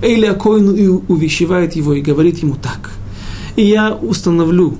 Эйля 0.00 0.34
Коину 0.34 0.74
и 0.74 0.86
увещевает 0.86 1.74
его 1.74 1.94
и 1.94 2.00
говорит 2.00 2.38
ему 2.38 2.56
так. 2.56 2.90
И 3.56 3.64
я 3.64 3.92
установлю 3.94 4.78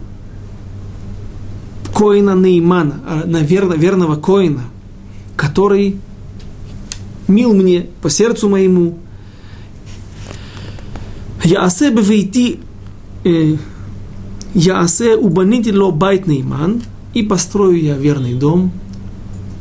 Коина 1.94 2.34
Неймана, 2.34 3.00
а, 3.06 3.22
наверно, 3.26 3.74
верного 3.74 4.16
Коина, 4.16 4.64
который 5.36 5.96
мил 7.27 7.53
мне 7.53 7.87
по 8.01 8.09
сердцу 8.09 8.49
моему. 8.49 8.97
Я 11.43 11.63
асе 11.63 11.91
бевейти, 11.91 12.59
я 14.53 14.79
асе 14.79 15.15
убаните 15.15 15.73
ло 15.73 15.91
байт 15.91 16.27
нейман, 16.27 16.81
и 17.13 17.23
построю 17.23 17.81
я 17.81 17.97
верный 17.97 18.33
дом, 18.33 18.71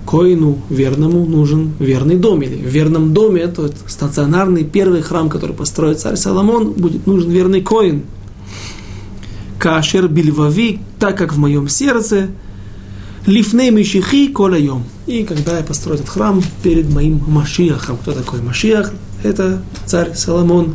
Коину 0.07 0.59
верному 0.71 1.27
нужен 1.27 1.73
верный 1.79 2.17
дом. 2.17 2.41
Или 2.43 2.57
в 2.57 2.69
верном 2.69 3.12
доме, 3.12 3.43
это 3.43 3.71
стационарный 3.87 4.64
первый 4.64 5.03
храм, 5.03 5.29
который 5.29 5.55
построит 5.55 6.01
царь 6.01 6.17
Соломон, 6.17 6.73
будет 6.73 7.07
нужен 7.07 7.31
верный 7.31 7.61
коин. 7.61 8.03
кашер 9.59 10.09
бильвави, 10.09 10.79
так 10.99 11.19
как 11.19 11.35
в 11.35 11.39
моем 11.39 11.69
сердце, 11.69 12.29
лифней 13.27 13.70
мишихи 13.70 14.29
колайом. 14.29 14.85
И 15.07 15.24
когда 15.24 15.59
я 15.59 15.62
построю 15.62 15.99
этот 15.99 16.09
храм 16.09 16.43
перед 16.62 16.93
моим 16.93 17.22
Машиахом. 17.27 17.99
Кто 17.99 18.12
такой 18.12 18.41
Машиах? 18.41 18.93
Это 19.22 19.62
царь 19.85 20.14
Соломон. 20.14 20.74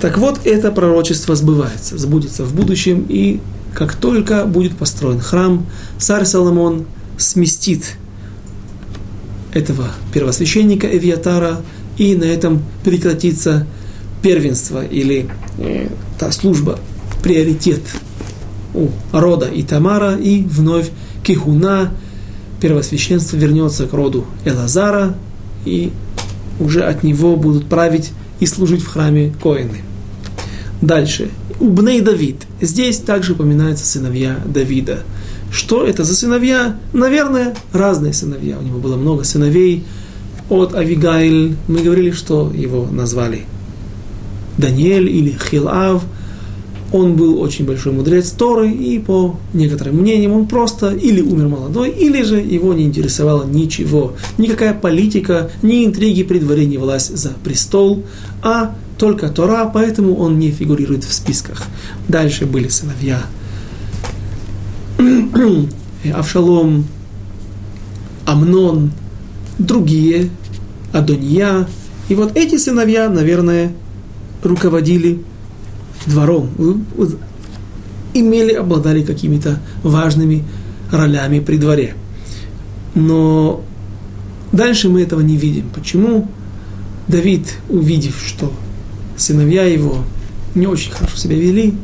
Так 0.00 0.18
вот, 0.18 0.40
это 0.44 0.70
пророчество 0.70 1.34
сбывается, 1.34 1.96
сбудется 1.98 2.44
в 2.44 2.54
будущем, 2.54 3.06
и 3.08 3.40
как 3.72 3.94
только 3.94 4.44
будет 4.44 4.76
построен 4.76 5.18
храм, 5.18 5.66
царь 5.98 6.26
Соломон 6.26 6.84
сместит 7.16 7.96
этого 9.54 9.88
первосвященника 10.12 10.86
Эвиатара, 10.86 11.62
и 11.96 12.14
на 12.16 12.24
этом 12.24 12.62
прекратится 12.82 13.66
первенство 14.20 14.84
или 14.84 15.30
та 16.18 16.32
служба, 16.32 16.78
приоритет 17.22 17.80
у 18.74 18.88
рода 19.12 19.48
Итамара, 19.54 20.16
и 20.16 20.42
вновь 20.42 20.90
Кихуна, 21.24 21.90
первосвященство 22.60 23.36
вернется 23.36 23.86
к 23.86 23.92
роду 23.92 24.26
Элазара, 24.44 25.16
и 25.64 25.90
уже 26.60 26.82
от 26.82 27.02
него 27.02 27.36
будут 27.36 27.66
править 27.66 28.12
и 28.38 28.46
служить 28.46 28.82
в 28.82 28.88
храме 28.88 29.34
Коины. 29.42 29.82
Дальше. 30.80 31.30
Убней 31.58 32.00
Давид. 32.00 32.42
Здесь 32.60 32.98
также 32.98 33.32
упоминаются 33.32 33.86
сыновья 33.86 34.38
Давида. 34.44 35.00
Что 35.50 35.84
это 35.84 36.04
за 36.04 36.14
сыновья? 36.14 36.78
Наверное, 36.92 37.54
разные 37.72 38.12
сыновья. 38.12 38.58
У 38.58 38.62
него 38.62 38.78
было 38.78 38.96
много 38.96 39.24
сыновей. 39.24 39.84
От 40.50 40.74
Авигайль 40.74 41.56
мы 41.68 41.80
говорили, 41.80 42.10
что 42.10 42.52
его 42.54 42.86
назвали 42.86 43.42
Даниэль 44.58 45.08
или 45.08 45.36
Хилав– 45.50 46.04
он 46.94 47.16
был 47.16 47.40
очень 47.40 47.66
большой 47.66 47.92
мудрец 47.92 48.30
Торы, 48.30 48.70
и 48.70 49.00
по 49.00 49.36
некоторым 49.52 49.96
мнениям 49.96 50.30
он 50.30 50.46
просто 50.46 50.94
или 50.94 51.20
умер 51.20 51.48
молодой, 51.48 51.90
или 51.90 52.22
же 52.22 52.36
его 52.36 52.72
не 52.72 52.84
интересовало 52.84 53.44
ничего. 53.44 54.12
Никакая 54.38 54.74
политика, 54.74 55.50
ни 55.62 55.84
интриги 55.84 56.22
при 56.22 56.38
дворе 56.38 56.66
не 56.66 56.78
власть 56.78 57.16
за 57.16 57.30
престол, 57.42 58.04
а 58.44 58.76
только 58.96 59.28
Тора, 59.28 59.68
поэтому 59.74 60.14
он 60.14 60.38
не 60.38 60.52
фигурирует 60.52 61.02
в 61.02 61.12
списках. 61.12 61.64
Дальше 62.06 62.46
были 62.46 62.68
сыновья 62.68 63.22
Авшалом, 66.14 66.86
Амнон, 68.24 68.92
другие, 69.58 70.30
Адония. 70.92 71.66
И 72.08 72.14
вот 72.14 72.36
эти 72.36 72.56
сыновья, 72.56 73.08
наверное, 73.08 73.72
руководили 74.44 75.24
двором, 76.06 76.50
имели, 78.14 78.52
обладали 78.52 79.02
какими-то 79.02 79.60
важными 79.82 80.44
ролями 80.90 81.40
при 81.40 81.56
дворе. 81.56 81.94
Но 82.94 83.62
дальше 84.52 84.88
мы 84.88 85.02
этого 85.02 85.20
не 85.20 85.36
видим. 85.36 85.68
Почему? 85.74 86.28
Давид, 87.08 87.58
увидев, 87.68 88.22
что 88.24 88.52
сыновья 89.16 89.64
его 89.64 89.98
не 90.54 90.66
очень 90.66 90.92
хорошо 90.92 91.16
себя 91.16 91.36
вели, 91.36 91.74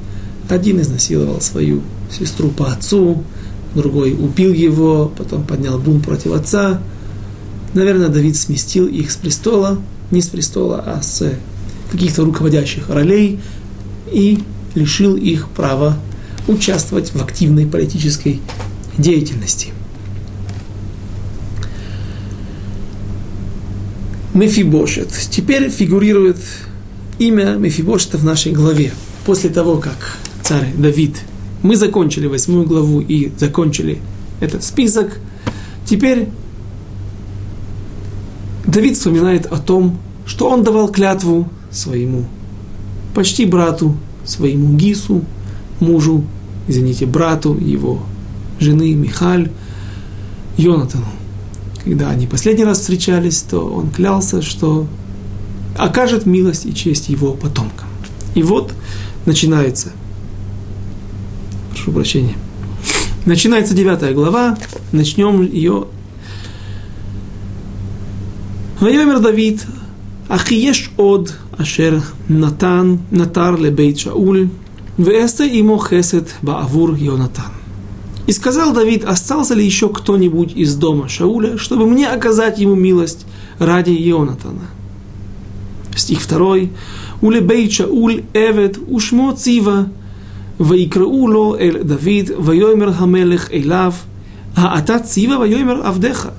один 0.49 0.81
изнасиловал 0.81 1.41
свою 1.41 1.83
сестру 2.11 2.49
по 2.49 2.73
отцу, 2.73 3.23
другой 3.75 4.13
убил 4.13 4.53
его, 4.53 5.13
потом 5.17 5.45
поднял 5.45 5.79
бунт 5.79 6.05
против 6.05 6.33
отца. 6.33 6.81
Наверное, 7.75 8.09
Давид 8.09 8.37
сместил 8.37 8.87
их 8.87 9.11
с 9.11 9.17
престола, 9.17 9.79
не 10.11 10.21
с 10.21 10.27
престола, 10.27 10.83
а 10.85 11.03
с 11.03 11.33
каких-то 11.93 12.25
руководящих 12.25 12.89
ролей, 12.89 13.41
и 14.11 14.41
лишил 14.75 15.17
их 15.17 15.49
права 15.49 15.97
участвовать 16.49 17.13
в 17.15 17.23
активной 17.23 17.67
политической 17.67 18.41
деятельности. 18.99 19.69
Мефибошет. 24.35 25.09
Теперь 25.31 25.71
фигурирует 25.71 26.39
имя 27.19 27.57
Мефибошета 27.57 28.17
в 28.17 28.25
нашей 28.25 28.53
главе. 28.53 28.93
После 29.27 29.51
того, 29.51 29.77
как 29.77 30.17
царь 30.43 30.73
Давид, 30.77 31.17
мы 31.63 31.77
закончили 31.77 32.27
восьмую 32.27 32.65
главу 32.65 33.01
и 33.01 33.33
закончили 33.39 34.01
этот 34.41 34.65
список, 34.65 35.19
теперь 35.85 36.29
Давид 38.67 38.97
вспоминает 38.97 39.47
о 39.47 39.59
том, 39.59 39.99
что 40.27 40.49
он 40.49 40.63
давал 40.63 40.89
клятву 40.89 41.51
своему 41.71 42.27
почти 43.15 43.47
брату, 43.47 43.97
своему 44.25 44.77
Гису, 44.77 45.25
мужу, 45.81 46.25
извините, 46.69 47.07
брату 47.07 47.57
его 47.57 48.03
жены 48.61 48.95
Михаль, 48.95 49.51
Йонатану. 50.57 51.07
Когда 51.85 52.11
они 52.11 52.27
последний 52.27 52.65
раз 52.65 52.81
встречались, 52.81 53.41
то 53.41 53.61
он 53.61 53.91
клялся, 53.91 54.43
что 54.43 54.87
окажет 55.79 56.27
милость 56.27 56.67
и 56.67 56.75
честь 56.75 57.09
его 57.09 57.33
потомкам. 57.33 57.89
И 58.35 58.43
вот 58.43 58.75
начинается, 59.25 59.93
прошу 61.71 61.93
прощения, 61.93 62.35
начинается 63.25 63.75
девятая 63.75 64.13
глава, 64.13 64.59
начнем 64.93 65.43
ее. 65.43 65.87
Вайомер 68.79 69.21
Давид, 69.21 69.65
Ахиеш 70.30 70.90
од 70.98 71.32
אשר 71.58 71.98
נתן, 72.30 72.96
נתר 73.12 73.52
לבית 73.52 73.98
שאול, 73.98 74.48
ואעשה 75.00 75.44
עמו 75.52 75.80
חסד 75.80 76.22
בעבור 76.44 76.90
יונתן. 76.98 77.56
И 78.28 78.32
сказал 78.32 78.74
Давид, 78.74 79.04
остался 79.04 79.54
ли 79.54 79.64
еще 79.64 79.90
кто-нибудь 79.90 80.54
из 80.56 80.76
дома 80.76 81.08
Шауля, 81.08 81.60
чтобы 81.60 81.86
мне 81.86 82.08
оказать 82.08 82.58
ему 82.58 82.74
милость 82.74 83.26
ради 83.60 83.92
Йонатана. 83.92 84.66
Стих 85.96 86.26
2. 86.26 86.68
ולבית 87.24 87.72
שאול 87.72 88.14
עבד 88.34 88.70
ושמו 88.96 89.34
ציווה, 89.36 89.84
ויקראו 90.60 91.28
לו 91.28 91.56
אל 91.60 91.78
דוד, 91.84 92.46
ויאמר 92.46 92.92
המלך 92.96 93.52
אליו, 93.52 93.94
האתה 94.56 95.00
ציווה 95.00 95.40
ויאמר 95.40 95.88
עבדיך. 95.88 96.30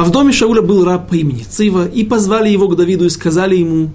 А 0.00 0.04
в 0.04 0.10
доме 0.10 0.32
Шауля 0.32 0.62
был 0.62 0.82
раб 0.82 1.10
по 1.10 1.14
имени 1.14 1.42
Цива, 1.42 1.86
и 1.86 2.04
позвали 2.04 2.48
его 2.48 2.68
к 2.68 2.74
Давиду 2.74 3.04
и 3.04 3.10
сказали 3.10 3.56
ему, 3.56 3.90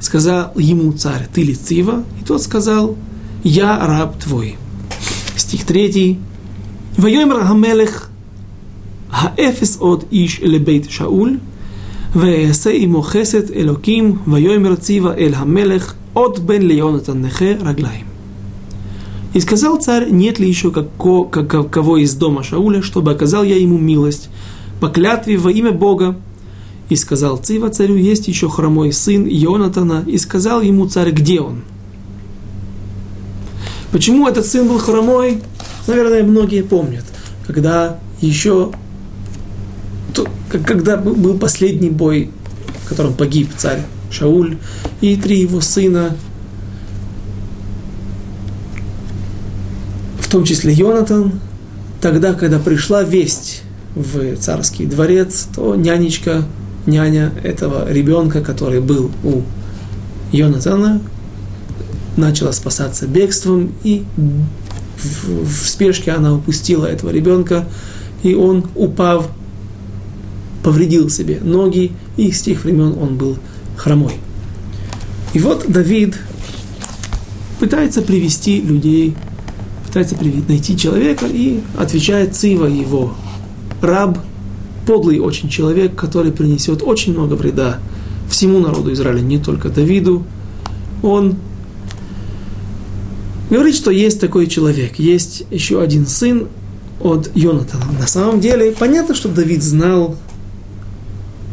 сказал 0.00 0.50
ему 0.56 0.90
царь, 0.94 1.28
ты 1.32 1.44
ли 1.44 1.54
Цива? 1.54 2.02
И 2.20 2.24
тот 2.24 2.42
сказал, 2.42 2.96
я 3.44 3.78
раб 3.86 4.18
твой. 4.18 4.56
Стих 5.36 5.64
3. 5.64 6.18
Вайомер 6.96 7.44
Хамелех 7.44 8.10
хаэфис 9.10 9.78
от 9.80 10.08
Иш 10.10 10.40
Лебейт 10.40 10.90
Шауль, 10.90 11.38
Веэсе 12.16 12.82
имо 12.82 13.04
хесет 13.04 13.56
Элоким, 13.56 14.22
Вайомер 14.26 14.74
Цива 14.74 15.16
Эль 15.16 15.34
Хамелех, 15.34 15.94
от 16.14 16.40
Бен 16.40 16.62
Леонатан 16.62 17.22
Нехе 17.22 17.60
Раглаим. 17.62 18.08
И 19.34 19.40
сказал 19.40 19.80
царь, 19.80 20.10
нет 20.10 20.40
ли 20.40 20.48
еще 20.48 20.72
како, 20.72 21.24
какого 21.24 21.98
из 21.98 22.12
дома 22.16 22.42
Шауля, 22.42 22.82
чтобы 22.82 23.12
оказал 23.12 23.44
я 23.44 23.56
ему 23.56 23.78
милость, 23.78 24.28
по 24.82 24.88
клятве 24.88 25.36
во 25.36 25.52
имя 25.52 25.70
Бога. 25.70 26.16
И 26.88 26.96
сказал 26.96 27.36
Цива 27.36 27.70
царю, 27.70 27.94
есть 27.94 28.26
еще 28.26 28.50
хромой 28.50 28.92
сын 28.92 29.26
Йонатана, 29.26 30.02
и 30.08 30.18
сказал 30.18 30.60
ему 30.60 30.88
царь, 30.88 31.12
где 31.12 31.40
он. 31.40 31.62
Почему 33.92 34.26
этот 34.26 34.44
сын 34.44 34.66
был 34.66 34.80
хромой? 34.80 35.40
Наверное, 35.86 36.24
многие 36.24 36.64
помнят, 36.64 37.04
когда 37.46 38.00
еще, 38.20 38.72
когда 40.50 40.96
был 40.96 41.38
последний 41.38 41.90
бой, 41.90 42.32
в 42.84 42.88
котором 42.88 43.14
погиб 43.14 43.50
царь 43.56 43.84
Шауль, 44.10 44.56
и 45.00 45.14
три 45.14 45.38
его 45.42 45.60
сына, 45.60 46.16
в 50.18 50.28
том 50.28 50.42
числе 50.42 50.72
Йонатан, 50.72 51.38
тогда, 52.00 52.34
когда 52.34 52.58
пришла 52.58 53.04
весть 53.04 53.62
в 53.94 54.36
царский 54.36 54.86
дворец, 54.86 55.48
то 55.54 55.74
нянечка, 55.74 56.44
няня 56.86 57.32
этого 57.42 57.90
ребенка, 57.90 58.40
который 58.40 58.80
был 58.80 59.10
у 59.22 59.42
Йонатана, 60.32 61.00
начала 62.16 62.52
спасаться 62.52 63.06
бегством, 63.06 63.72
и 63.84 64.04
в, 64.16 65.44
в 65.44 65.68
спешке 65.68 66.12
она 66.12 66.34
упустила 66.34 66.86
этого 66.86 67.10
ребенка, 67.10 67.66
и 68.22 68.34
он, 68.34 68.66
упав, 68.74 69.28
повредил 70.62 71.10
себе 71.10 71.40
ноги, 71.42 71.92
и 72.16 72.30
с 72.30 72.42
тех 72.42 72.64
времен 72.64 72.96
он 73.00 73.16
был 73.16 73.36
хромой. 73.76 74.14
И 75.34 75.38
вот 75.38 75.64
Давид 75.68 76.18
пытается 77.58 78.02
привести 78.02 78.60
людей, 78.60 79.14
пытается 79.86 80.16
найти 80.48 80.76
человека 80.76 81.26
и 81.26 81.60
отвечает 81.78 82.34
Цива 82.34 82.66
его 82.66 83.14
раб, 83.82 84.18
подлый 84.86 85.18
очень 85.20 85.48
человек, 85.48 85.94
который 85.94 86.32
принесет 86.32 86.82
очень 86.82 87.12
много 87.12 87.34
вреда 87.34 87.78
всему 88.28 88.58
народу 88.60 88.92
Израиля, 88.92 89.20
не 89.20 89.38
только 89.38 89.68
Давиду. 89.68 90.24
он 91.02 91.36
говорит, 93.50 93.74
что 93.74 93.90
есть 93.90 94.20
такой 94.20 94.46
человек, 94.46 94.98
есть 94.98 95.44
еще 95.50 95.82
один 95.82 96.06
сын 96.06 96.48
от 97.00 97.30
Йонатана. 97.34 97.84
На 97.98 98.06
самом 98.06 98.40
деле, 98.40 98.72
понятно, 98.72 99.14
что 99.14 99.28
Давид 99.28 99.62
знал, 99.62 100.16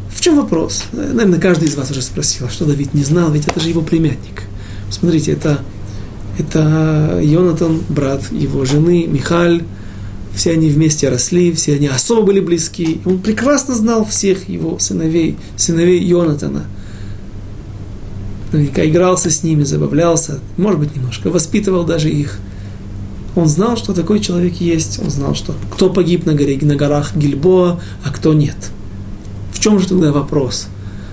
в 0.10 0.22
чем 0.22 0.38
вопрос. 0.38 0.86
Наверное, 0.92 1.40
каждый 1.40 1.68
из 1.68 1.76
вас 1.76 1.92
уже 1.92 2.02
спросил, 2.02 2.50
что 2.50 2.66
Давид 2.66 2.94
не 2.94 3.04
знал, 3.04 3.32
ведь 3.32 3.48
это 3.48 3.60
же 3.60 3.70
его 3.70 3.82
племянник. 3.82 4.44
Смотрите, 4.90 5.32
это, 5.32 5.60
это 6.38 7.20
Йонатан, 7.22 7.82
брат 7.90 8.32
его 8.32 8.66
жены, 8.66 9.06
Михаль, 9.08 9.64
все 10.34 10.52
они 10.52 10.70
вместе 10.70 11.10
росли, 11.10 11.52
все 11.52 11.76
они 11.76 11.88
особо 11.88 12.24
были 12.24 12.40
близки. 12.40 13.02
Он 13.06 13.20
прекрасно 13.20 13.76
знал 13.76 14.06
всех 14.06 14.48
его 14.50 14.80
сыновей, 14.80 15.38
сыновей 15.58 16.04
Йонатана. 16.04 16.66
Наверняка 18.52 18.86
игрался 18.86 19.30
с 19.30 19.44
ними, 19.44 19.64
забавлялся, 19.64 20.40
может 20.58 20.80
быть, 20.80 20.96
немножко 20.96 21.30
воспитывал 21.30 21.84
даже 21.84 22.10
их. 22.10 22.40
Он 23.36 23.48
знал, 23.48 23.78
что 23.78 23.94
такой 23.94 24.20
человек 24.20 24.56
есть, 24.56 25.00
он 25.00 25.10
знал, 25.10 25.36
что 25.36 25.54
кто 25.72 25.90
погиб 25.90 26.26
на, 26.26 26.34
горе, 26.34 26.58
на 26.62 26.76
горах 26.76 27.16
Гильбоа, 27.16 27.80
а 28.04 28.10
кто 28.10 28.34
нет. 28.34 28.56
В 29.54 29.60
чем 29.60 29.80
же 29.80 29.88
тогда 29.88 30.12
вопрос? 30.12 30.68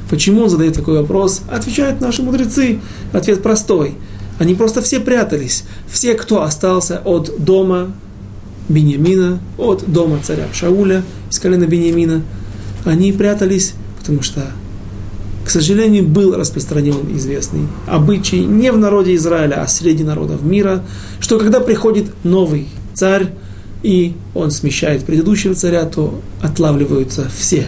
Почему 0.08 0.42
он 0.42 0.50
задает 0.50 0.74
такой 0.74 1.00
вопрос? 1.00 1.42
Отвечают 1.50 2.00
наши 2.00 2.22
мудрецы. 2.22 2.80
Ответ 3.12 3.42
простой. 3.42 3.94
Они 4.38 4.54
просто 4.54 4.80
все 4.82 5.00
прятались. 5.00 5.64
Все, 5.90 6.14
кто 6.14 6.42
остался 6.42 7.02
от 7.04 7.42
дома 7.42 7.92
Беньямина, 8.68 9.38
от 9.58 9.84
дома 9.90 10.18
царя 10.22 10.46
Шауля 10.52 11.02
из 11.30 11.38
колена 11.38 11.66
Беньямина, 11.66 12.22
они 12.84 13.12
прятались, 13.12 13.74
потому 13.98 14.22
что, 14.22 14.42
к 15.44 15.50
сожалению, 15.50 16.04
был 16.04 16.34
распространен 16.34 17.16
известный 17.16 17.68
обычай 17.86 18.40
не 18.40 18.72
в 18.72 18.78
народе 18.78 19.14
Израиля, 19.14 19.62
а 19.62 19.68
среди 19.68 20.04
народов 20.04 20.42
мира, 20.42 20.82
что 21.20 21.38
когда 21.38 21.60
приходит 21.60 22.06
новый 22.24 22.68
царь, 22.94 23.32
и 23.82 24.14
он 24.34 24.50
смещает 24.50 25.04
предыдущего 25.04 25.54
царя, 25.54 25.84
то 25.84 26.20
отлавливаются 26.42 27.28
все 27.36 27.66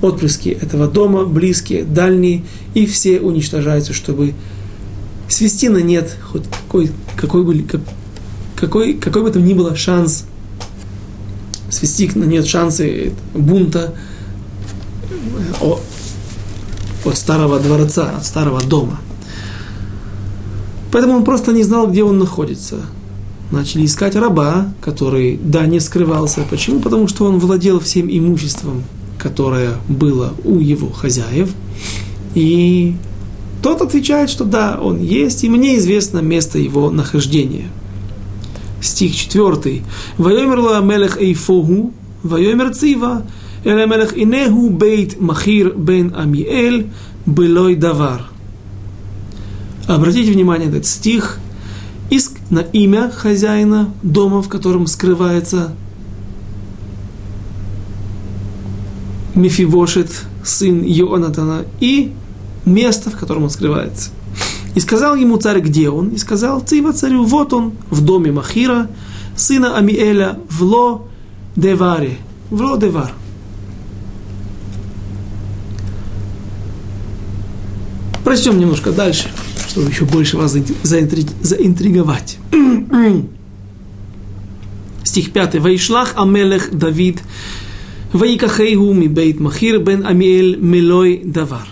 отпрыски 0.00 0.50
этого 0.50 0.86
дома, 0.86 1.24
близкие, 1.24 1.84
дальние, 1.84 2.44
и 2.74 2.86
все 2.86 3.20
уничтожаются, 3.20 3.92
чтобы 3.92 4.34
свести 5.28 5.68
на 5.68 5.78
нет 5.78 6.16
хоть 6.22 6.44
какой, 6.44 6.90
какой, 7.16 7.42
бы, 7.44 7.64
какой, 8.56 8.94
какой 8.94 9.22
бы 9.22 9.30
там 9.30 9.44
ни 9.44 9.54
было 9.54 9.76
шанс 9.76 10.24
свести 11.70 12.10
на 12.14 12.24
нет 12.24 12.46
шансы 12.46 13.12
бунта 13.34 13.94
от 15.60 17.16
старого 17.16 17.58
дворца, 17.58 18.16
от 18.16 18.24
старого 18.24 18.60
дома. 18.60 18.98
Поэтому 20.92 21.14
он 21.14 21.24
просто 21.24 21.52
не 21.52 21.62
знал, 21.62 21.86
где 21.88 22.02
он 22.02 22.18
находится. 22.18 22.76
Начали 23.50 23.86
искать 23.86 24.16
раба, 24.16 24.72
который, 24.80 25.38
да, 25.42 25.66
не 25.66 25.80
скрывался. 25.80 26.44
Почему? 26.50 26.80
Потому 26.80 27.08
что 27.08 27.24
он 27.24 27.38
владел 27.38 27.80
всем 27.80 28.08
имуществом, 28.10 28.84
которое 29.18 29.74
было 29.88 30.32
у 30.44 30.58
его 30.58 30.90
хозяев. 30.90 31.50
И 32.34 32.96
тот 33.62 33.80
отвечает, 33.80 34.28
что 34.30 34.44
да, 34.44 34.78
он 34.80 35.00
есть, 35.00 35.44
и 35.44 35.48
мне 35.48 35.78
известно 35.78 36.18
место 36.18 36.58
его 36.58 36.90
нахождения– 36.90 37.68
стих 38.80 39.14
4. 39.14 39.82
«Вайомерла 40.18 40.80
мелех 40.80 41.20
эйфогу, 41.20 41.92
вайомер 42.22 42.74
цива, 42.74 43.26
эле 43.64 43.86
мелех 43.86 44.16
инегу 44.16 44.70
бейт 44.70 45.20
махир 45.20 45.74
бен 45.74 46.14
амиэль, 46.16 46.90
былой 47.26 47.76
давар». 47.76 48.30
Обратите 49.86 50.32
внимание 50.32 50.68
этот 50.68 50.84
стих. 50.84 51.38
Иск 52.10 52.32
на 52.50 52.60
имя 52.60 53.10
хозяина 53.10 53.92
дома, 54.02 54.42
в 54.42 54.48
котором 54.48 54.86
скрывается 54.86 55.72
Мефивошет, 59.34 60.10
сын 60.44 60.82
Йонатана, 60.82 61.64
и 61.80 62.12
место, 62.64 63.10
в 63.10 63.16
котором 63.16 63.44
он 63.44 63.50
скрывается. 63.50 64.10
И 64.78 64.80
сказал 64.80 65.16
ему 65.16 65.38
царь, 65.38 65.58
где 65.58 65.90
он? 65.90 66.10
И 66.10 66.18
сказал 66.18 66.60
Цива 66.60 66.92
царю, 66.92 67.24
вот 67.24 67.52
он, 67.52 67.72
в 67.90 68.00
доме 68.00 68.30
Махира, 68.30 68.88
сына 69.34 69.76
Амиэля, 69.76 70.38
в 70.48 70.62
Ло 70.62 71.08
Деваре. 71.56 72.18
В 72.48 72.62
Ло 72.62 72.78
Девар. 72.78 73.10
Прочтем 78.22 78.60
немножко 78.60 78.92
дальше, 78.92 79.32
чтобы 79.68 79.88
еще 79.88 80.04
больше 80.04 80.36
вас 80.36 80.52
заинтриговать. 80.52 82.38
Стих 85.02 85.32
5. 85.32 85.56
Вайшлах 85.58 86.12
Амелех 86.14 86.72
Давид, 86.72 87.20
Ваикахейгу 88.12 88.92
ми 88.92 89.08
бейт 89.08 89.40
Махир 89.40 89.80
бен 89.80 90.06
Амиэль 90.06 90.56
Мелой 90.56 91.22
Давар. 91.24 91.66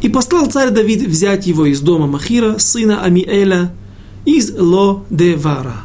И 0.00 0.08
послал 0.08 0.46
царь 0.46 0.70
Давид 0.70 1.06
взять 1.06 1.46
его 1.46 1.66
из 1.66 1.80
дома 1.80 2.06
Махира, 2.06 2.56
сына 2.58 3.02
Амиэля, 3.02 3.72
из 4.24 4.50
Ло-де-Вара. 4.56 5.82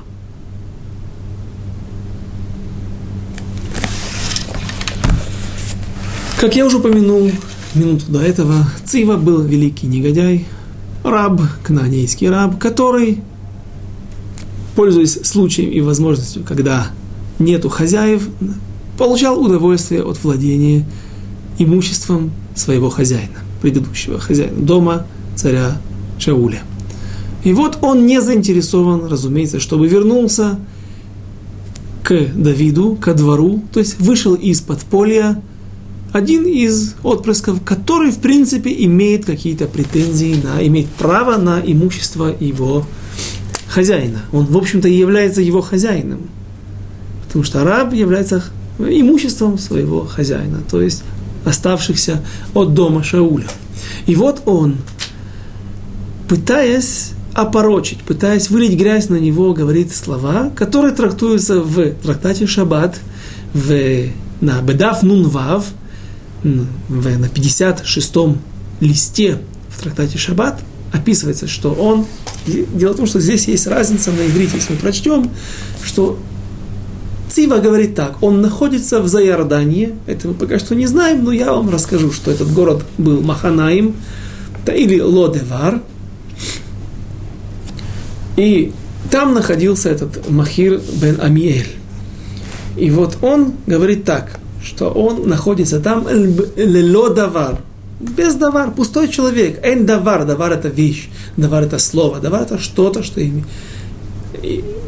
Как 6.40 6.56
я 6.56 6.66
уже 6.66 6.78
упомянул 6.78 7.30
минуту 7.74 8.06
до 8.08 8.22
этого, 8.22 8.68
Цива 8.86 9.18
был 9.18 9.42
великий 9.42 9.88
негодяй, 9.88 10.46
раб, 11.04 11.42
кнанейский 11.64 12.30
раб, 12.30 12.58
который, 12.58 13.22
пользуясь 14.76 15.20
случаем 15.26 15.72
и 15.72 15.82
возможностью, 15.82 16.44
когда 16.44 16.88
нету 17.40 17.68
хозяев, 17.68 18.30
получал 18.98 19.42
удовольствие 19.42 20.04
от 20.04 20.24
владения 20.24 20.86
имуществом 21.58 22.32
своего 22.56 22.90
хозяина 22.90 23.45
предыдущего 23.62 24.20
хозяина 24.20 24.60
дома, 24.60 25.06
царя 25.36 25.78
Шауля. 26.20 26.62
И 27.44 27.54
вот 27.54 27.78
он 27.82 28.06
не 28.06 28.22
заинтересован, 28.22 29.06
разумеется, 29.06 29.60
чтобы 29.60 29.88
вернулся 29.88 30.60
к 32.04 32.14
Давиду, 32.36 32.96
ко 32.96 33.14
двору, 33.14 33.64
то 33.72 33.80
есть 33.80 34.00
вышел 34.00 34.36
из 34.36 34.62
подполья 34.62 35.42
один 36.12 36.46
из 36.46 36.96
отпрысков, 37.04 37.62
который, 37.64 38.10
в 38.12 38.20
принципе, 38.20 38.74
имеет 38.86 39.26
какие-то 39.26 39.66
претензии, 39.68 40.40
на, 40.42 40.66
имеет 40.66 40.88
право 40.88 41.36
на 41.36 41.60
имущество 41.60 42.34
его 42.40 42.86
хозяина. 43.68 44.22
Он, 44.32 44.46
в 44.46 44.56
общем-то, 44.58 44.88
является 44.88 45.42
его 45.42 45.62
хозяином. 45.62 46.22
Потому 47.28 47.44
что 47.44 47.66
раб 47.66 47.94
является 47.94 48.44
имуществом 48.80 49.58
своего 49.58 50.06
хозяина. 50.06 50.62
То 50.72 50.82
есть 50.82 51.04
оставшихся 51.46 52.22
от 52.54 52.74
дома 52.74 53.04
Шауля. 53.04 53.48
И 54.06 54.16
вот 54.16 54.42
он, 54.46 54.78
пытаясь 56.28 57.12
опорочить, 57.34 58.00
пытаясь 58.00 58.50
вылить 58.50 58.78
грязь 58.78 59.10
на 59.10 59.18
него, 59.18 59.54
говорит 59.54 59.94
слова, 59.94 60.52
которые 60.56 60.94
трактуются 60.94 61.62
в 61.62 61.92
трактате 61.96 62.48
Шаббат, 62.48 63.00
в, 63.54 64.08
на 64.42 64.62
Бедав 64.62 65.04
Нунвав, 65.04 65.66
в, 66.44 67.18
на 67.20 67.26
56-м 67.26 68.40
листе 68.80 69.40
в 69.70 69.82
трактате 69.82 70.18
Шаббат, 70.18 70.62
описывается, 70.94 71.48
что 71.48 71.74
он... 71.74 72.06
Дело 72.48 72.94
в 72.94 72.98
том, 72.98 73.06
что 73.06 73.20
здесь 73.20 73.48
есть 73.48 73.68
разница 73.68 74.12
на 74.12 74.26
иврите, 74.26 74.56
если 74.56 74.74
мы 74.74 74.80
прочтем, 74.80 75.30
что 75.84 76.18
Цива 77.36 77.58
говорит 77.58 77.96
так, 77.96 78.24
он 78.24 78.40
находится 78.40 79.02
в 79.02 79.10
Заярдании, 79.10 79.94
это 80.06 80.30
мы 80.30 80.36
пока 80.36 80.58
что 80.58 80.74
не 80.74 80.88
знаем, 80.88 81.26
но 81.26 81.34
я 81.34 81.52
вам 81.52 81.70
расскажу, 81.70 82.14
что 82.14 82.32
этот 82.32 82.54
город 82.54 82.86
был 82.98 83.20
Маханаим, 83.20 83.94
или 84.66 85.02
Лодевар, 85.02 85.82
и 88.38 88.72
там 89.12 89.34
находился 89.34 89.90
этот 89.90 90.30
Махир 90.30 90.80
бен 90.94 91.20
Амиэль. 91.20 91.68
И 92.78 92.90
вот 92.90 93.18
он 93.22 93.52
говорит 93.68 94.06
так, 94.06 94.40
что 94.64 94.90
он 94.90 95.28
находится 95.28 95.82
там 95.82 96.08
лелодавар, 96.56 97.58
без 98.00 98.36
давар, 98.36 98.72
пустой 98.72 99.10
человек. 99.10 99.60
Эн 99.62 99.86
давар, 99.86 100.26
давар 100.26 100.54
это 100.54 100.70
вещь, 100.70 101.10
давар 101.36 101.64
это 101.64 101.80
слово, 101.80 102.22
давар 102.22 102.44
это 102.44 102.60
что-то, 102.60 103.04
что 103.04 103.22
имеет 103.22 103.46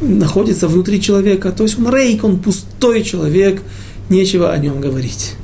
находится 0.02 0.68
внутри 0.68 1.02
человека. 1.02 1.52
То 1.52 1.64
есть 1.64 1.78
он 1.80 1.94
рейк, 1.94 2.24
он 2.24 2.40
пустой 2.40 3.04
человек, 3.04 3.62
нечего 4.10 4.52
о 4.52 4.58
нем 4.58 4.82
говорить. 4.82 5.36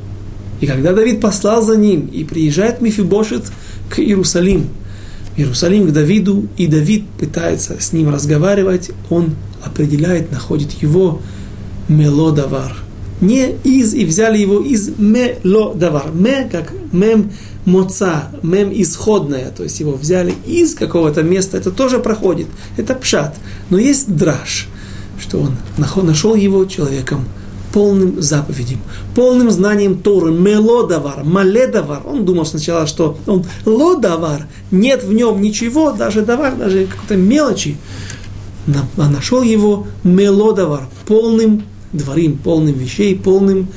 И 0.61 0.65
когда 0.65 0.93
Давид 0.93 1.19
послал 1.19 1.61
за 1.61 1.75
ним, 1.75 2.07
и 2.07 2.23
приезжает 2.23 2.81
Мифибошет 2.81 3.43
к 3.89 3.99
Иерусалиму, 3.99 4.67
Иерусалим 5.35 5.87
к 5.87 5.91
Давиду, 5.91 6.47
и 6.57 6.67
Давид 6.67 7.05
пытается 7.19 7.75
с 7.79 7.91
ним 7.91 8.09
разговаривать, 8.09 8.91
он 9.09 9.35
определяет, 9.63 10.31
находит 10.31 10.71
его 10.81 11.21
мелодавар, 11.87 12.75
не 13.23 13.55
из, 13.63 13.93
и 13.93 14.05
взяли 14.05 14.37
его 14.37 14.59
из 14.59 14.89
мело 14.97 15.73
давар. 15.73 16.11
Ме, 16.13 16.47
как 16.51 16.73
мем 16.91 17.31
моца, 17.65 18.29
мем 18.43 18.71
исходная, 18.73 19.49
то 19.51 19.63
есть 19.63 19.79
его 19.79 19.93
взяли 19.93 20.33
из 20.45 20.75
какого-то 20.75 21.23
места, 21.23 21.57
это 21.57 21.71
тоже 21.71 21.99
проходит, 21.99 22.47
это 22.77 22.93
пшат. 22.93 23.35
Но 23.69 23.77
есть 23.77 24.13
драж, 24.15 24.67
что 25.19 25.39
он 25.39 26.05
нашел 26.05 26.35
его 26.35 26.65
человеком 26.65 27.25
полным 27.73 28.21
заповедям, 28.21 28.79
полным 29.15 29.49
знанием 29.49 29.97
Торы, 29.97 30.31
мелодавар, 30.31 31.23
маледавар. 31.23 32.03
Он 32.05 32.23
думал 32.23 32.45
сначала, 32.45 32.85
что 32.85 33.17
он 33.25 33.45
лодавар, 33.65 34.47
нет 34.69 35.03
в 35.03 35.11
нем 35.11 35.41
ничего, 35.41 35.91
даже 35.91 36.21
давар, 36.21 36.55
даже 36.55 36.85
какой-то 36.85 37.15
мелочи. 37.15 37.77
А 38.97 39.09
нашел 39.09 39.41
его 39.41 39.87
мелодавар, 40.03 40.87
полным 41.07 41.63
дворим, 41.93 42.37
полным 42.37 42.77
вещей, 42.77 43.15
полным 43.15 43.67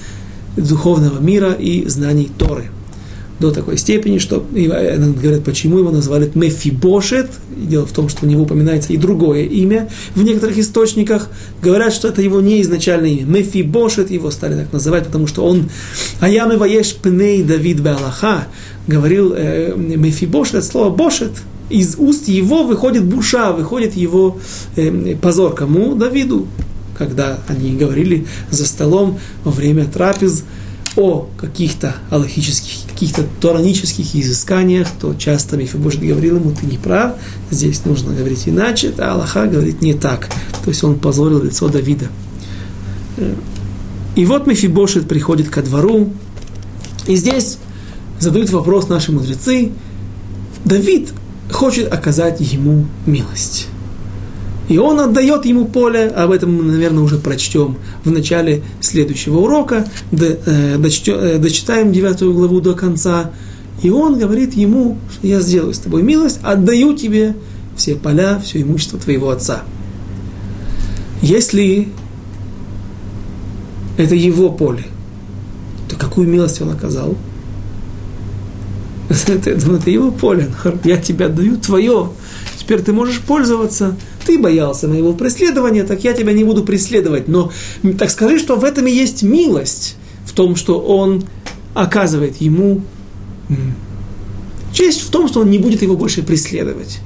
духовного 0.56 1.20
мира 1.20 1.52
и 1.52 1.86
знаний 1.88 2.30
Торы 2.38 2.70
до 3.38 3.50
такой 3.50 3.76
степени, 3.76 4.18
что 4.18 4.44
говорят, 4.50 5.44
почему 5.44 5.78
его 5.78 5.90
назвали 5.90 6.30
Мефибошет. 6.34 7.30
Дело 7.56 7.86
в 7.86 7.92
том, 7.92 8.08
что 8.08 8.24
у 8.24 8.28
него 8.28 8.42
упоминается 8.42 8.92
и 8.92 8.96
другое 8.96 9.42
имя 9.42 9.90
в 10.14 10.22
некоторых 10.22 10.58
источниках. 10.58 11.28
Говорят, 11.62 11.92
что 11.92 12.08
это 12.08 12.22
его 12.22 12.40
не 12.40 12.62
изначальное 12.62 13.10
имя. 13.10 13.24
Мефибошет 13.24 14.10
его 14.10 14.30
стали 14.30 14.54
так 14.54 14.72
называть, 14.72 15.04
потому 15.04 15.26
что 15.26 15.44
он 15.44 15.68
Аямы 16.20 16.56
Ваеш 16.56 16.94
Пней 16.94 17.42
Давид 17.42 17.80
Беалаха 17.80 18.46
говорил 18.86 19.34
э, 19.36 19.74
Мефибошет, 19.76 20.64
слово 20.64 20.90
Бошет, 20.90 21.32
из 21.68 21.96
уст 21.98 22.28
его 22.28 22.62
выходит 22.62 23.04
буша, 23.04 23.52
выходит 23.52 23.96
его 23.96 24.38
э, 24.76 25.16
позор. 25.16 25.54
Кому? 25.54 25.94
Давиду. 25.94 26.46
Когда 26.96 27.38
они 27.48 27.76
говорили 27.76 28.26
за 28.50 28.66
столом 28.66 29.18
во 29.44 29.50
время 29.50 29.86
трапез, 29.86 30.44
о 30.96 31.28
каких-то 31.38 31.96
аллахических, 32.10 32.90
каких-то 32.90 33.24
торанических 33.40 34.16
изысканиях, 34.16 34.88
то 34.98 35.14
часто 35.14 35.58
Мефибошет 35.58 36.00
говорил 36.00 36.36
ему, 36.36 36.52
ты 36.52 36.66
не 36.66 36.78
прав, 36.78 37.16
здесь 37.50 37.84
нужно 37.84 38.14
говорить 38.14 38.44
иначе, 38.48 38.94
а 38.96 39.12
Аллаха 39.12 39.46
говорит 39.46 39.82
не 39.82 39.92
так. 39.92 40.28
То 40.64 40.70
есть 40.70 40.82
он 40.82 40.98
позорил 40.98 41.42
лицо 41.42 41.68
Давида. 41.68 42.06
И 44.14 44.24
вот 44.24 44.46
Мефибошет 44.46 45.06
приходит 45.06 45.50
ко 45.50 45.62
двору, 45.62 46.14
и 47.06 47.16
здесь 47.16 47.58
задают 48.18 48.48
вопрос 48.50 48.88
наши 48.88 49.12
мудрецы, 49.12 49.72
Давид 50.64 51.10
хочет 51.52 51.92
оказать 51.92 52.40
ему 52.40 52.86
милость. 53.04 53.68
И 54.68 54.78
он 54.78 54.98
отдает 54.98 55.46
ему 55.46 55.66
поле, 55.66 56.08
об 56.08 56.32
этом 56.32 56.54
мы, 56.54 56.64
наверное, 56.64 57.04
уже 57.04 57.18
прочтем 57.18 57.76
в 58.04 58.10
начале 58.10 58.62
следующего 58.80 59.38
урока, 59.38 59.86
э, 60.10 60.36
э, 60.44 61.38
дочитаем 61.38 61.92
девятую 61.92 62.34
главу 62.34 62.60
до 62.60 62.74
конца. 62.74 63.30
И 63.82 63.90
он 63.90 64.18
говорит 64.18 64.54
ему, 64.54 64.98
что 65.12 65.26
я 65.26 65.40
сделаю 65.40 65.72
с 65.72 65.78
тобой 65.78 66.02
милость, 66.02 66.40
отдаю 66.42 66.94
тебе 66.94 67.36
все 67.76 67.94
поля, 67.94 68.40
все 68.40 68.62
имущество 68.62 68.98
твоего 68.98 69.30
отца. 69.30 69.62
Если 71.22 71.88
это 73.96 74.14
его 74.14 74.50
поле, 74.50 74.84
то 75.88 75.96
какую 75.96 76.28
милость 76.28 76.60
он 76.60 76.70
оказал? 76.70 77.16
Это, 79.28 79.50
это 79.50 79.90
его 79.90 80.10
поле. 80.10 80.50
Я 80.82 80.96
тебе 80.96 81.26
отдаю 81.26 81.56
твое. 81.58 82.10
Теперь 82.58 82.82
ты 82.82 82.92
можешь 82.92 83.20
пользоваться 83.20 83.94
ты 84.26 84.38
боялся 84.38 84.88
моего 84.88 85.12
преследования, 85.12 85.84
так 85.84 86.04
я 86.04 86.12
тебя 86.12 86.32
не 86.32 86.44
буду 86.44 86.64
преследовать. 86.64 87.28
Но 87.28 87.52
так 87.98 88.10
скажи, 88.10 88.38
что 88.38 88.56
в 88.56 88.64
этом 88.64 88.86
и 88.86 88.90
есть 88.90 89.22
милость, 89.22 89.96
в 90.24 90.32
том, 90.32 90.56
что 90.56 90.80
он 90.80 91.24
оказывает 91.74 92.40
ему 92.40 92.82
честь 94.72 95.02
в 95.02 95.10
том, 95.10 95.28
что 95.28 95.40
он 95.40 95.50
не 95.50 95.58
будет 95.58 95.82
его 95.82 95.96
больше 95.96 96.22
преследовать. 96.22 96.98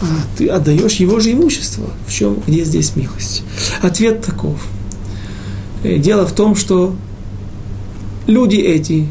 А 0.00 0.06
ты 0.36 0.48
отдаешь 0.48 0.94
его 0.94 1.20
же 1.20 1.32
имущество. 1.32 1.88
В 2.06 2.12
чем, 2.12 2.42
где 2.46 2.64
здесь 2.64 2.96
милость? 2.96 3.42
Ответ 3.82 4.24
таков. 4.24 4.60
Э, 5.84 5.98
дело 5.98 6.26
в 6.26 6.32
том, 6.32 6.56
что 6.56 6.94
люди 8.26 8.56
эти, 8.56 9.08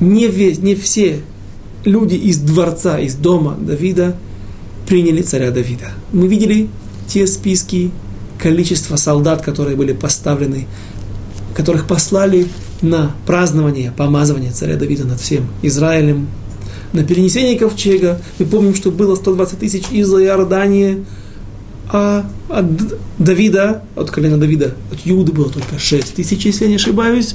не, 0.00 0.26
весь, 0.28 0.58
не 0.58 0.74
все 0.74 1.20
люди 1.84 2.16
из 2.16 2.38
дворца, 2.38 2.98
из 2.98 3.14
дома 3.14 3.56
Давида, 3.58 4.16
приняли 4.86 5.22
царя 5.22 5.50
Давида. 5.50 5.90
Мы 6.12 6.28
видели 6.28 6.68
те 7.08 7.26
списки 7.26 7.90
количества 8.38 8.96
солдат, 8.96 9.42
которые 9.42 9.76
были 9.76 9.92
поставлены, 9.92 10.66
которых 11.54 11.86
послали 11.86 12.46
на 12.82 13.14
празднование, 13.26 13.92
помазывание 13.96 14.52
царя 14.52 14.76
Давида 14.76 15.04
над 15.04 15.20
всем 15.20 15.48
Израилем, 15.62 16.28
на 16.92 17.04
перенесение 17.04 17.58
ковчега. 17.58 18.20
Мы 18.38 18.46
помним, 18.46 18.74
что 18.74 18.90
было 18.90 19.14
120 19.16 19.58
тысяч 19.58 19.84
из 19.90 20.12
Иордании, 20.12 21.04
а 21.88 22.28
от 22.48 22.66
Давида, 23.18 23.82
от 23.94 24.10
колена 24.10 24.38
Давида, 24.38 24.74
от 24.92 25.00
Юды 25.06 25.32
было 25.32 25.50
только 25.50 25.78
6 25.78 26.14
тысяч, 26.14 26.44
если 26.44 26.64
я 26.64 26.70
не 26.70 26.76
ошибаюсь. 26.76 27.34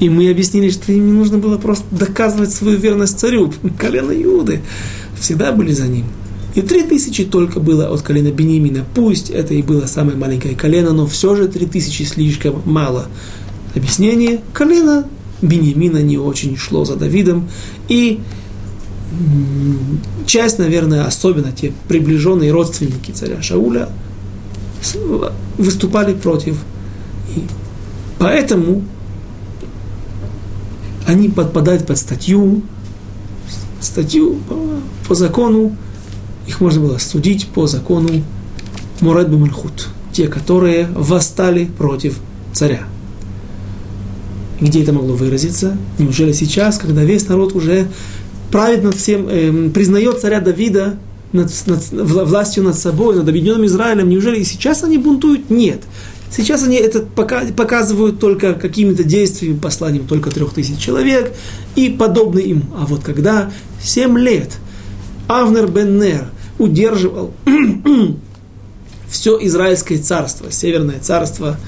И 0.00 0.08
мы 0.08 0.30
объяснили, 0.30 0.70
что 0.70 0.92
им 0.92 1.06
не 1.06 1.12
нужно 1.12 1.38
было 1.38 1.58
просто 1.58 1.84
доказывать 1.90 2.52
свою 2.52 2.78
верность 2.78 3.18
царю. 3.18 3.52
Колено 3.78 4.12
Юды 4.12 4.60
всегда 5.18 5.50
были 5.50 5.72
за 5.72 5.88
ним. 5.88 6.04
И 6.58 6.62
три 6.62 6.82
тысячи 6.82 7.24
только 7.24 7.60
было 7.60 7.86
от 7.86 8.02
колена 8.02 8.32
Бенемина. 8.32 8.84
Пусть 8.92 9.30
это 9.30 9.54
и 9.54 9.62
было 9.62 9.86
самое 9.86 10.16
маленькое 10.16 10.56
колено, 10.56 10.92
но 10.92 11.06
все 11.06 11.36
же 11.36 11.46
три 11.46 11.66
тысячи 11.66 12.02
слишком 12.02 12.62
мало. 12.64 13.06
Объяснение. 13.76 14.40
Колено 14.52 15.06
Бенемина 15.40 16.02
не 16.02 16.18
очень 16.18 16.56
шло 16.56 16.84
за 16.84 16.96
Давидом. 16.96 17.48
И 17.86 18.18
часть, 20.26 20.58
наверное, 20.58 21.04
особенно 21.04 21.52
те 21.52 21.72
приближенные 21.86 22.50
родственники 22.50 23.12
царя 23.12 23.40
Шауля, 23.40 23.88
выступали 25.58 26.12
против. 26.12 26.58
И 27.36 27.44
поэтому 28.18 28.82
они 31.06 31.28
подпадают 31.28 31.86
под 31.86 31.98
статью, 31.98 32.62
статью 33.80 34.40
по, 34.48 34.56
по 35.06 35.14
закону 35.14 35.76
их 36.48 36.60
можно 36.60 36.80
было 36.80 36.98
судить 36.98 37.46
по 37.48 37.66
закону 37.66 38.08
Мурад 39.00 39.30
Бумальхут, 39.30 39.88
те, 40.12 40.28
которые 40.28 40.86
восстали 40.86 41.66
против 41.66 42.18
царя. 42.52 42.84
Где 44.60 44.82
это 44.82 44.92
могло 44.92 45.14
выразиться? 45.14 45.76
Неужели 45.98 46.32
сейчас, 46.32 46.78
когда 46.78 47.04
весь 47.04 47.28
народ 47.28 47.54
уже 47.54 47.86
правит 48.50 48.82
над 48.82 48.96
всем, 48.96 49.28
э, 49.28 49.70
признает 49.70 50.20
царя 50.20 50.40
Давида 50.40 50.98
над, 51.32 51.52
над, 51.66 51.92
властью 51.92 52.64
над 52.64 52.76
собой, 52.76 53.14
над 53.14 53.28
объединенным 53.28 53.66
Израилем, 53.66 54.08
неужели 54.08 54.40
и 54.40 54.44
сейчас 54.44 54.82
они 54.82 54.96
бунтуют? 54.96 55.50
Нет. 55.50 55.82
Сейчас 56.30 56.64
они 56.64 56.76
это 56.76 57.00
показывают 57.00 58.18
только 58.18 58.54
какими-то 58.54 59.04
действиями, 59.04 59.58
посланием 59.58 60.06
только 60.06 60.30
трех 60.30 60.52
тысяч 60.54 60.78
человек 60.78 61.32
и 61.76 61.90
подобные 61.90 62.46
им. 62.46 62.64
А 62.76 62.86
вот 62.86 63.02
когда 63.02 63.50
семь 63.82 64.18
лет 64.18 64.56
Авнер 65.28 65.68
бен 65.68 65.98
Нер 65.98 66.28
удерживал 66.58 67.32
все 69.08 69.38
Израильское 69.46 69.98
царство, 69.98 70.50
Северное 70.50 70.98
царство, 71.00 71.58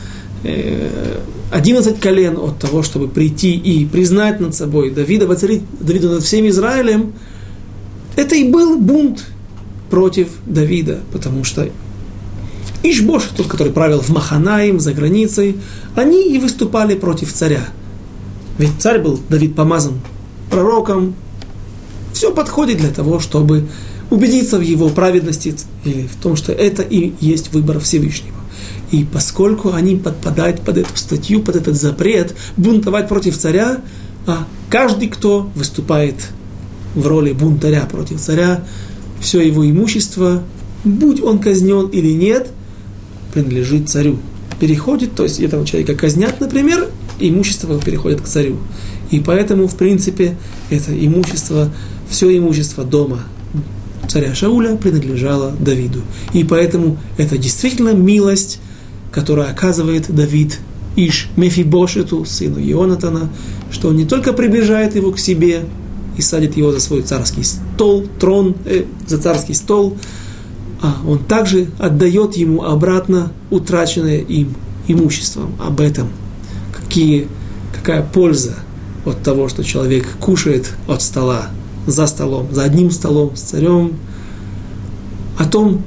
11 1.53 2.01
колен 2.01 2.37
от 2.37 2.59
того, 2.59 2.83
чтобы 2.83 3.09
прийти 3.09 3.55
и 3.55 3.85
признать 3.85 4.41
над 4.41 4.55
собой 4.55 4.91
Давида, 4.91 5.27
воцарить 5.27 5.63
Давида 5.81 6.11
над 6.11 6.23
всем 6.23 6.49
Израилем, 6.49 7.13
это 8.17 8.35
и 8.35 8.49
был 8.49 8.79
бунт 8.79 9.25
против 9.91 10.29
Давида, 10.47 11.01
потому 11.13 11.45
что 11.45 11.69
Ишбош, 12.83 13.25
тот, 13.37 13.47
который 13.47 13.73
правил 13.73 14.01
в 14.01 14.09
Маханаим, 14.09 14.81
за 14.81 14.93
границей, 14.95 15.57
они 15.95 16.33
и 16.33 16.39
выступали 16.39 16.95
против 16.95 17.33
царя. 17.33 17.67
Ведь 18.59 18.71
царь 18.79 19.01
был, 19.01 19.21
Давид 19.29 19.55
помазан 19.55 20.01
пророком, 20.51 21.15
все 22.13 22.33
подходит 22.33 22.79
для 22.79 22.91
того, 22.91 23.21
чтобы 23.21 23.69
убедиться 24.11 24.59
в 24.59 24.63
его 24.63 24.89
праведности 24.89 25.55
или 25.85 26.07
в 26.07 26.17
том, 26.17 26.37
что 26.37 26.53
это 26.53 26.83
и 26.83 27.13
есть 27.21 27.53
выбор 27.53 27.81
Всевышнего. 27.81 28.37
И 28.91 29.05
поскольку 29.05 29.73
они 29.73 29.97
подпадают 29.97 30.63
под 30.63 30.79
эту 30.79 30.97
статью, 30.97 31.43
под 31.43 31.57
этот 31.57 31.77
запрет 31.77 32.35
бунтовать 32.57 33.09
против 33.09 33.39
царя, 33.39 33.81
а 34.27 34.47
каждый, 34.69 35.09
кто 35.09 35.49
выступает 35.55 36.17
в 36.95 37.07
роли 37.07 37.33
бунтаря 37.33 37.83
против 37.83 38.21
царя, 38.21 38.65
все 39.21 39.41
его 39.41 39.69
имущество, 39.69 40.43
будь 40.83 41.23
он 41.23 41.39
казнен 41.39 41.87
или 41.87 42.13
нет, 42.13 42.49
принадлежит 43.33 43.89
царю. 43.89 44.19
Переходит, 44.59 45.15
то 45.15 45.23
есть 45.23 45.41
этого 45.41 45.65
человека 45.65 45.95
казнят, 45.95 46.41
например, 46.41 46.89
имущество 47.21 47.81
переходит 47.81 48.21
к 48.21 48.27
царю. 48.27 48.59
И 49.11 49.21
поэтому, 49.21 49.69
в 49.69 49.77
принципе, 49.77 50.37
это 50.69 50.93
имущество, 50.93 51.73
все 52.09 52.37
имущество 52.37 52.85
дома 52.85 53.21
царя 54.11 54.35
Шауля 54.35 54.77
принадлежала 54.77 55.53
Давиду. 55.59 56.03
И 56.33 56.43
поэтому 56.43 56.99
это 57.17 57.39
действительно 57.39 57.95
милость, 57.95 58.59
которую 59.13 59.49
оказывает 59.49 60.13
Давид 60.13 60.59
Иш 60.97 61.29
Мефибошету, 61.37 62.25
сыну 62.25 62.59
Ионатана, 62.61 63.31
что 63.71 63.89
он 63.89 63.97
не 63.97 64.05
только 64.05 64.33
приближает 64.33 64.97
его 64.97 65.13
к 65.13 65.19
себе 65.19 65.61
и 66.17 66.23
садит 66.23 66.57
его 66.57 66.73
за 66.73 66.81
свой 66.81 67.03
царский 67.03 67.45
стол, 67.45 68.05
трон, 68.19 68.57
э, 68.65 68.85
за 69.07 69.19
царский 69.19 69.55
стол, 69.55 69.97
а 70.83 70.97
он 71.07 71.21
также 71.21 71.69
отдает 71.79 72.37
ему 72.37 72.65
обратно 72.65 73.33
утраченное 73.51 74.19
им 74.19 74.55
имуществом. 74.89 75.55
Об 75.65 75.81
этом, 75.81 76.09
какие, 76.75 77.29
какая 77.73 78.03
польза 78.03 78.57
от 79.05 79.23
того, 79.23 79.49
что 79.49 79.63
человек 79.63 80.09
кушает 80.19 80.73
от 80.89 81.01
стола, 81.01 81.51
за 81.87 82.07
столом, 82.07 82.49
за 82.53 82.65
одним 82.65 82.91
столом 82.91 83.37
с 83.37 83.41
царем, 83.41 83.95
о 85.39 85.45
том, 85.45 85.83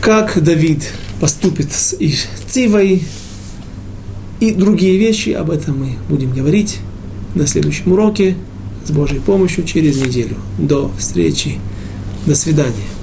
как 0.00 0.42
Давид 0.42 0.92
поступит 1.20 1.72
с 1.72 1.94
Цивой 2.48 3.02
и 4.40 4.52
другие 4.52 4.96
вещи, 4.96 5.30
об 5.30 5.50
этом 5.50 5.78
мы 5.78 5.96
будем 6.08 6.32
говорить 6.32 6.78
на 7.34 7.46
следующем 7.46 7.92
уроке 7.92 8.36
с 8.86 8.90
Божьей 8.90 9.20
помощью 9.20 9.64
через 9.64 10.00
неделю. 10.00 10.36
До 10.58 10.90
встречи. 10.98 11.58
До 12.26 12.34
свидания. 12.34 12.99